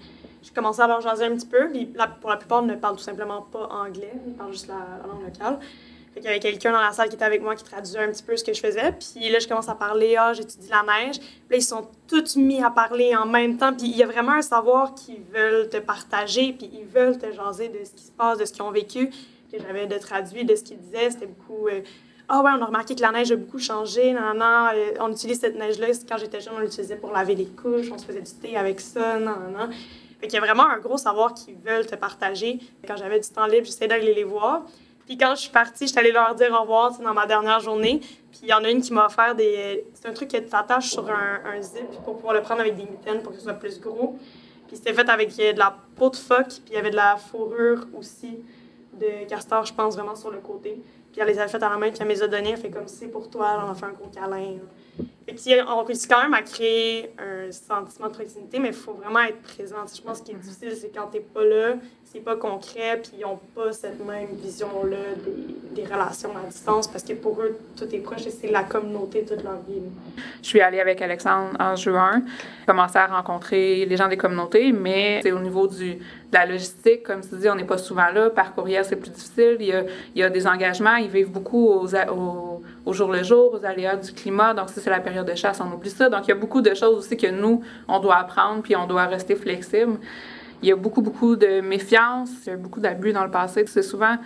j'ai 0.45 0.53
commencé 0.53 0.79
à 0.79 0.87
leur 0.87 1.01
jaser 1.01 1.25
un 1.25 1.35
petit 1.35 1.47
peu. 1.47 1.69
Puis 1.71 1.85
pour 2.21 2.29
la 2.29 2.37
plupart, 2.37 2.61
ils 2.61 2.67
ne 2.67 2.75
parlent 2.75 2.97
tout 2.97 3.03
simplement 3.03 3.41
pas 3.41 3.67
anglais, 3.71 4.13
ils 4.27 4.33
parlent 4.33 4.51
juste 4.51 4.67
la, 4.67 5.07
langue 5.07 5.23
locale. 5.23 5.59
Fait 6.13 6.21
qu'il 6.21 6.29
y 6.29 6.29
avait 6.29 6.39
quelqu'un 6.39 6.71
dans 6.71 6.79
la 6.79 6.93
salle 6.93 7.09
qui 7.09 7.15
était 7.15 7.25
avec 7.25 7.41
moi 7.41 7.55
qui 7.55 7.63
traduisait 7.65 7.99
un 7.99 8.09
petit 8.09 8.23
peu 8.23 8.37
ce 8.37 8.43
que 8.43 8.53
je 8.53 8.61
faisais. 8.61 8.93
Puis 8.93 9.29
là, 9.29 9.39
je 9.39 9.47
commence 9.47 9.67
à 9.67 9.75
parler, 9.75 10.15
ah, 10.17 10.31
j'étudie 10.31 10.69
la 10.69 10.83
neige. 10.83 11.19
Puis 11.19 11.49
là, 11.49 11.57
ils 11.57 11.63
sont 11.63 11.89
tous 12.07 12.37
mis 12.37 12.63
à 12.63 12.69
parler 12.69 13.13
en 13.15 13.25
même 13.25 13.57
temps. 13.57 13.73
Puis 13.73 13.87
il 13.87 13.97
y 13.97 14.03
a 14.03 14.05
vraiment 14.05 14.33
un 14.33 14.41
savoir 14.41 14.93
qu'ils 14.93 15.23
veulent 15.33 15.67
te 15.67 15.77
partager, 15.77 16.53
puis 16.53 16.69
ils 16.71 16.85
veulent 16.85 17.17
te 17.17 17.31
jaser 17.33 17.67
de 17.67 17.83
ce 17.83 17.91
qui 17.91 18.03
se 18.03 18.11
passe, 18.11 18.37
de 18.37 18.45
ce 18.45 18.53
qu'ils 18.53 18.61
ont 18.61 18.71
vécu. 18.71 19.09
Que 19.51 19.59
j'avais 19.59 19.87
de 19.87 19.97
traduit 19.97 20.45
de 20.45 20.55
ce 20.55 20.63
qu'ils 20.63 20.77
disaient. 20.77 21.09
C'était 21.09 21.27
beaucoup. 21.27 21.67
euh, 21.67 21.81
ah 22.27 22.41
ouais, 22.41 22.51
on 22.57 22.61
a 22.61 22.65
remarqué 22.65 22.95
que 22.95 23.01
la 23.01 23.11
neige 23.11 23.31
a 23.31 23.35
beaucoup 23.35 23.59
changé. 23.59 24.13
Non, 24.13 24.33
non, 24.35 24.67
euh, 24.73 24.93
on 24.99 25.11
utilise 25.11 25.39
cette 25.39 25.55
neige-là. 25.55 25.87
Quand 26.09 26.17
j'étais 26.17 26.39
jeune, 26.39 26.53
on 26.55 26.59
l'utilisait 26.59 26.95
pour 26.95 27.11
laver 27.11 27.35
les 27.35 27.45
couches. 27.45 27.91
On 27.91 27.97
se 27.97 28.05
faisait 28.05 28.21
du 28.21 28.31
thé 28.31 28.57
avec 28.57 28.79
ça. 28.79 29.19
Non, 29.19 29.35
non, 29.35 29.59
non. 29.59 29.69
Fait 30.19 30.27
qu'il 30.27 30.35
y 30.35 30.37
a 30.37 30.45
vraiment 30.45 30.69
un 30.69 30.79
gros 30.79 30.97
savoir 30.97 31.33
qu'ils 31.33 31.55
veulent 31.55 31.85
te 31.85 31.95
partager. 31.95 32.59
Quand 32.87 32.95
j'avais 32.95 33.19
du 33.19 33.29
temps 33.29 33.45
libre, 33.45 33.65
j'essayais 33.65 33.87
d'aller 33.87 34.13
les 34.13 34.23
voir. 34.23 34.63
Puis 35.05 35.17
quand 35.17 35.35
je 35.35 35.41
suis 35.41 35.51
partie, 35.51 35.87
j'étais 35.87 35.99
allée 35.99 36.11
leur 36.11 36.33
dire 36.35 36.51
au 36.51 36.61
revoir 36.61 36.97
dans 36.99 37.13
ma 37.13 37.25
dernière 37.25 37.59
journée. 37.59 37.99
Puis 37.99 38.41
il 38.43 38.49
y 38.49 38.53
en 38.53 38.63
a 38.63 38.69
une 38.69 38.81
qui 38.81 38.91
m'a 38.91 39.05
offert 39.05 39.35
des. 39.35 39.85
C'est 39.93 40.07
un 40.07 40.13
truc 40.13 40.31
que 40.31 40.37
tu 40.37 40.87
sur 40.87 41.09
un, 41.09 41.61
zip 41.61 41.91
pour 42.03 42.15
pouvoir 42.15 42.33
le 42.33 42.41
prendre 42.41 42.61
avec 42.61 42.75
des 42.75 42.83
mitaines 42.83 43.21
pour 43.21 43.31
que 43.31 43.37
ce 43.37 43.43
soit 43.43 43.53
plus 43.53 43.79
gros. 43.79 44.17
Puis 44.67 44.77
c'était 44.77 44.93
fait 44.93 45.07
avec 45.09 45.35
de 45.35 45.59
la 45.59 45.75
peau 45.95 46.09
de 46.09 46.15
phoque, 46.15 46.47
puis 46.47 46.71
il 46.71 46.73
y 46.73 46.77
avait 46.77 46.89
de 46.89 46.95
la 46.95 47.17
fourrure 47.17 47.85
aussi 47.95 48.39
de 48.93 49.27
castor, 49.27 49.65
je 49.65 49.73
pense, 49.73 49.95
vraiment 49.95 50.15
sur 50.15 50.31
le 50.31 50.39
côté. 50.39 50.81
Puis 51.15 51.21
elle 51.21 51.33
les 51.33 51.39
a 51.39 51.47
faites 51.47 51.63
à 51.63 51.69
la 51.69 51.77
main, 51.77 51.91
puis 51.91 51.97
elle 52.01 52.07
me 52.07 52.11
les 52.11 52.21
a 52.23 52.27
données. 52.27 52.49
Elle 52.51 52.57
fait 52.57 52.69
comme 52.69 52.89
c'est 52.89 53.07
pour 53.07 53.29
toi, 53.29 53.63
on 53.65 53.71
a 53.71 53.73
fait 53.73 53.85
un 53.85 53.93
gros 53.93 54.09
câlin. 54.09 54.57
Fait 55.25 55.61
on 55.65 55.83
réussit 55.85 56.11
quand 56.11 56.21
même 56.21 56.33
à 56.33 56.41
créer 56.41 57.09
un 57.17 57.49
sentiment 57.53 58.09
de 58.09 58.13
proximité, 58.13 58.59
mais 58.59 58.67
il 58.67 58.73
faut 58.73 58.91
vraiment 58.91 59.21
être 59.21 59.41
présent. 59.41 59.77
Je 59.77 60.01
pense 60.01 60.19
que 60.19 60.25
ce 60.25 60.31
qui 60.31 60.31
est 60.31 60.39
difficile, 60.39 60.73
c'est 60.75 60.93
quand 60.93 61.07
tu 61.07 61.17
n'es 61.17 61.23
pas 61.23 61.45
là, 61.45 61.75
c'est 62.03 62.19
pas 62.19 62.35
concret, 62.35 63.01
puis 63.01 63.13
ils 63.19 63.21
n'ont 63.21 63.39
pas 63.55 63.71
cette 63.71 64.05
même 64.05 64.27
vision-là 64.33 64.97
des, 65.25 65.81
des, 65.81 65.87
relations 65.87 66.31
à 66.35 66.47
distance, 66.47 66.87
parce 66.87 67.03
que 67.03 67.13
pour 67.13 67.41
eux, 67.41 67.57
tout 67.77 67.85
est 67.95 67.99
proche 67.99 68.27
et 68.27 68.29
c'est 68.29 68.51
la 68.51 68.63
communauté 68.63 69.23
toute 69.23 69.43
leur 69.43 69.59
vie. 69.67 69.81
Je 70.41 70.47
suis 70.47 70.61
allée 70.61 70.81
avec 70.81 71.01
Alexandre 71.01 71.55
en 71.59 71.75
juin, 71.75 72.21
commencer 72.67 72.97
à 72.97 73.07
rencontrer 73.07 73.85
les 73.85 73.97
gens 73.97 74.09
des 74.09 74.17
communautés, 74.17 74.73
mais 74.73 75.21
c'est 75.23 75.31
au 75.31 75.39
niveau 75.39 75.67
du, 75.67 75.97
la 76.35 76.45
logistique, 76.45 77.03
comme 77.03 77.21
tu 77.21 77.35
dis, 77.37 77.49
on 77.49 77.55
n'est 77.55 77.63
pas 77.63 77.77
souvent 77.77 78.11
là. 78.13 78.29
Par 78.29 78.53
courriel, 78.53 78.83
c'est 78.83 78.97
plus 78.97 79.09
difficile. 79.09 79.57
Il 79.59 79.85
y, 80.15 80.23
a, 80.23 80.29
des 80.29 80.47
engagements, 80.47 80.95
ils 80.95 81.09
vivent 81.09 81.31
beaucoup 81.31 81.69
au 81.69 82.93
jour 82.93 83.11
le 83.11 83.23
jour, 83.23 83.53
aux 83.53 83.65
aléas 83.65 83.95
du 83.95 84.11
climat. 84.11 84.53
Donc, 84.53 84.69
ça, 84.69 84.81
c'est 84.81 84.89
la 84.89 84.99
période 84.99 85.25
de 85.25 85.35
chasse, 85.35 85.61
on 85.61 85.73
oublie 85.73 85.89
ça. 85.89 86.09
Donc, 86.09 86.27
il 86.27 86.29
y 86.29 86.33
a 86.33 86.35
beaucoup 86.35 86.61
de 86.61 86.73
choses 86.73 86.97
aussi 86.97 87.15
que 87.15 87.27
nous, 87.27 87.61
on 87.87 87.99
doit 87.99 88.17
apprendre, 88.17 88.61
puis 88.61 88.75
on 88.75 88.85
doit 88.85 89.05
rester 89.05 89.35
flexible. 89.35 89.97
Il 90.61 90.69
y 90.69 90.71
a 90.71 90.75
beaucoup, 90.75 91.01
beaucoup 91.01 91.37
de 91.37 91.61
méfiance, 91.61 92.31
il 92.45 92.49
y 92.49 92.53
a 92.53 92.57
beaucoup 92.57 92.81
d'abus 92.81 93.13
dans 93.13 93.23
le 93.23 93.31
passé. 93.31 93.63
C'est 93.67 93.81
souvent 93.81 94.17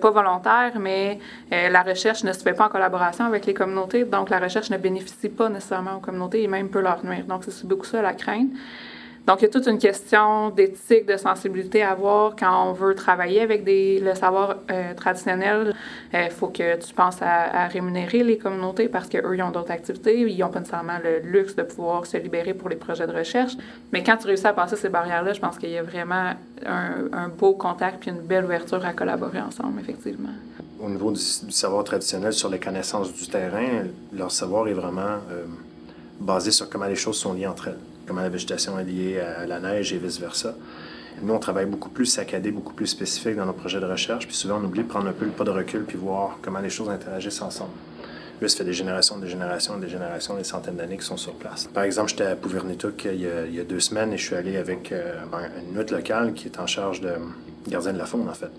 pas 0.00 0.10
volontaire, 0.12 0.78
mais 0.78 1.18
la 1.50 1.82
recherche 1.82 2.22
ne 2.22 2.32
se 2.32 2.40
fait 2.40 2.52
pas 2.52 2.66
en 2.66 2.68
collaboration 2.68 3.24
avec 3.24 3.46
les 3.46 3.54
communautés, 3.54 4.04
donc 4.04 4.30
la 4.30 4.38
recherche 4.38 4.70
ne 4.70 4.76
bénéficie 4.76 5.28
pas 5.28 5.48
nécessairement 5.48 5.96
aux 5.96 6.00
communautés 6.00 6.40
et 6.42 6.46
même 6.46 6.68
peut 6.68 6.82
leur 6.82 7.04
nuire. 7.04 7.24
Donc, 7.24 7.42
c'est 7.48 7.66
beaucoup 7.66 7.86
ça 7.86 8.00
la 8.00 8.12
crainte. 8.12 8.50
Donc, 9.26 9.40
il 9.40 9.42
y 9.42 9.46
a 9.46 9.50
toute 9.50 9.68
une 9.68 9.78
question 9.78 10.50
d'éthique, 10.50 11.06
de 11.06 11.16
sensibilité 11.16 11.82
à 11.82 11.92
avoir 11.92 12.34
quand 12.34 12.68
on 12.68 12.72
veut 12.72 12.96
travailler 12.96 13.40
avec 13.40 13.62
des, 13.62 14.00
le 14.00 14.16
savoir 14.16 14.56
euh, 14.68 14.94
traditionnel. 14.94 15.74
Il 16.12 16.16
euh, 16.16 16.30
faut 16.30 16.48
que 16.48 16.76
tu 16.76 16.92
penses 16.92 17.22
à, 17.22 17.68
rémunérer 17.68 18.24
les 18.24 18.36
communautés 18.36 18.88
parce 18.88 19.08
qu'eux, 19.08 19.36
ils 19.36 19.42
ont 19.42 19.52
d'autres 19.52 19.70
activités. 19.70 20.20
Ils 20.20 20.38
n'ont 20.38 20.48
pas 20.48 20.58
nécessairement 20.58 20.98
le 21.02 21.20
luxe 21.20 21.54
de 21.54 21.62
pouvoir 21.62 22.04
se 22.04 22.16
libérer 22.16 22.52
pour 22.52 22.68
les 22.68 22.74
projets 22.74 23.06
de 23.06 23.12
recherche. 23.12 23.52
Mais 23.92 24.02
quand 24.02 24.16
tu 24.16 24.26
réussis 24.26 24.46
à 24.48 24.54
passer 24.54 24.74
ces 24.74 24.88
barrières-là, 24.88 25.32
je 25.34 25.40
pense 25.40 25.56
qu'il 25.56 25.70
y 25.70 25.78
a 25.78 25.84
vraiment 25.84 26.32
un, 26.66 27.28
beau 27.28 27.54
contact 27.54 28.00
puis 28.00 28.10
une 28.10 28.20
belle 28.20 28.44
ouverture 28.44 28.84
à 28.84 28.92
collaborer 28.92 29.40
ensemble, 29.40 29.80
effectivement. 29.80 30.30
Au 30.80 30.88
niveau 30.88 31.12
du, 31.12 31.20
savoir 31.20 31.84
traditionnel 31.84 32.32
sur 32.32 32.48
les 32.48 32.58
connaissances 32.58 33.12
du 33.12 33.28
terrain, 33.28 33.84
leur 34.12 34.32
savoir 34.32 34.66
est 34.66 34.72
vraiment 34.72 35.20
euh, 35.30 35.44
basé 36.18 36.50
sur 36.50 36.68
comment 36.68 36.86
les 36.86 36.96
choses 36.96 37.16
sont 37.16 37.34
liées 37.34 37.46
entre 37.46 37.68
elles 37.68 37.91
comment 38.06 38.22
la 38.22 38.28
végétation 38.28 38.78
est 38.78 38.84
liée 38.84 39.20
à 39.20 39.46
la 39.46 39.60
neige 39.60 39.92
et 39.92 39.98
vice-versa. 39.98 40.54
Nous, 41.20 41.32
on 41.32 41.38
travaille 41.38 41.66
beaucoup 41.66 41.90
plus 41.90 42.06
saccadé, 42.06 42.50
beaucoup 42.50 42.72
plus 42.72 42.86
spécifique 42.86 43.36
dans 43.36 43.46
nos 43.46 43.52
projets 43.52 43.80
de 43.80 43.86
recherche, 43.86 44.26
puis 44.26 44.34
souvent 44.34 44.58
on 44.60 44.64
oublie 44.64 44.82
de 44.82 44.88
prendre 44.88 45.08
un 45.08 45.12
peu 45.12 45.24
le 45.24 45.30
pas 45.30 45.44
de 45.44 45.50
recul 45.50 45.84
puis 45.84 45.98
voir 45.98 46.38
comment 46.42 46.58
les 46.58 46.70
choses 46.70 46.88
interagissent 46.88 47.42
ensemble. 47.42 47.72
Là, 48.40 48.48
ça 48.48 48.58
fait 48.58 48.64
des 48.64 48.72
générations, 48.72 49.18
des 49.18 49.28
générations, 49.28 49.78
des 49.78 49.88
générations, 49.88 50.36
des 50.36 50.42
centaines 50.42 50.74
d'années 50.74 50.96
qui 50.96 51.04
sont 51.04 51.16
sur 51.16 51.34
place. 51.34 51.68
Par 51.72 51.84
exemple, 51.84 52.10
j'étais 52.10 52.24
à 52.26 52.34
Pouvernituck 52.34 53.04
il, 53.04 53.20
y 53.54 53.60
a 53.60 53.64
deux 53.64 53.78
semaines 53.78 54.12
et 54.12 54.18
je 54.18 54.26
suis 54.26 54.34
allé 54.34 54.56
avec 54.56 54.90
euh, 54.90 55.14
une 55.70 55.80
hutte 55.80 55.92
locale 55.92 56.32
qui 56.32 56.48
est 56.48 56.58
en 56.58 56.66
charge 56.66 57.00
de 57.00 57.12
gardien 57.68 57.92
de 57.92 57.98
la 57.98 58.06
faune, 58.06 58.28
en 58.28 58.34
fait. 58.34 58.50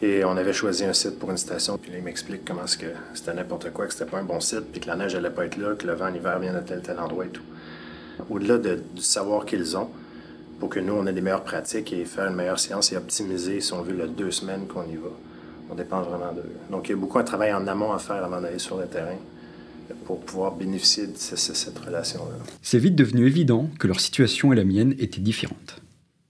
Et 0.00 0.24
on 0.24 0.36
avait 0.36 0.52
choisi 0.52 0.84
un 0.84 0.92
site 0.92 1.18
pour 1.18 1.32
une 1.32 1.36
station, 1.36 1.78
puis 1.78 1.90
là, 1.90 1.98
il 1.98 2.04
m'explique 2.04 2.44
comment 2.44 2.68
c'était 2.68 3.34
n'importe 3.34 3.72
quoi, 3.72 3.88
que 3.88 3.92
c'était 3.92 4.08
pas 4.08 4.18
un 4.18 4.24
bon 4.24 4.38
site, 4.38 4.70
puis 4.70 4.80
que 4.80 4.86
la 4.86 4.94
neige 4.94 5.16
n'allait 5.16 5.30
pas 5.30 5.46
être 5.46 5.56
là, 5.56 5.74
que 5.74 5.84
le 5.84 5.94
vent 5.94 6.10
en 6.10 6.14
hiver 6.14 6.38
vient 6.38 6.54
de 6.54 6.60
tel 6.60 6.80
tel 6.80 7.00
endroit 7.00 7.24
et 7.24 7.30
tout 7.30 7.42
au-delà 8.30 8.58
du 8.58 9.02
savoir 9.02 9.46
qu'ils 9.46 9.76
ont, 9.76 9.88
pour 10.58 10.68
que 10.68 10.80
nous, 10.80 10.92
on 10.92 11.06
ait 11.06 11.12
des 11.12 11.20
meilleures 11.20 11.44
pratiques 11.44 11.92
et 11.92 12.04
faire 12.04 12.28
une 12.28 12.34
meilleure 12.34 12.58
séance 12.58 12.92
et 12.92 12.96
optimiser, 12.96 13.60
si 13.60 13.72
on 13.72 13.82
veut, 13.82 13.94
les 13.94 14.08
deux 14.08 14.30
semaines 14.30 14.66
qu'on 14.66 14.82
y 14.88 14.96
va. 14.96 15.10
On 15.70 15.74
dépend 15.74 16.02
vraiment 16.02 16.32
d'eux. 16.32 16.50
Donc, 16.70 16.88
il 16.88 16.92
y 16.92 16.94
a 16.94 16.96
beaucoup 16.96 17.18
de 17.18 17.24
travail 17.24 17.52
en 17.52 17.66
amont 17.66 17.92
à 17.92 17.98
faire 17.98 18.24
avant 18.24 18.40
d'aller 18.40 18.58
sur 18.58 18.78
le 18.78 18.86
terrain 18.86 19.16
pour 20.04 20.20
pouvoir 20.20 20.56
bénéficier 20.56 21.06
de 21.06 21.16
cette 21.16 21.78
relation-là. 21.78 22.36
C'est 22.62 22.78
vite 22.78 22.96
devenu 22.96 23.26
évident 23.26 23.70
que 23.78 23.86
leur 23.86 24.00
situation 24.00 24.52
et 24.52 24.56
la 24.56 24.64
mienne 24.64 24.94
étaient 24.98 25.20
différentes. 25.20 25.80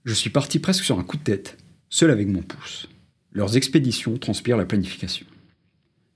Je 0.05 0.13
suis 0.13 0.29
parti 0.29 0.59
presque 0.59 0.83
sur 0.83 0.99
un 0.99 1.03
coup 1.03 1.17
de 1.17 1.23
tête, 1.23 1.57
seul 1.89 2.11
avec 2.11 2.27
mon 2.27 2.41
pouce. 2.41 2.87
Leurs 3.31 3.57
expéditions 3.57 4.17
transpirent 4.17 4.57
la 4.57 4.65
planification. 4.65 5.25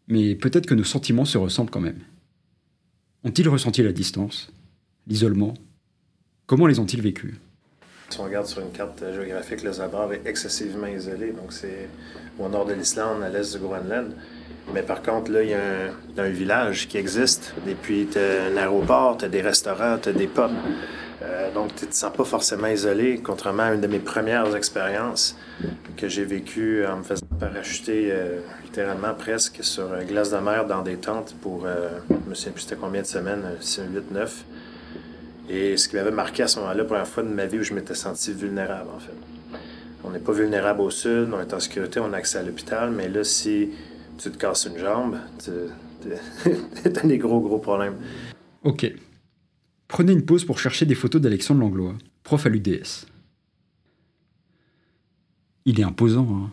Mais 0.07 0.35
peut-être 0.35 0.65
que 0.65 0.75
nos 0.75 0.83
sentiments 0.83 1.25
se 1.25 1.37
ressemblent 1.37 1.69
quand 1.69 1.79
même. 1.79 1.99
Ont-ils 3.23 3.47
ressenti 3.47 3.81
la 3.83 3.93
distance? 3.93 4.51
L'isolement. 5.07 5.53
Comment 6.45 6.67
les 6.67 6.79
ont-ils 6.79 7.01
vécus? 7.01 7.35
Si 8.09 8.19
on 8.19 8.25
regarde 8.25 8.45
sur 8.45 8.61
une 8.61 8.71
carte 8.71 9.03
géographique, 9.13 9.63
le 9.63 9.71
Zabar 9.71 10.13
est 10.13 10.21
excessivement 10.25 10.87
isolé. 10.87 11.31
Donc, 11.31 11.51
c'est 11.51 11.89
au 12.37 12.47
nord 12.47 12.65
de 12.65 12.73
l'Islande, 12.73 13.23
à 13.23 13.29
l'est 13.29 13.53
du 13.53 13.59
Groenland. 13.59 14.13
Mais 14.71 14.83
par 14.83 15.01
contre, 15.01 15.31
là, 15.31 15.41
il 15.41 15.49
y 15.49 15.53
a 15.53 15.89
un, 16.17 16.29
village 16.29 16.87
qui 16.87 16.97
existe. 16.97 17.53
Et 17.67 17.75
puis, 17.75 18.07
tu 18.11 18.19
as 18.19 18.45
un 18.51 18.57
aéroport, 18.57 19.17
tu 19.17 19.25
as 19.25 19.29
des 19.29 19.41
restaurants, 19.41 19.97
tu 20.01 20.09
as 20.09 20.13
des 20.13 20.27
pubs. 20.27 20.51
Euh, 21.21 21.51
donc, 21.53 21.75
tu 21.75 21.85
ne 21.85 21.89
te 21.89 21.95
sens 21.95 22.13
pas 22.13 22.23
forcément 22.23 22.67
isolé, 22.67 23.19
contrairement 23.23 23.63
à 23.63 23.73
une 23.73 23.81
de 23.81 23.87
mes 23.87 23.99
premières 23.99 24.55
expériences 24.55 25.37
que 25.97 26.07
j'ai 26.07 26.25
vécues 26.25 26.85
en 26.85 26.97
me 26.97 27.03
faisant 27.03 27.25
parachuter 27.39 28.09
euh, 28.11 28.39
littéralement 28.63 29.13
presque 29.13 29.63
sur 29.63 29.87
glace 30.05 30.31
de 30.31 30.37
mer 30.37 30.65
dans 30.65 30.81
des 30.81 30.97
tentes 30.97 31.35
pour, 31.41 31.65
euh, 31.65 31.89
je 32.09 32.29
me 32.29 32.35
souviens 32.35 32.51
plus 32.51 32.67
combien 32.79 33.01
de 33.01 33.07
semaines, 33.07 33.43
8, 33.61 34.11
9. 34.11 34.43
Et 35.49 35.77
ce 35.77 35.89
qui 35.89 35.95
m'avait 35.95 36.11
marqué 36.11 36.43
à 36.43 36.47
ce 36.47 36.59
moment-là, 36.59 36.83
première 36.85 37.07
fois 37.07 37.23
de 37.23 37.29
ma 37.29 37.45
vie 37.45 37.59
où 37.59 37.63
je 37.63 37.73
m'étais 37.73 37.95
senti 37.95 38.31
vulnérable, 38.31 38.89
en 38.95 38.99
fait. 38.99 39.13
On 40.03 40.11
n'est 40.11 40.19
pas 40.19 40.33
vulnérable 40.33 40.81
au 40.81 40.89
sud, 40.89 41.29
on 41.33 41.39
est 41.39 41.53
en 41.53 41.59
sécurité, 41.59 41.99
on 41.99 42.11
a 42.13 42.17
accès 42.17 42.37
à 42.37 42.43
l'hôpital, 42.43 42.91
mais 42.91 43.07
là, 43.07 43.23
si 43.23 43.69
tu 44.17 44.31
te 44.31 44.37
casses 44.37 44.65
une 44.65 44.77
jambe, 44.77 45.17
tu 45.43 45.51
as 46.85 47.07
des 47.07 47.17
gros, 47.17 47.39
gros 47.39 47.59
problèmes. 47.59 47.95
Ok. 48.63 48.91
Prenez 49.87 50.11
une 50.13 50.25
pause 50.25 50.45
pour 50.45 50.59
chercher 50.59 50.85
des 50.85 50.95
photos 50.95 51.21
d'Alexandre 51.21 51.61
Langlois, 51.61 51.95
prof 52.23 52.45
à 52.45 52.49
l'UDS. 52.49 53.05
Il 55.65 55.79
est 55.79 55.83
imposant, 55.83 56.27
hein. 56.31 56.51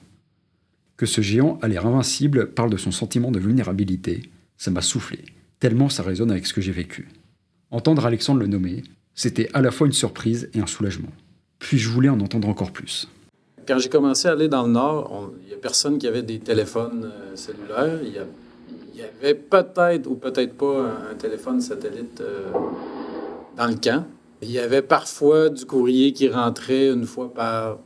Que 0.96 1.06
ce 1.06 1.22
géant 1.22 1.58
à 1.62 1.68
l'air 1.68 1.86
invincible 1.86 2.52
parle 2.52 2.68
de 2.68 2.76
son 2.76 2.90
sentiment 2.90 3.30
de 3.30 3.38
vulnérabilité, 3.38 4.30
ça 4.58 4.70
m'a 4.70 4.82
soufflé, 4.82 5.24
tellement 5.58 5.88
ça 5.88 6.02
résonne 6.02 6.30
avec 6.30 6.46
ce 6.46 6.52
que 6.52 6.60
j'ai 6.60 6.72
vécu. 6.72 7.08
Entendre 7.72 8.04
Alexandre 8.04 8.40
le 8.40 8.48
nommer, 8.48 8.82
c'était 9.14 9.48
à 9.52 9.60
la 9.60 9.70
fois 9.70 9.86
une 9.86 9.92
surprise 9.92 10.50
et 10.54 10.60
un 10.60 10.66
soulagement. 10.66 11.10
Puis 11.60 11.78
je 11.78 11.88
voulais 11.88 12.08
en 12.08 12.18
entendre 12.18 12.48
encore 12.48 12.72
plus? 12.72 13.08
Quand 13.68 13.78
j'ai 13.78 13.88
commencé 13.88 14.26
à 14.26 14.32
aller 14.32 14.48
dans 14.48 14.64
le 14.64 14.72
Nord, 14.72 15.30
il 15.42 15.48
n'y 15.48 15.54
a 15.54 15.56
personne 15.56 15.98
qui 15.98 16.08
avait 16.08 16.22
des 16.24 16.40
téléphones 16.40 17.04
euh, 17.04 17.36
cellulaires. 17.36 18.00
Il 18.02 18.12
y, 18.12 19.02
avait 19.02 19.34
peut-être 19.34 20.08
ou 20.08 20.16
peut-être 20.16 20.54
pas 20.54 20.96
un, 21.12 21.14
téléphone 21.14 21.60
satellite 21.60 22.20
euh, 22.20 22.50
dans 23.56 23.68
le 23.68 23.76
camp. 23.76 24.04
Il 24.42 24.50
y 24.50 24.58
avait 24.58 24.82
parfois 24.82 25.48
du 25.48 25.64
courrier 25.64 26.12
qui 26.12 26.28
rentrait 26.28 26.88
une 26.88 27.04
fois 27.04 27.32
par 27.32 27.78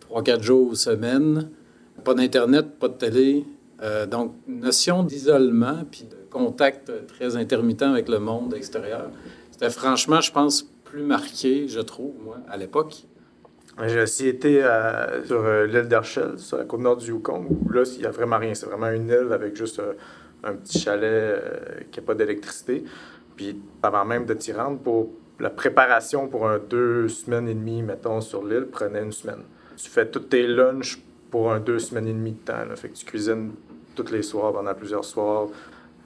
trois, 0.00 0.22
quatre 0.22 0.42
jours 0.42 0.68
ou 0.68 0.74
semaine. 0.74 1.48
Pas 2.04 2.14
d'Internet, 2.14 2.78
pas 2.78 2.88
de 2.88 2.94
télé. 2.94 3.44
Euh, 3.82 4.06
donc, 4.06 4.34
notion 4.46 5.02
d'isolement 5.02 5.82
puis 5.90 6.04
de 6.04 6.21
contact 6.32 6.90
très 7.06 7.36
intermittent 7.36 7.82
avec 7.82 8.08
le 8.08 8.18
monde 8.18 8.54
extérieur. 8.54 9.10
C'était 9.50 9.70
franchement, 9.70 10.20
je 10.20 10.32
pense, 10.32 10.62
plus 10.84 11.02
marqué, 11.02 11.68
je 11.68 11.80
trouve, 11.80 12.14
moi, 12.24 12.38
à 12.48 12.56
l'époque. 12.56 13.04
J'ai 13.86 14.02
aussi 14.02 14.28
été 14.28 14.62
euh, 14.62 15.24
sur 15.24 15.44
euh, 15.44 15.66
l'île 15.66 15.88
d'Archel, 15.88 16.38
sur 16.38 16.58
la 16.58 16.64
côte 16.64 16.80
nord 16.80 16.96
du 16.96 17.08
Yukon, 17.08 17.46
où 17.48 17.70
là, 17.70 17.82
il 17.94 18.00
n'y 18.00 18.06
a 18.06 18.10
vraiment 18.10 18.38
rien. 18.38 18.54
C'est 18.54 18.66
vraiment 18.66 18.90
une 18.90 19.08
île 19.08 19.28
avec 19.32 19.56
juste 19.56 19.78
euh, 19.78 19.94
un 20.44 20.54
petit 20.54 20.78
chalet 20.78 21.88
qui 21.90 22.00
n'a 22.00 22.06
pas 22.06 22.14
d'électricité. 22.14 22.84
Puis 23.36 23.60
avant 23.82 24.04
même 24.04 24.26
de 24.26 24.34
t'y 24.34 24.52
rendre, 24.52 24.78
pour 24.78 25.10
la 25.40 25.50
préparation 25.50 26.28
pour 26.28 26.48
un 26.48 26.58
deux 26.58 27.08
semaines 27.08 27.48
et 27.48 27.54
demie, 27.54 27.82
mettons, 27.82 28.20
sur 28.20 28.44
l'île, 28.44 28.66
prenait 28.70 29.02
une 29.02 29.12
semaine. 29.12 29.42
Tu 29.76 29.88
fais 29.88 30.06
tous 30.06 30.20
tes 30.20 30.46
lunchs 30.46 31.00
pour 31.30 31.50
un 31.50 31.60
deux 31.60 31.78
semaines 31.78 32.08
et 32.08 32.12
demie 32.12 32.32
de 32.32 32.44
temps. 32.44 32.76
Fait 32.76 32.90
que 32.90 32.96
tu 32.96 33.06
cuisines 33.06 33.52
tous 33.94 34.10
les 34.12 34.22
soirs 34.22 34.52
pendant 34.52 34.74
plusieurs 34.74 35.04
soirs. 35.04 35.48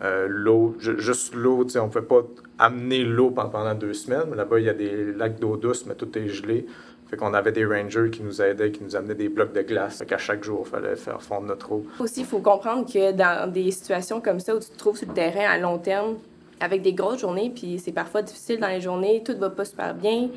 Euh, 0.03 0.26
l'eau, 0.28 0.76
juste 0.78 1.34
l'eau, 1.34 1.66
on 1.74 1.84
ne 1.84 1.88
pouvait 1.88 2.05
pas 2.05 2.22
amener 2.59 3.03
l'eau 3.03 3.30
pendant 3.30 3.74
deux 3.74 3.94
semaines. 3.94 4.34
Là-bas, 4.34 4.61
il 4.61 4.66
y 4.66 4.68
a 4.68 4.74
des 4.74 5.12
lacs 5.12 5.38
d'eau 5.38 5.57
douce, 5.57 5.86
mais 5.86 5.94
tout 5.94 6.16
est 6.18 6.28
gelé. 6.28 6.66
Fait 7.09 7.16
qu'on 7.16 7.32
avait 7.34 7.53
des 7.53 7.64
rangers 7.64 8.11
qui 8.11 8.22
nous 8.22 8.42
aidaient, 8.42 8.72
qui 8.72 8.82
nous 8.82 8.97
amenaient 8.97 9.14
des 9.14 9.28
blocs 9.28 9.53
de 9.53 9.62
glace. 9.62 9.99
Fait 9.99 10.07
qu'à 10.07 10.18
chaque 10.18 10.42
jour, 10.42 10.64
il 10.66 10.70
fallait 10.70 10.97
faire 10.97 11.22
fondre 11.22 11.47
notre 11.47 11.72
eau. 11.72 11.86
Aussi, 12.01 12.20
il 12.20 12.26
faut 12.26 12.40
comprendre 12.40 12.92
que 12.92 13.12
dans 13.12 13.51
des 13.51 13.70
situations 13.70 14.20
comme 14.20 14.40
ça 14.40 14.57
où 14.57 14.59
tu 14.59 14.70
te 14.70 14.76
trouves 14.76 14.99
sur 14.99 15.07
le 15.09 15.14
terrain 15.14 15.49
à 15.49 15.57
long 15.57 15.78
terme, 15.78 16.16
avec 16.59 16.82
des 16.82 16.92
grosses 16.92 17.20
journées, 17.20 17.53
puis 17.55 17.78
c'est 17.78 17.92
parfois 17.92 18.22
difficile 18.22 18.59
dans 18.59 18.68
les 18.68 18.80
journées, 18.80 19.22
tout 19.24 19.36
va 19.38 19.51
pas 19.51 19.64
super 19.64 19.94
bien, 19.94 20.30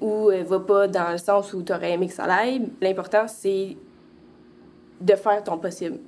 ou 0.00 0.30
euh, 0.30 0.42
va 0.42 0.58
pas 0.58 0.88
dans 0.88 1.12
le 1.12 1.18
sens 1.18 1.52
où 1.52 1.62
tu 1.62 1.72
aurais 1.72 1.92
aimé 1.92 2.08
que 2.08 2.14
ça 2.14 2.24
aille. 2.24 2.62
L'important, 2.80 3.28
c'est 3.28 3.76
de 5.00 5.14
faire 5.14 5.44
ton 5.44 5.58
possible. 5.58 5.98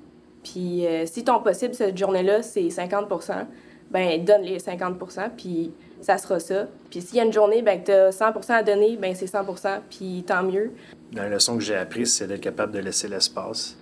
Puis 0.43 0.85
euh, 0.85 1.05
si 1.05 1.23
ton 1.23 1.39
possible 1.41 1.73
cette 1.73 1.97
journée-là, 1.97 2.43
c'est 2.43 2.67
50% 2.67 3.45
ben 3.93 4.25
donne 4.25 4.41
les 4.41 4.57
50% 4.57 5.29
puis 5.37 5.71
ça 6.01 6.17
sera 6.17 6.39
ça. 6.39 6.67
Puis 6.89 7.01
s'il 7.01 7.17
y 7.17 7.19
a 7.21 7.23
une 7.23 7.31
journée 7.31 7.61
ben, 7.61 7.79
que 7.79 7.85
tu 7.85 7.91
as 7.91 8.09
100% 8.09 8.51
à 8.51 8.63
donner, 8.63 8.97
ben 8.97 9.15
c'est 9.15 9.27
100% 9.27 9.79
puis 9.89 10.23
tant 10.27 10.43
mieux. 10.43 10.71
La 11.13 11.29
leçon 11.29 11.57
que 11.57 11.63
j'ai 11.63 11.75
apprise, 11.75 12.13
c'est 12.13 12.27
d'être 12.27 12.41
capable 12.41 12.73
de 12.73 12.79
laisser 12.79 13.07
l'espace 13.07 13.77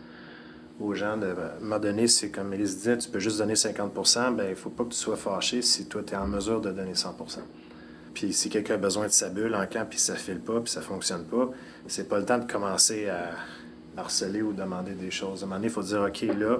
aux 0.79 0.93
gens. 0.93 1.17
De, 1.17 1.27
à 1.27 1.57
un 1.57 1.61
moment 1.61 1.79
donné, 1.79 2.07
c'est 2.07 2.29
comme 2.29 2.53
Elise 2.53 2.77
disait, 2.77 2.97
tu 2.97 3.09
peux 3.09 3.19
juste 3.19 3.37
donner 3.37 3.55
50 3.55 3.93
ben 4.35 4.47
il 4.49 4.55
faut 4.55 4.69
pas 4.69 4.83
que 4.83 4.89
tu 4.89 4.97
sois 4.97 5.15
fâché 5.15 5.61
si 5.61 5.85
toi, 5.85 6.01
tu 6.05 6.13
es 6.13 6.17
en 6.17 6.27
mesure 6.27 6.59
de 6.59 6.71
donner 6.71 6.93
100% 6.93 7.39
Puis 8.13 8.33
si 8.33 8.49
quelqu'un 8.49 8.75
a 8.75 8.77
besoin 8.77 9.07
de 9.07 9.11
sa 9.11 9.29
bulle 9.29 9.55
en 9.55 9.65
camp, 9.65 9.87
puis 9.89 9.99
ça 9.99 10.15
file 10.15 10.41
pas, 10.41 10.59
puis 10.59 10.71
ça 10.71 10.81
ne 10.81 10.85
fonctionne 10.85 11.23
pas, 11.23 11.49
c'est 11.87 12.09
pas 12.09 12.19
le 12.19 12.25
temps 12.25 12.37
de 12.37 12.51
commencer 12.51 13.07
à 13.07 13.29
harceler 13.97 14.41
ou 14.41 14.53
demander 14.53 14.93
des 14.93 15.11
choses. 15.11 15.41
À 15.41 15.45
un 15.45 15.47
moment 15.47 15.55
donné, 15.57 15.67
il 15.67 15.73
faut 15.73 15.83
dire, 15.83 16.01
OK, 16.07 16.21
là, 16.37 16.59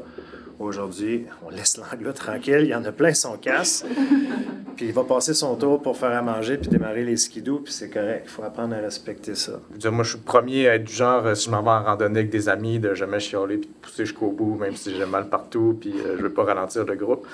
aujourd'hui, 0.59 1.25
on 1.45 1.49
laisse 1.49 1.77
l'anglais 1.77 2.13
tranquille, 2.13 2.61
il 2.61 2.69
y 2.69 2.75
en 2.75 2.83
a 2.85 2.91
plein 2.91 3.13
son 3.13 3.37
casse, 3.37 3.85
puis 4.75 4.87
il 4.87 4.93
va 4.93 5.03
passer 5.03 5.33
son 5.33 5.55
tour 5.55 5.81
pour 5.81 5.97
faire 5.97 6.11
à 6.11 6.21
manger, 6.21 6.57
puis 6.57 6.69
démarrer 6.69 7.03
les 7.03 7.17
skidoo, 7.17 7.59
puis 7.59 7.73
c'est 7.73 7.89
correct. 7.89 8.23
Il 8.25 8.29
faut 8.29 8.43
apprendre 8.43 8.75
à 8.75 8.79
respecter 8.79 9.35
ça. 9.35 9.53
moi, 9.85 10.03
je 10.03 10.09
suis 10.09 10.19
le 10.19 10.23
premier 10.23 10.67
à 10.67 10.75
être 10.75 10.83
du 10.83 10.93
genre, 10.93 11.25
euh, 11.25 11.35
si 11.35 11.45
je 11.45 11.51
m'en 11.51 11.63
vais 11.63 11.69
en 11.69 11.83
randonnée 11.83 12.19
avec 12.19 12.31
des 12.31 12.49
amis, 12.49 12.79
de 12.79 12.93
jamais 12.93 13.19
chialer, 13.19 13.57
puis 13.57 13.69
de 13.69 13.73
pousser 13.81 14.05
jusqu'au 14.05 14.31
bout, 14.31 14.55
même 14.55 14.75
si 14.75 14.95
j'ai 14.95 15.05
mal 15.05 15.29
partout, 15.29 15.77
puis 15.79 15.93
je 15.97 16.07
euh, 16.07 16.17
je 16.17 16.23
veux 16.23 16.33
pas 16.33 16.43
ralentir 16.43 16.85
le 16.85 16.95
groupe. 16.95 17.25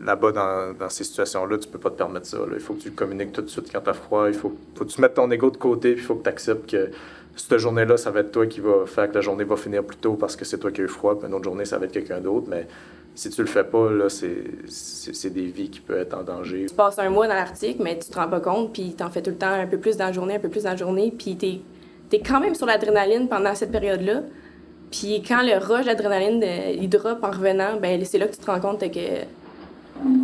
Là-bas, 0.00 0.32
dans, 0.78 0.88
ces 0.90 1.04
situations-là, 1.04 1.58
tu 1.58 1.68
peux 1.68 1.78
pas 1.78 1.90
te 1.90 1.96
permettre 1.96 2.26
ça. 2.26 2.38
Il 2.52 2.60
faut 2.60 2.74
que 2.74 2.82
tu 2.82 2.90
communiques 2.90 3.32
tout 3.32 3.42
de 3.42 3.48
suite 3.48 3.70
quand 3.72 3.80
tu 3.80 3.90
as 3.90 3.94
froid. 3.94 4.28
Il 4.28 4.34
faut, 4.34 4.54
faut 4.74 4.84
que 4.84 4.90
tu 4.90 5.00
mettes 5.00 5.14
ton 5.14 5.30
ego 5.30 5.50
de 5.50 5.56
côté. 5.56 5.92
Puis 5.92 6.02
il 6.02 6.06
faut 6.06 6.16
que 6.16 6.24
tu 6.24 6.28
acceptes 6.28 6.70
que 6.70 6.90
cette 7.36 7.58
journée-là, 7.58 7.96
ça 7.96 8.10
va 8.10 8.20
être 8.20 8.32
toi 8.32 8.46
qui 8.46 8.60
va 8.60 8.86
faire 8.86 9.08
que 9.10 9.14
la 9.14 9.20
journée 9.20 9.44
va 9.44 9.56
finir 9.56 9.84
plus 9.84 9.96
tôt 9.96 10.14
parce 10.14 10.36
que 10.36 10.44
c'est 10.44 10.58
toi 10.58 10.70
qui 10.70 10.80
as 10.80 10.84
eu 10.84 10.88
froid. 10.88 11.18
Puis 11.18 11.28
une 11.28 11.34
autre 11.34 11.44
journée, 11.44 11.64
ça 11.64 11.78
va 11.78 11.86
être 11.86 11.92
quelqu'un 11.92 12.20
d'autre. 12.20 12.46
Mais 12.48 12.66
si 13.14 13.30
tu 13.30 13.40
le 13.40 13.46
fais 13.46 13.64
pas, 13.64 13.90
là, 13.90 14.08
c'est 14.08 15.30
des 15.30 15.46
vies 15.46 15.70
qui 15.70 15.80
peuvent 15.80 15.98
être 15.98 16.14
en 16.14 16.22
danger. 16.22 16.66
Tu 16.68 16.74
passes 16.74 16.98
un 16.98 17.10
mois 17.10 17.26
dans 17.26 17.34
l'Arctique, 17.34 17.78
mais 17.80 17.98
tu 17.98 18.10
te 18.10 18.18
rends 18.18 18.28
pas 18.28 18.40
compte. 18.40 18.72
Puis 18.72 18.94
tu 18.96 19.02
en 19.02 19.10
fais 19.10 19.22
tout 19.22 19.30
le 19.30 19.36
temps 19.36 19.52
un 19.52 19.66
peu 19.66 19.78
plus 19.78 19.96
dans 19.96 20.06
la 20.06 20.12
journée, 20.12 20.34
un 20.34 20.40
peu 20.40 20.48
plus 20.48 20.64
dans 20.64 20.70
la 20.70 20.76
journée. 20.76 21.12
Puis 21.16 21.36
tu 21.36 21.46
es, 22.16 22.20
quand 22.20 22.40
même 22.40 22.54
sur 22.54 22.66
l'adrénaline 22.66 23.28
pendant 23.28 23.54
cette 23.54 23.72
période-là. 23.72 24.22
Puis 24.90 25.22
quand 25.26 25.42
le 25.42 25.58
rush 25.58 25.84
d'adrénaline, 25.84 26.42
il 26.80 26.88
drop 26.88 27.18
en 27.22 27.30
revenant, 27.30 27.76
ben 27.80 28.02
c'est 28.04 28.18
là 28.18 28.28
que 28.28 28.34
tu 28.34 28.38
te 28.38 28.46
rends 28.46 28.60
compte 28.60 28.80
que 28.80 29.24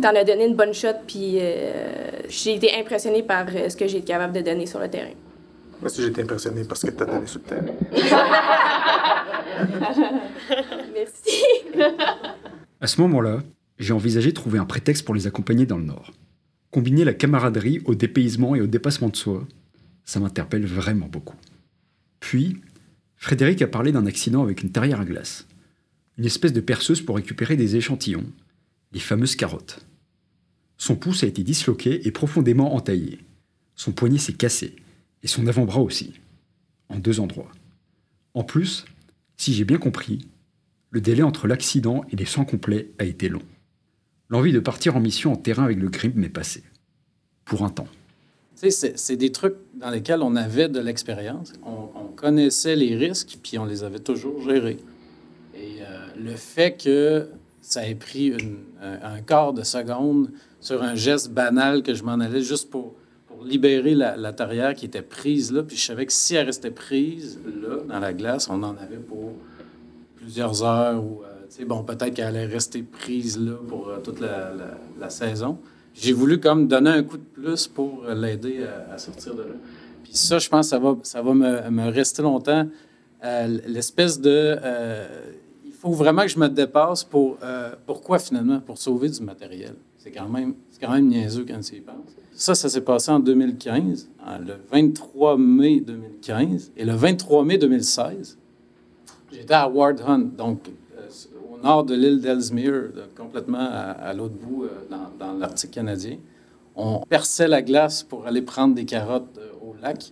t'en 0.01 0.15
as 0.15 0.23
donné 0.23 0.47
une 0.47 0.55
bonne 0.55 0.73
shot, 0.73 0.95
puis 1.07 1.37
euh, 1.39 2.09
j'ai 2.29 2.55
été 2.55 2.73
impressionnée 2.75 3.23
par 3.23 3.47
euh, 3.53 3.69
ce 3.69 3.77
que 3.77 3.87
j'ai 3.87 3.97
été 3.97 4.07
capable 4.07 4.33
de 4.33 4.41
donner 4.41 4.65
sur 4.65 4.79
le 4.79 4.89
terrain. 4.89 5.13
Moi 5.81 5.89
aussi, 5.89 6.01
j'ai 6.01 6.09
été 6.09 6.21
impressionnée 6.21 6.63
par 6.63 6.77
ce 6.77 6.87
que 6.87 6.91
tu 6.91 7.03
as 7.03 7.05
donné 7.05 7.27
sur 7.27 7.39
le 7.39 7.45
terrain. 7.45 7.65
Merci. 10.93 11.43
à 12.79 12.87
ce 12.87 13.01
moment-là, 13.01 13.39
j'ai 13.79 13.93
envisagé 13.93 14.29
de 14.29 14.35
trouver 14.35 14.59
un 14.59 14.65
prétexte 14.65 15.05
pour 15.05 15.15
les 15.15 15.27
accompagner 15.27 15.65
dans 15.65 15.77
le 15.77 15.85
Nord. 15.85 16.11
Combiner 16.71 17.03
la 17.03 17.13
camaraderie 17.13 17.81
au 17.85 17.95
dépaysement 17.95 18.55
et 18.55 18.61
au 18.61 18.67
dépassement 18.67 19.09
de 19.09 19.15
soi, 19.15 19.43
ça 20.05 20.19
m'interpelle 20.19 20.65
vraiment 20.65 21.07
beaucoup. 21.07 21.35
Puis, 22.19 22.61
Frédéric 23.17 23.61
a 23.61 23.67
parlé 23.67 23.91
d'un 23.91 24.05
accident 24.05 24.43
avec 24.43 24.63
une 24.63 24.71
terrière 24.71 25.01
à 25.01 25.05
glace. 25.05 25.47
Une 26.17 26.25
espèce 26.25 26.53
de 26.53 26.61
perceuse 26.61 27.01
pour 27.01 27.15
récupérer 27.15 27.55
des 27.55 27.75
échantillons 27.75 28.25
les 28.93 28.99
fameuses 28.99 29.35
carottes. 29.35 29.85
Son 30.77 30.95
pouce 30.95 31.23
a 31.23 31.27
été 31.27 31.43
disloqué 31.43 32.07
et 32.07 32.11
profondément 32.11 32.75
entaillé. 32.75 33.19
Son 33.75 33.91
poignet 33.91 34.17
s'est 34.17 34.33
cassé, 34.33 34.75
et 35.23 35.27
son 35.27 35.47
avant-bras 35.47 35.81
aussi, 35.81 36.13
en 36.89 36.99
deux 36.99 37.19
endroits. 37.19 37.51
En 38.33 38.43
plus, 38.43 38.85
si 39.37 39.53
j'ai 39.53 39.65
bien 39.65 39.77
compris, 39.77 40.27
le 40.89 41.01
délai 41.01 41.23
entre 41.23 41.47
l'accident 41.47 42.03
et 42.11 42.15
les 42.15 42.25
soins 42.25 42.45
complets 42.45 42.91
a 42.99 43.05
été 43.05 43.29
long. 43.29 43.41
L'envie 44.29 44.51
de 44.51 44.59
partir 44.59 44.95
en 44.95 44.99
mission 44.99 45.31
en 45.31 45.35
terrain 45.35 45.63
avec 45.63 45.79
le 45.79 45.89
GRIP 45.89 46.15
m'est 46.15 46.29
passée. 46.29 46.63
Pour 47.45 47.63
un 47.63 47.69
temps. 47.69 47.87
C'est 48.55 49.17
des 49.17 49.31
trucs 49.31 49.55
dans 49.73 49.89
lesquels 49.89 50.21
on 50.21 50.35
avait 50.35 50.69
de 50.69 50.79
l'expérience. 50.79 51.51
On, 51.65 51.89
connaissait 52.15 52.77
les 52.77 52.95
risques, 52.95 53.37
puis 53.43 53.57
on 53.57 53.65
les 53.65 53.83
avait 53.83 53.99
toujours 53.99 54.41
gérés. 54.43 54.77
Et 55.55 55.81
euh, 55.81 56.07
le 56.17 56.35
fait 56.35 56.81
que 56.81 57.27
ça 57.63 57.87
ait 57.87 57.95
pris 57.95 58.33
un, 58.81 59.21
quart 59.21 59.53
de 59.53 59.63
seconde 59.63 60.29
sur 60.59 60.83
un 60.83 60.95
geste 60.95 61.31
banal 61.31 61.81
que 61.81 61.93
je 61.93 62.03
m'en 62.03 62.19
allais 62.19 62.41
juste 62.41 62.69
pour, 62.69 62.93
pour 63.27 63.43
libérer 63.43 63.95
la, 63.95 64.17
la, 64.17 64.33
tarière 64.33 64.75
qui 64.75 64.85
était 64.85 65.01
prise 65.01 65.51
là. 65.51 65.63
Puis 65.63 65.77
je 65.77 65.85
savais 65.85 66.05
que 66.05 66.11
si 66.11 66.35
elle 66.35 66.45
restait 66.45 66.71
prise 66.71 67.39
là, 67.45 67.77
dans 67.87 67.99
la 67.99 68.13
glace, 68.13 68.49
on 68.49 68.61
en 68.63 68.75
avait 68.75 68.97
pour 68.97 69.31
plusieurs 70.17 70.61
heures 70.61 71.01
ou, 71.01 71.21
euh, 71.23 71.65
bon, 71.65 71.83
peut-être 71.83 72.13
qu'elle 72.13 72.25
allait 72.25 72.45
rester 72.45 72.83
prise 72.83 73.39
là 73.39 73.53
pour 73.67 73.87
euh, 73.87 73.99
toute 74.03 74.19
la, 74.19 74.51
la, 74.99 75.09
saison. 75.09 75.57
J'ai 75.93 76.11
voulu 76.11 76.39
comme 76.39 76.67
donner 76.67 76.89
un 76.89 77.03
coup 77.03 77.17
de 77.17 77.23
plus 77.23 77.67
pour 77.67 78.03
euh, 78.03 78.13
l'aider 78.13 78.65
à, 78.91 78.97
sortir 78.97 79.35
de 79.35 79.43
là. 79.43 79.55
Puis 80.03 80.17
ça, 80.17 80.37
je 80.37 80.49
pense 80.49 80.67
ça 80.67 80.79
va, 80.79 80.97
ça 81.03 81.21
va 81.21 81.33
me, 81.33 81.69
me 81.69 81.89
rester 81.89 82.21
longtemps. 82.21 82.67
L'espèce 83.67 84.19
de 84.19 84.59
faut 85.83 85.91
vraiment 85.91 86.21
que 86.21 86.29
je 86.29 86.39
me 86.39 86.47
dépasse 86.47 87.03
pour. 87.03 87.37
Euh, 87.43 87.73
pourquoi 87.85 88.17
finalement? 88.17 88.61
Pour 88.61 88.77
sauver 88.77 89.09
du 89.09 89.21
matériel. 89.21 89.75
C'est 89.97 90.11
quand 90.11 90.29
même, 90.29 90.53
quand 90.79 90.91
même 90.91 91.07
niaiseux 91.07 91.45
quand 91.45 91.59
tu 91.59 91.75
y 91.75 91.81
penses. 91.81 92.15
Ça, 92.33 92.55
ça 92.55 92.69
s'est 92.69 92.81
passé 92.81 93.11
en 93.11 93.19
2015, 93.19 94.09
le 94.39 94.53
23 94.71 95.37
mai 95.37 95.81
2015. 95.81 96.71
Et 96.77 96.85
le 96.85 96.93
23 96.93 97.43
mai 97.43 97.57
2016, 97.57 98.37
j'étais 99.31 99.53
à 99.53 99.67
Ward 99.67 100.01
Hunt, 100.05 100.29
donc 100.37 100.69
euh, 100.97 101.07
au 101.53 101.61
nord 101.61 101.83
de 101.83 101.95
l'île 101.95 102.21
d'Ellesmere, 102.21 102.89
complètement 103.15 103.67
à, 103.69 104.13
l'autre 104.13 104.35
bout, 104.35 104.63
euh, 104.63 104.69
dans, 105.19 105.33
l'Arctique 105.33 105.71
canadien. 105.71 106.17
On 106.75 107.01
perçait 107.01 107.47
la 107.47 107.61
glace 107.61 108.03
pour 108.03 108.25
aller 108.25 108.41
prendre 108.41 108.73
des 108.73 108.85
carottes 108.85 109.39
au 109.61 109.75
lac. 109.81 110.11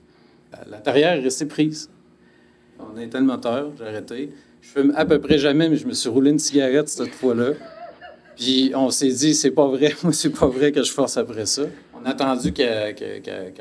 La 0.70 0.78
terrière 0.78 1.26
est 1.26 1.46
prise. 1.46 1.90
On 2.80 2.98
a 2.98 3.04
éteint 3.04 3.20
le 3.20 3.26
moteur, 3.26 3.72
j'ai 3.78 3.88
arrêté. 3.88 4.32
Je 4.62 4.68
fume 4.70 4.94
à 4.96 5.06
peu 5.06 5.20
près 5.20 5.38
jamais, 5.38 5.70
mais 5.70 5.76
je 5.76 5.88
me 5.88 5.94
suis 5.94 6.10
roulé 6.10 6.32
une 6.32 6.40
cigarette 6.40 6.88
cette 6.88 7.14
fois-là. 7.14 7.54
Puis 8.38 8.72
on 8.76 8.90
s'est 8.90 9.12
dit, 9.12 9.34
c'est 9.34 9.52
pas 9.52 9.68
vrai, 9.68 9.94
moi, 10.04 10.14
c'est 10.14 10.30
pas 10.30 10.48
vrai 10.48 10.72
que 10.72 10.84
je 10.84 10.92
force 10.92 11.18
après 11.18 11.46
ça. 11.46 11.64
On 11.94 12.06
a 12.06 12.12
attendu 12.12 12.54
qu'elle 12.54 12.96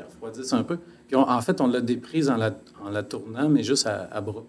refroidisse 0.07 0.53
un 0.53 0.63
peu. 0.63 0.77
Puis 1.07 1.15
en 1.15 1.41
fait, 1.41 1.59
on 1.59 1.67
l'a 1.67 1.81
déprise 1.81 2.29
en 2.29 2.37
la, 2.37 2.51
en 2.83 2.89
la 2.89 3.03
tournant, 3.03 3.49
mais 3.49 3.63
juste 3.63 3.87
à, 3.87 4.21
bras. 4.21 4.43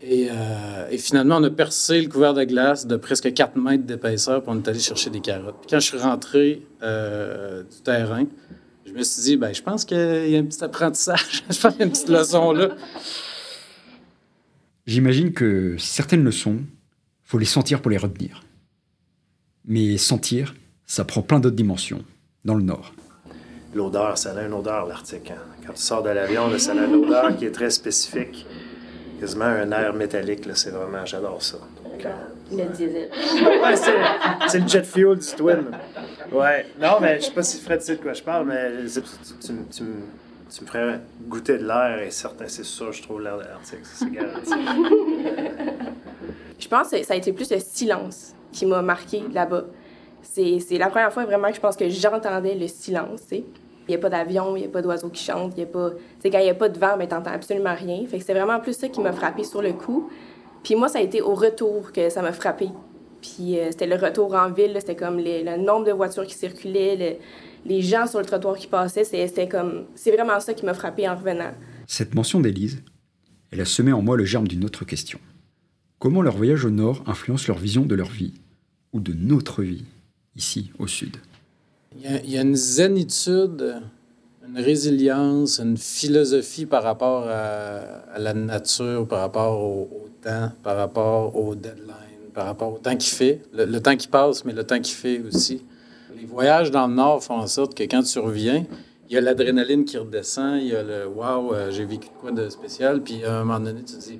Et, 0.00 0.28
euh, 0.30 0.88
et, 0.90 0.98
finalement, 0.98 1.38
on 1.38 1.44
a 1.44 1.50
percé 1.50 2.00
le 2.00 2.08
couvert 2.08 2.34
de 2.34 2.44
glace 2.44 2.86
de 2.86 2.96
presque 2.96 3.32
4 3.32 3.56
mètres 3.56 3.84
d'épaisseur, 3.84 4.42
pour 4.42 4.52
on 4.52 4.58
est 4.58 4.68
allé 4.68 4.78
chercher 4.78 5.08
des 5.10 5.20
carottes. 5.20 5.56
Puis 5.62 5.70
quand 5.70 5.80
je 5.80 5.86
suis 5.86 5.98
rentré 5.98 6.62
euh, 6.82 7.62
du 7.62 7.80
terrain, 7.82 8.24
je 8.84 8.92
me 8.92 9.02
suis 9.02 9.22
dit, 9.22 9.36
ben, 9.36 9.54
je 9.54 9.62
pense 9.62 9.84
qu'il 9.84 9.96
y 9.96 10.36
a 10.36 10.38
un 10.38 10.44
petit 10.44 10.62
apprentissage, 10.62 11.44
je 11.50 11.60
pense 11.60 11.72
qu'il 11.72 11.80
y 11.80 11.82
a 11.82 11.86
une 11.86 11.92
petite 11.92 12.08
leçon 12.08 12.52
là. 12.52 12.68
J'imagine 14.86 15.32
que 15.32 15.76
certaines 15.78 16.22
leçons, 16.24 16.58
faut 17.22 17.38
les 17.38 17.46
sentir 17.46 17.80
pour 17.80 17.90
les 17.90 17.96
retenir. 17.96 18.42
Mais 19.64 19.96
sentir, 19.96 20.54
ça 20.84 21.04
prend 21.04 21.22
plein 21.22 21.40
d'autres 21.40 21.56
dimensions, 21.56 22.04
dans 22.44 22.54
le 22.54 22.62
Nord. 22.62 22.92
L'odeur, 23.74 24.18
ça 24.18 24.32
a 24.38 24.42
une 24.42 24.52
odeur, 24.52 24.86
l'Arctique. 24.86 25.30
Hein. 25.30 25.40
Quand 25.66 25.72
tu 25.72 25.80
sors 25.80 26.02
de 26.02 26.10
l'avion, 26.10 26.56
ça 26.58 26.72
a 26.72 26.84
une 26.84 26.94
odeur 26.96 27.34
qui 27.36 27.46
est 27.46 27.50
très 27.50 27.70
spécifique. 27.70 28.46
Quasiment 29.18 29.46
un 29.46 29.72
air 29.72 29.94
métallique, 29.94 30.46
c'est 30.54 30.70
vraiment, 30.70 31.06
j'adore 31.06 31.42
ça. 31.42 31.56
Euh, 32.04 32.12
le 32.52 32.76
diesel. 32.76 33.08
c'est 34.48 34.58
le 34.60 34.68
jet 34.68 34.84
fuel 34.84 35.18
du 35.18 35.26
Twin. 35.26 35.64
Ouais. 36.30 36.66
Non, 36.78 36.98
mais 37.00 37.20
je 37.20 37.26
sais 37.26 37.32
pas 37.32 37.42
si 37.42 37.58
Fred 37.60 37.80
sait 37.80 37.96
de 37.96 38.02
quoi 38.02 38.12
je 38.12 38.22
parle, 38.22 38.46
mais 38.48 38.84
tu, 38.86 39.00
tu, 39.40 39.52
tu 39.70 39.84
me 40.62 40.66
ferais 40.66 41.00
goûter 41.22 41.58
de 41.58 41.66
l'air 41.66 42.00
et 42.00 42.10
certain, 42.10 42.46
c'est 42.48 42.64
sûr, 42.64 42.92
je 42.92 43.02
trouve 43.02 43.22
l'air 43.22 43.38
de 43.38 43.44
l'Arctique, 43.44 43.80
c'est 43.84 44.10
garanti. 44.10 44.52
je 46.58 46.68
pense 46.68 46.90
que 46.90 47.02
ça 47.02 47.14
a 47.14 47.16
été 47.16 47.32
plus 47.32 47.50
le 47.50 47.58
silence 47.58 48.34
qui 48.52 48.66
m'a 48.66 48.82
marqué 48.82 49.22
là-bas. 49.32 49.64
C'est 50.22 50.78
la 50.78 50.88
première 50.88 51.12
fois 51.12 51.24
vraiment 51.24 51.48
que 51.48 51.54
je 51.54 51.60
pense 51.60 51.76
que 51.76 51.88
j'entendais 51.88 52.54
le 52.54 52.66
silence, 52.66 53.20
Il 53.30 53.44
n'y 53.88 53.94
a 53.94 53.98
pas 53.98 54.08
d'avion, 54.08 54.56
il 54.56 54.60
n'y 54.60 54.66
a 54.66 54.70
pas 54.70 54.82
d'oiseaux 54.82 55.10
qui 55.10 55.22
chantent, 55.22 55.52
il 55.56 55.60
y 55.60 55.64
a 55.64 55.66
pas... 55.66 55.90
quand 56.22 56.38
il 56.38 56.44
n'y 56.44 56.50
a 56.50 56.54
pas 56.54 56.68
de 56.68 56.78
vent, 56.78 56.96
ben, 56.96 57.06
tu 57.06 57.14
n'entends 57.14 57.32
absolument 57.32 57.74
rien. 57.74 58.04
Fait 58.06 58.18
que 58.18 58.24
c'est 58.24 58.34
vraiment 58.34 58.58
plus 58.58 58.72
ça 58.72 58.88
qui 58.88 59.00
m'a 59.00 59.12
frappé 59.12 59.44
sur 59.44 59.62
le 59.62 59.72
coup. 59.72 60.10
Puis 60.62 60.74
moi, 60.74 60.88
ça 60.88 60.98
a 60.98 61.02
été 61.02 61.20
au 61.20 61.34
retour 61.34 61.92
que 61.92 62.08
ça 62.08 62.22
m'a 62.22 62.32
frappé. 62.32 62.70
Puis 63.20 63.58
euh, 63.58 63.70
c'était 63.70 63.86
le 63.86 63.96
retour 63.96 64.34
en 64.34 64.50
ville, 64.50 64.74
c'était 64.78 64.96
comme 64.96 65.18
le 65.18 65.56
nombre 65.56 65.86
de 65.86 65.92
voitures 65.92 66.26
qui 66.26 66.34
circulaient, 66.34 67.18
les 67.66 67.82
gens 67.82 68.06
sur 68.06 68.18
le 68.18 68.26
trottoir 68.26 68.56
qui 68.56 68.66
passaient, 68.66 69.04
c'était 69.04 69.48
comme. 69.48 69.84
C'est 69.94 70.12
vraiment 70.12 70.38
ça 70.40 70.54
qui 70.54 70.64
m'a 70.64 70.74
frappé 70.74 71.08
en 71.08 71.16
revenant. 71.16 71.52
Cette 71.86 72.14
mention 72.14 72.40
d'Élise, 72.40 72.82
elle 73.50 73.60
a 73.60 73.64
semé 73.64 73.92
en 73.92 74.02
moi 74.02 74.16
le 74.16 74.24
germe 74.24 74.48
d'une 74.48 74.64
autre 74.64 74.84
question. 74.84 75.18
Comment 75.98 76.22
leur 76.22 76.36
voyage 76.36 76.64
au 76.64 76.70
nord 76.70 77.02
influence 77.06 77.46
leur 77.46 77.58
vision 77.58 77.86
de 77.86 77.94
leur 77.94 78.10
vie, 78.10 78.34
ou 78.92 79.00
de 79.00 79.12
notre 79.12 79.62
vie, 79.62 79.84
ici, 80.36 80.70
au 80.78 80.86
sud? 80.86 81.16
Il 81.96 82.30
y 82.30 82.36
a, 82.36 82.42
une 82.42 82.56
zénitude, 82.56 83.80
une 84.46 84.58
résilience, 84.58 85.60
une 85.60 85.76
philosophie 85.76 86.66
par 86.66 86.82
rapport 86.82 87.26
à, 87.28 88.18
la 88.18 88.34
nature, 88.34 89.06
par 89.06 89.20
rapport 89.20 89.62
au, 89.62 90.08
temps, 90.20 90.50
par 90.62 90.76
rapport 90.76 91.36
au 91.36 91.54
deadline, 91.54 91.94
par 92.34 92.46
rapport 92.46 92.74
au 92.74 92.78
temps 92.78 92.96
qui 92.96 93.10
fait, 93.10 93.42
le 93.52 93.78
temps 93.78 93.96
qui 93.96 94.08
passe, 94.08 94.44
mais 94.44 94.52
le 94.52 94.64
temps 94.64 94.80
qui 94.80 94.92
fait 94.92 95.20
aussi 95.20 95.62
les 96.24 96.30
voyages 96.30 96.70
dans 96.70 96.86
le 96.86 96.94
Nord 96.94 97.22
font 97.22 97.34
en 97.34 97.46
sorte 97.46 97.74
que 97.74 97.82
quand 97.82 98.02
tu 98.02 98.18
reviens, 98.18 98.64
il 99.08 99.14
y 99.14 99.18
a 99.18 99.20
l'adrénaline 99.20 99.84
qui 99.84 99.98
redescend, 99.98 100.58
il 100.58 100.68
y 100.68 100.74
a 100.74 100.82
le 100.82 101.06
Waouh, 101.06 101.52
euh, 101.52 101.70
j'ai 101.70 101.84
vécu 101.84 102.08
quoi 102.18 102.32
de 102.32 102.48
spécial. 102.48 103.02
Puis 103.02 103.22
à 103.24 103.40
un 103.40 103.44
moment 103.44 103.60
donné, 103.60 103.80
tu 103.80 103.94
te 103.94 104.00
dis 104.00 104.18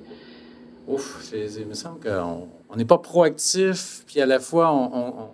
Ouf, 0.87 1.31
il 1.33 1.65
me 1.65 1.73
semble 1.73 1.99
qu'on 1.99 2.75
n'est 2.75 2.85
pas 2.85 2.99
proactif, 2.99 4.03
puis 4.05 4.21
à 4.21 4.27
la 4.27 4.39
fois, 4.39 4.71
on, 4.71 5.29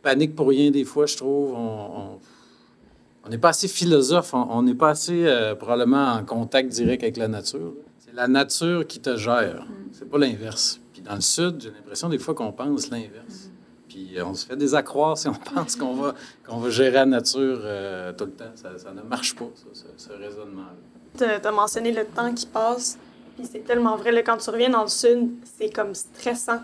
panique 0.00 0.36
pour 0.36 0.48
rien 0.48 0.70
des 0.70 0.84
fois, 0.84 1.06
je 1.06 1.16
trouve. 1.16 1.54
On 1.54 3.28
n'est 3.28 3.38
pas 3.38 3.48
assez 3.50 3.68
philosophe, 3.68 4.32
on 4.34 4.62
n'est 4.62 4.74
pas 4.74 4.90
assez 4.90 5.26
euh, 5.26 5.56
probablement 5.56 6.12
en 6.12 6.24
contact 6.24 6.70
direct 6.70 7.02
avec 7.02 7.16
la 7.16 7.26
nature. 7.26 7.72
C'est 7.98 8.14
la 8.14 8.28
nature 8.28 8.86
qui 8.86 9.00
te 9.00 9.16
gère, 9.16 9.66
c'est 9.92 10.08
pas 10.08 10.18
l'inverse. 10.18 10.80
Puis 10.92 11.02
dans 11.02 11.16
le 11.16 11.20
Sud, 11.20 11.60
j'ai 11.60 11.70
l'impression 11.70 12.08
des 12.08 12.18
fois 12.18 12.34
qu'on 12.34 12.52
pense 12.52 12.90
l'inverse. 12.90 13.51
Puis 13.92 14.16
on 14.22 14.32
se 14.32 14.46
fait 14.46 14.56
des 14.56 14.74
accroires 14.74 15.18
si 15.18 15.28
on 15.28 15.34
pense 15.54 15.76
qu'on 15.76 15.92
va, 15.92 16.14
qu'on 16.46 16.58
va 16.58 16.70
gérer 16.70 16.92
la 16.92 17.06
nature 17.06 17.60
euh, 17.62 18.12
tout 18.12 18.24
le 18.24 18.32
temps. 18.32 18.52
Ça, 18.54 18.78
ça, 18.78 18.92
ne 18.92 19.02
marche 19.02 19.34
pas, 19.36 19.50
ça, 19.54 19.86
ce, 19.96 20.12
raisonnement-là. 20.12 21.38
Tu 21.40 21.46
as 21.46 21.52
mentionné 21.52 21.92
le 21.92 22.06
temps 22.06 22.32
qui 22.32 22.46
passe. 22.46 22.98
Puis 23.36 23.46
c'est 23.50 23.64
tellement 23.64 23.96
vrai. 23.96 24.12
Là, 24.12 24.22
quand 24.22 24.38
tu 24.38 24.48
reviens 24.48 24.70
dans 24.70 24.82
le 24.82 24.88
sud, 24.88 25.32
c'est 25.44 25.70
comme 25.70 25.94
stressant. 25.94 26.60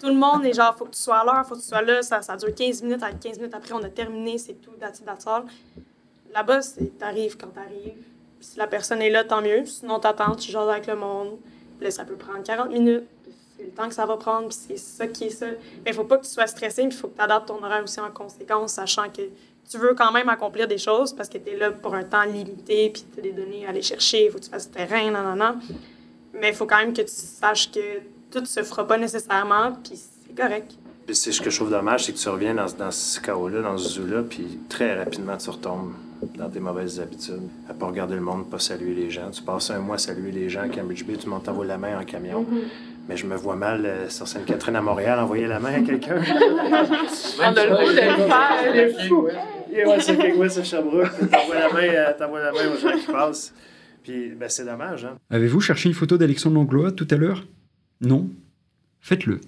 tout 0.00 0.06
le 0.06 0.14
monde 0.14 0.44
est 0.44 0.52
genre, 0.52 0.76
faut 0.76 0.84
que 0.84 0.94
tu 0.94 1.00
sois 1.00 1.18
à 1.18 1.24
l'heure, 1.24 1.46
faut 1.46 1.56
que 1.56 1.60
tu 1.60 1.66
sois 1.66 1.82
là, 1.82 2.02
ça, 2.02 2.22
ça 2.22 2.36
dure 2.36 2.54
15 2.54 2.82
minutes, 2.82 3.02
à 3.02 3.10
15 3.12 3.38
minutes 3.38 3.54
après, 3.54 3.72
on 3.72 3.82
a 3.82 3.88
terminé, 3.88 4.38
c'est 4.38 4.54
tout, 4.54 4.70
that's 4.78 5.02
Là-bas, 6.32 6.62
c'est 6.62 6.96
t'arrives 6.98 7.36
quand 7.36 7.48
t'arrives. 7.48 8.04
Si 8.40 8.56
la 8.56 8.68
personne 8.68 9.02
est 9.02 9.10
là, 9.10 9.24
tant 9.24 9.42
mieux. 9.42 9.64
Sinon, 9.66 9.98
t'attends, 9.98 10.36
tu 10.36 10.52
jases 10.52 10.68
avec 10.68 10.86
le 10.86 10.94
monde. 10.94 11.38
Là, 11.80 11.90
ça 11.90 12.04
peut 12.04 12.14
prendre 12.14 12.42
40 12.44 12.70
minutes. 12.70 13.04
C'est 13.58 13.64
le 13.64 13.70
temps 13.70 13.88
que 13.88 13.94
ça 13.94 14.06
va 14.06 14.16
prendre, 14.16 14.48
puis 14.48 14.56
c'est 14.56 14.78
ça 14.78 15.06
qui 15.08 15.24
est 15.24 15.30
ça. 15.30 15.46
Mais 15.84 15.90
il 15.90 15.94
faut 15.94 16.04
pas 16.04 16.18
que 16.18 16.24
tu 16.24 16.30
sois 16.30 16.46
stressé, 16.46 16.82
il 16.82 16.92
faut 16.92 17.08
que 17.08 17.16
tu 17.16 17.22
adaptes 17.22 17.48
ton 17.48 17.62
horaire 17.62 17.82
aussi 17.82 17.98
en 17.98 18.10
conséquence, 18.10 18.74
sachant 18.74 19.08
que 19.10 19.22
tu 19.68 19.78
veux 19.78 19.94
quand 19.94 20.12
même 20.12 20.28
accomplir 20.28 20.68
des 20.68 20.78
choses 20.78 21.12
parce 21.12 21.28
que 21.28 21.38
tu 21.38 21.50
es 21.50 21.56
là 21.56 21.72
pour 21.72 21.94
un 21.94 22.04
temps 22.04 22.22
limité, 22.22 22.90
puis 22.90 23.04
tu 23.12 23.18
as 23.18 23.22
des 23.22 23.32
données 23.32 23.66
à 23.66 23.70
aller 23.70 23.82
chercher, 23.82 24.26
il 24.26 24.30
faut 24.30 24.38
que 24.38 24.44
tu 24.44 24.50
fasses 24.50 24.68
du 24.68 24.74
terrain, 24.74 25.10
non, 25.10 25.22
non, 25.22 25.36
non. 25.36 25.58
Mais 26.34 26.50
il 26.50 26.54
faut 26.54 26.66
quand 26.66 26.78
même 26.78 26.94
que 26.94 27.02
tu 27.02 27.08
saches 27.08 27.70
que 27.72 28.00
tout 28.30 28.44
se 28.44 28.62
fera 28.62 28.86
pas 28.86 28.96
nécessairement, 28.96 29.72
puis 29.82 29.96
c'est 29.96 30.34
correct. 30.34 30.72
C'est 31.10 31.32
ce 31.32 31.40
que 31.40 31.50
je 31.50 31.56
trouve 31.56 31.70
dommage, 31.70 32.04
c'est 32.04 32.12
que 32.12 32.18
tu 32.18 32.28
reviens 32.28 32.54
dans, 32.54 32.70
dans 32.70 32.90
ce 32.90 33.18
chaos-là, 33.20 33.62
dans 33.62 33.76
ce 33.76 33.88
zoo-là, 33.88 34.22
puis 34.22 34.58
très 34.68 34.96
rapidement 34.96 35.36
tu 35.36 35.50
retombes 35.50 35.94
dans 36.36 36.48
tes 36.50 36.60
mauvaises 36.60 37.00
habitudes. 37.00 37.48
À 37.68 37.74
pas 37.74 37.86
regarder 37.86 38.14
le 38.14 38.20
monde, 38.20 38.48
pas 38.50 38.58
saluer 38.58 38.94
les 38.94 39.10
gens. 39.10 39.30
Tu 39.30 39.42
passes 39.42 39.70
un 39.70 39.78
mois 39.78 39.96
à 39.96 39.98
saluer 39.98 40.32
les 40.32 40.48
gens 40.48 40.62
à 40.62 40.68
Cambridge 40.68 41.04
Bay, 41.04 41.14
tout 41.16 41.26
le 41.26 41.30
monde 41.30 41.42
t'envoie 41.42 41.64
la 41.64 41.78
main 41.78 41.98
en 41.98 42.04
camion. 42.04 42.42
Mm-hmm. 42.42 42.97
Mais 43.08 43.16
je 43.16 43.26
me 43.26 43.36
vois 43.36 43.56
mal 43.56 43.86
euh, 43.86 44.08
sur 44.10 44.28
Sainte-Catherine 44.28 44.76
à 44.76 44.82
Montréal 44.82 45.18
envoyer 45.18 45.46
la 45.46 45.58
main 45.58 45.72
à 45.72 45.80
quelqu'un. 45.80 46.16
On 47.38 47.42
a 47.42 47.66
le 47.66 47.76
goût 47.76 47.90
de 47.90 47.96
le 47.96 48.28
faire. 48.28 48.74
Il 48.74 48.78
est 48.78 49.08
fou. 49.08 49.22
Ouais, 49.22 50.00
c'est 50.00 50.16
quelqu'un, 50.16 50.48
c'est 50.48 50.64
Sherbrooke. 50.64 51.30
T'envoies 51.30 51.54
la 51.54 51.72
main, 51.72 51.82
euh, 51.82 52.12
t'envoies 52.18 52.40
la 52.40 52.52
main 52.52 52.68
aux 52.70 52.78
gens 52.78 52.98
qui 52.98 53.06
passent. 53.06 53.54
Puis, 54.02 54.30
ben, 54.30 54.48
c'est 54.50 54.64
dommage. 54.64 55.06
Hein. 55.06 55.16
Avez-vous 55.30 55.60
cherché 55.60 55.88
une 55.88 55.94
photo 55.94 56.18
d'Alexandre 56.18 56.56
Langlois 56.56 56.92
tout 56.92 57.08
à 57.10 57.16
l'heure? 57.16 57.46
Non? 58.02 58.28
Faites-le. 59.00 59.40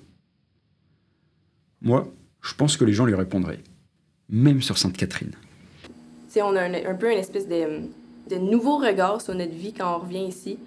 Moi, 1.83 2.09
je 2.41 2.55
pense 2.55 2.79
que 2.79 2.85
les 2.85 2.95
gens 2.95 3.05
lui 3.05 3.15
répondraient. 3.15 3.61
Même 4.31 4.63
sur 4.63 4.79
Sainte-Catherine. 4.79 5.33
on 6.37 6.57
a 6.57 6.63
un, 6.63 6.95
peu 6.95 7.13
une 7.13 7.19
espèce 7.19 7.47
de, 7.49 7.83
de 8.31 8.37
nouveau 8.37 8.79
regard 8.79 9.21
sur 9.21 9.35
notre 9.35 9.55
vie 9.55 9.75
quand 9.75 9.97
on 9.97 9.99
revient 9.99 10.27
ici. 10.27 10.59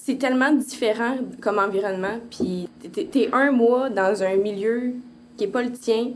C'est 0.00 0.16
tellement 0.16 0.52
différent 0.52 1.16
comme 1.40 1.58
environnement, 1.58 2.18
puis 2.30 2.68
t'es 2.92 3.28
un 3.32 3.50
mois 3.50 3.90
dans 3.90 4.22
un 4.22 4.36
milieu 4.36 4.94
qui 5.36 5.44
est 5.44 5.48
pas 5.48 5.62
le 5.62 5.72
tien, 5.72 6.12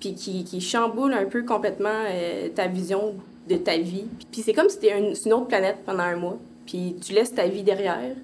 puis 0.00 0.14
qui, 0.14 0.44
qui 0.44 0.60
chamboule 0.60 1.12
un 1.12 1.26
peu 1.26 1.44
complètement 1.44 2.04
euh, 2.08 2.48
ta 2.54 2.66
vision 2.68 3.14
de 3.48 3.56
ta 3.56 3.76
vie. 3.76 4.06
Puis 4.32 4.42
c'est 4.42 4.54
comme 4.54 4.68
si 4.68 4.78
t'es 4.78 4.98
une, 4.98 5.14
une 5.26 5.32
autre 5.34 5.46
planète 5.46 5.76
pendant 5.84 6.04
un 6.04 6.16
mois, 6.16 6.38
puis 6.66 6.96
tu 7.04 7.12
laisses 7.12 7.34
ta 7.34 7.46
vie 7.46 7.62
derrière. 7.62 8.16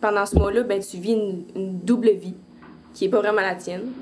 Pendant 0.00 0.26
ce 0.26 0.36
mois-là, 0.36 0.64
ben, 0.64 0.80
tu 0.82 0.96
vis 0.96 1.12
une, 1.12 1.44
une 1.54 1.78
double 1.78 2.10
vie 2.10 2.34
qui 2.94 3.04
est 3.04 3.08
pas 3.08 3.20
vraiment 3.20 3.42
la 3.42 3.54
tienne. 3.54 3.92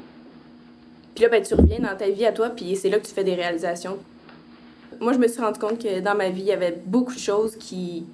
Puis 1.14 1.24
là, 1.24 1.30
ben, 1.30 1.42
tu 1.42 1.54
reviens 1.54 1.80
dans 1.80 1.96
ta 1.96 2.08
vie 2.08 2.24
à 2.24 2.32
toi, 2.32 2.48
puis 2.48 2.76
c'est 2.76 2.88
là 2.88 2.98
que 2.98 3.06
tu 3.06 3.12
fais 3.12 3.24
des 3.24 3.34
réalisations. 3.34 3.98
Moi, 5.00 5.12
je 5.12 5.18
me 5.18 5.28
suis 5.28 5.40
rendu 5.40 5.58
compte 5.58 5.82
que 5.82 6.00
dans 6.00 6.14
ma 6.14 6.30
vie, 6.30 6.40
il 6.40 6.46
y 6.46 6.52
avait 6.52 6.78
beaucoup 6.86 7.14
de 7.14 7.18
choses 7.18 7.56
qui 7.56 8.06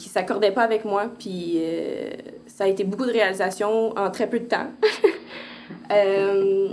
qui 0.00 0.08
s'accordaient 0.08 0.50
pas 0.50 0.62
avec 0.62 0.86
moi, 0.86 1.10
puis 1.18 1.56
euh, 1.56 2.10
ça 2.46 2.64
a 2.64 2.66
été 2.66 2.84
beaucoup 2.84 3.04
de 3.04 3.12
réalisations 3.12 3.96
en 3.96 4.10
très 4.10 4.28
peu 4.28 4.40
de 4.40 4.46
temps. 4.46 4.66
euh, 5.92 6.70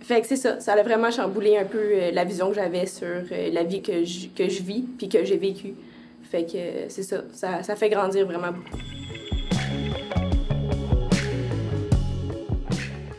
fait 0.00 0.20
que 0.20 0.26
c'est 0.28 0.36
ça, 0.36 0.60
ça 0.60 0.74
a 0.74 0.82
vraiment 0.82 1.10
chamboulé 1.10 1.58
un 1.58 1.64
peu 1.64 1.78
euh, 1.78 2.10
la 2.12 2.24
vision 2.24 2.50
que 2.50 2.54
j'avais 2.54 2.86
sur 2.86 3.06
euh, 3.06 3.50
la 3.52 3.64
vie 3.64 3.82
que 3.82 4.04
je, 4.04 4.28
que 4.28 4.48
je 4.48 4.62
vis, 4.62 4.82
puis 4.82 5.08
que 5.08 5.24
j'ai 5.24 5.36
vécue. 5.36 5.74
Fait 6.30 6.44
que 6.44 6.88
c'est 6.88 7.02
ça, 7.02 7.24
ça, 7.32 7.64
ça 7.64 7.74
fait 7.74 7.90
grandir 7.90 8.24
vraiment 8.24 8.52
beaucoup. 8.52 8.78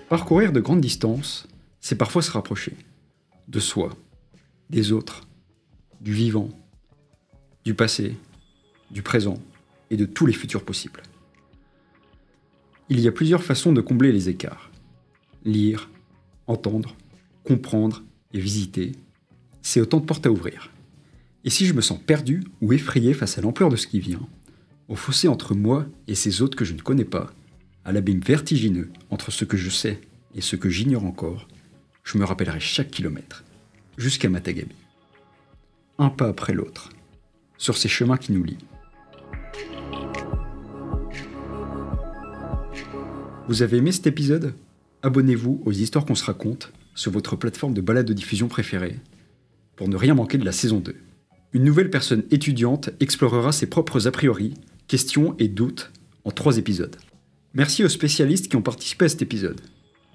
Parcourir 0.08 0.54
de 0.54 0.62
grandes 0.62 0.82
distances, 0.82 1.46
c'est 1.82 1.98
parfois 1.98 2.22
se 2.22 2.32
rapprocher 2.32 2.74
de 3.50 3.60
soi, 3.60 3.90
des 4.70 4.94
autres, 4.94 5.28
du 6.00 6.14
vivant, 6.14 6.50
du 7.66 7.74
passé, 7.74 8.16
du 8.96 9.04
présent 9.04 9.38
et 9.92 9.98
de 9.98 10.06
tous 10.06 10.26
les 10.26 10.34
futurs 10.34 10.64
possibles. 10.64 11.04
Il 12.90 13.02
y 13.02 13.08
a 13.08 13.12
plusieurs 13.12 13.44
façons 13.44 13.74
de 13.74 13.82
combler 13.82 14.12
les 14.12 14.30
écarts. 14.30 14.72
Lire, 15.44 15.90
entendre, 16.48 16.96
comprendre 17.44 18.04
et 18.34 18.40
visiter, 18.40 18.94
c'est 19.62 19.82
autant 19.82 20.00
de 20.00 20.06
portes 20.06 20.26
à 20.26 20.32
ouvrir. 20.32 20.72
Et 21.44 21.50
si 21.50 21.66
je 21.66 21.74
me 21.74 21.82
sens 21.82 22.00
perdu 22.00 22.44
ou 22.62 22.72
effrayé 22.72 23.14
face 23.14 23.38
à 23.38 23.42
l'ampleur 23.42 23.70
de 23.70 23.76
ce 23.76 23.86
qui 23.86 24.00
vient, 24.00 24.26
au 24.88 24.96
fossé 24.96 25.28
entre 25.28 25.54
moi 25.54 25.86
et 26.08 26.16
ces 26.16 26.42
autres 26.42 26.58
que 26.58 26.66
je 26.66 26.74
ne 26.74 26.82
connais 26.82 27.06
pas, 27.06 27.34
à 27.84 27.92
l'abîme 27.92 28.22
vertigineux 28.22 28.92
entre 29.10 29.30
ce 29.30 29.44
que 29.44 29.58
je 29.58 29.70
sais 29.70 30.00
et 30.34 30.42
ce 30.42 30.56
que 30.56 30.70
j'ignore 30.70 31.06
encore, 31.06 31.48
je 32.04 32.18
me 32.18 32.24
rappellerai 32.24 32.62
chaque 32.62 32.92
kilomètre, 32.92 33.44
jusqu'à 33.98 34.30
Matagabi. 34.30 34.76
Un 35.98 36.10
pas 36.10 36.30
après 36.30 36.54
l'autre, 36.54 36.92
sur 37.58 37.76
ces 37.78 37.90
chemins 37.90 38.18
qui 38.18 38.32
nous 38.32 38.44
lient. 38.44 38.58
Vous 43.48 43.62
avez 43.62 43.78
aimé 43.78 43.92
cet 43.92 44.08
épisode? 44.08 44.56
Abonnez-vous 45.04 45.62
aux 45.66 45.72
histoires 45.72 46.04
qu'on 46.04 46.16
se 46.16 46.26
raconte 46.26 46.74
sur 46.96 47.12
votre 47.12 47.36
plateforme 47.36 47.76
de 47.76 47.82
balade 47.82 48.08
de 48.08 48.14
diffusion 48.14 48.48
préférée 48.48 48.96
pour 49.76 49.88
ne 49.88 49.96
rien 49.96 50.16
manquer 50.16 50.40
de 50.40 50.46
la 50.46 50.52
saison 50.52 50.80
2. 50.80 50.96
Une 51.54 51.64
nouvelle 51.64 51.92
personne 51.92 52.24
étudiante 52.32 52.90
explorera 53.00 53.52
ses 53.52 53.68
propres 53.68 54.08
a 54.08 54.12
priori, 54.12 54.56
questions 54.88 55.36
et 55.38 55.48
doutes 55.48 55.92
en 56.24 56.32
trois 56.32 56.58
épisodes. 56.58 56.96
Merci 57.54 57.84
aux 57.84 57.90
spécialistes 57.90 58.48
qui 58.48 58.56
ont 58.56 58.64
participé 58.64 59.06
à 59.06 59.10
cet 59.10 59.22
épisode. 59.22 59.62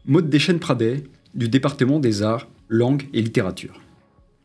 Maude 0.07 0.29
Deschênes-Pradet, 0.29 1.05
du 1.35 1.49
département 1.49 2.01
des 2.01 2.23
arts, 2.23 2.49
langues 2.69 3.09
et 3.13 3.23
littérature. 3.23 3.81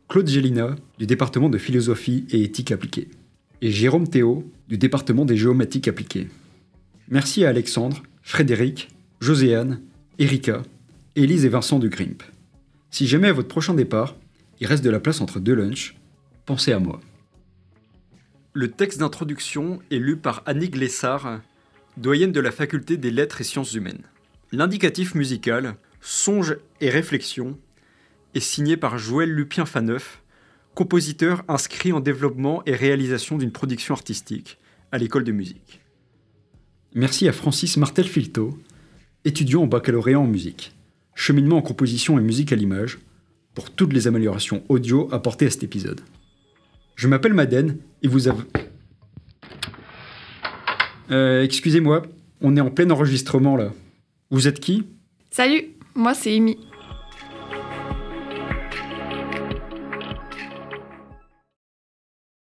Claude 0.08 0.28
Gélina, 0.28 0.76
du 0.98 1.06
département 1.06 1.48
de 1.48 1.58
philosophie 1.58 2.24
et 2.30 2.44
éthique 2.44 2.70
appliquée. 2.70 3.08
Et 3.62 3.72
Jérôme 3.72 4.06
Théo, 4.06 4.48
du 4.68 4.78
département 4.78 5.24
des 5.24 5.36
géomatiques 5.36 5.88
appliquées. 5.88 6.28
Merci 7.08 7.44
à 7.44 7.48
Alexandre, 7.48 8.02
Frédéric, 8.28 8.88
Joséanne, 9.20 9.80
Erika, 10.18 10.62
Élise 11.14 11.44
et 11.44 11.48
Vincent 11.48 11.78
du 11.78 11.88
Grimp. 11.88 12.24
Si 12.90 13.06
jamais 13.06 13.28
à 13.28 13.32
votre 13.32 13.46
prochain 13.46 13.72
départ, 13.72 14.16
il 14.58 14.66
reste 14.66 14.82
de 14.82 14.90
la 14.90 14.98
place 14.98 15.20
entre 15.20 15.38
deux 15.38 15.54
lunchs, 15.54 15.94
pensez 16.44 16.72
à 16.72 16.80
moi. 16.80 17.00
Le 18.52 18.68
texte 18.72 18.98
d'introduction 18.98 19.78
est 19.92 19.98
lu 19.98 20.16
par 20.16 20.42
Annie 20.44 20.70
Glessard, 20.70 21.40
doyenne 21.98 22.32
de 22.32 22.40
la 22.40 22.50
faculté 22.50 22.96
des 22.96 23.12
lettres 23.12 23.42
et 23.42 23.44
sciences 23.44 23.74
humaines. 23.74 24.02
L'indicatif 24.50 25.14
musical, 25.14 25.76
Songe 26.00 26.56
et 26.80 26.90
réflexion, 26.90 27.56
est 28.34 28.40
signé 28.40 28.76
par 28.76 28.98
Joël 28.98 29.30
Lupien-Faneuf, 29.30 30.20
compositeur 30.74 31.44
inscrit 31.46 31.92
en 31.92 32.00
développement 32.00 32.64
et 32.66 32.74
réalisation 32.74 33.38
d'une 33.38 33.52
production 33.52 33.94
artistique 33.94 34.58
à 34.90 34.98
l'école 34.98 35.22
de 35.22 35.32
musique. 35.32 35.80
Merci 36.98 37.28
à 37.28 37.32
Francis 37.32 37.76
Martel-Filto, 37.76 38.58
étudiant 39.26 39.64
au 39.64 39.66
baccalauréat 39.66 40.18
en 40.18 40.26
musique, 40.26 40.72
cheminement 41.14 41.58
en 41.58 41.62
composition 41.62 42.18
et 42.18 42.22
musique 42.22 42.54
à 42.54 42.56
l'image, 42.56 43.00
pour 43.54 43.68
toutes 43.68 43.92
les 43.92 44.06
améliorations 44.06 44.64
audio 44.70 45.06
apportées 45.12 45.44
à 45.44 45.50
cet 45.50 45.62
épisode. 45.62 46.00
Je 46.94 47.06
m'appelle 47.06 47.34
Madden 47.34 47.76
et 48.02 48.08
vous 48.08 48.28
avez... 48.28 48.44
Euh, 51.10 51.42
excusez-moi, 51.42 52.00
on 52.40 52.56
est 52.56 52.62
en 52.62 52.70
plein 52.70 52.88
enregistrement 52.88 53.58
là. 53.58 53.74
Vous 54.30 54.48
êtes 54.48 54.58
qui? 54.58 54.84
Salut, 55.30 55.64
moi 55.94 56.14
c'est 56.14 56.34
Amy. 56.34 56.56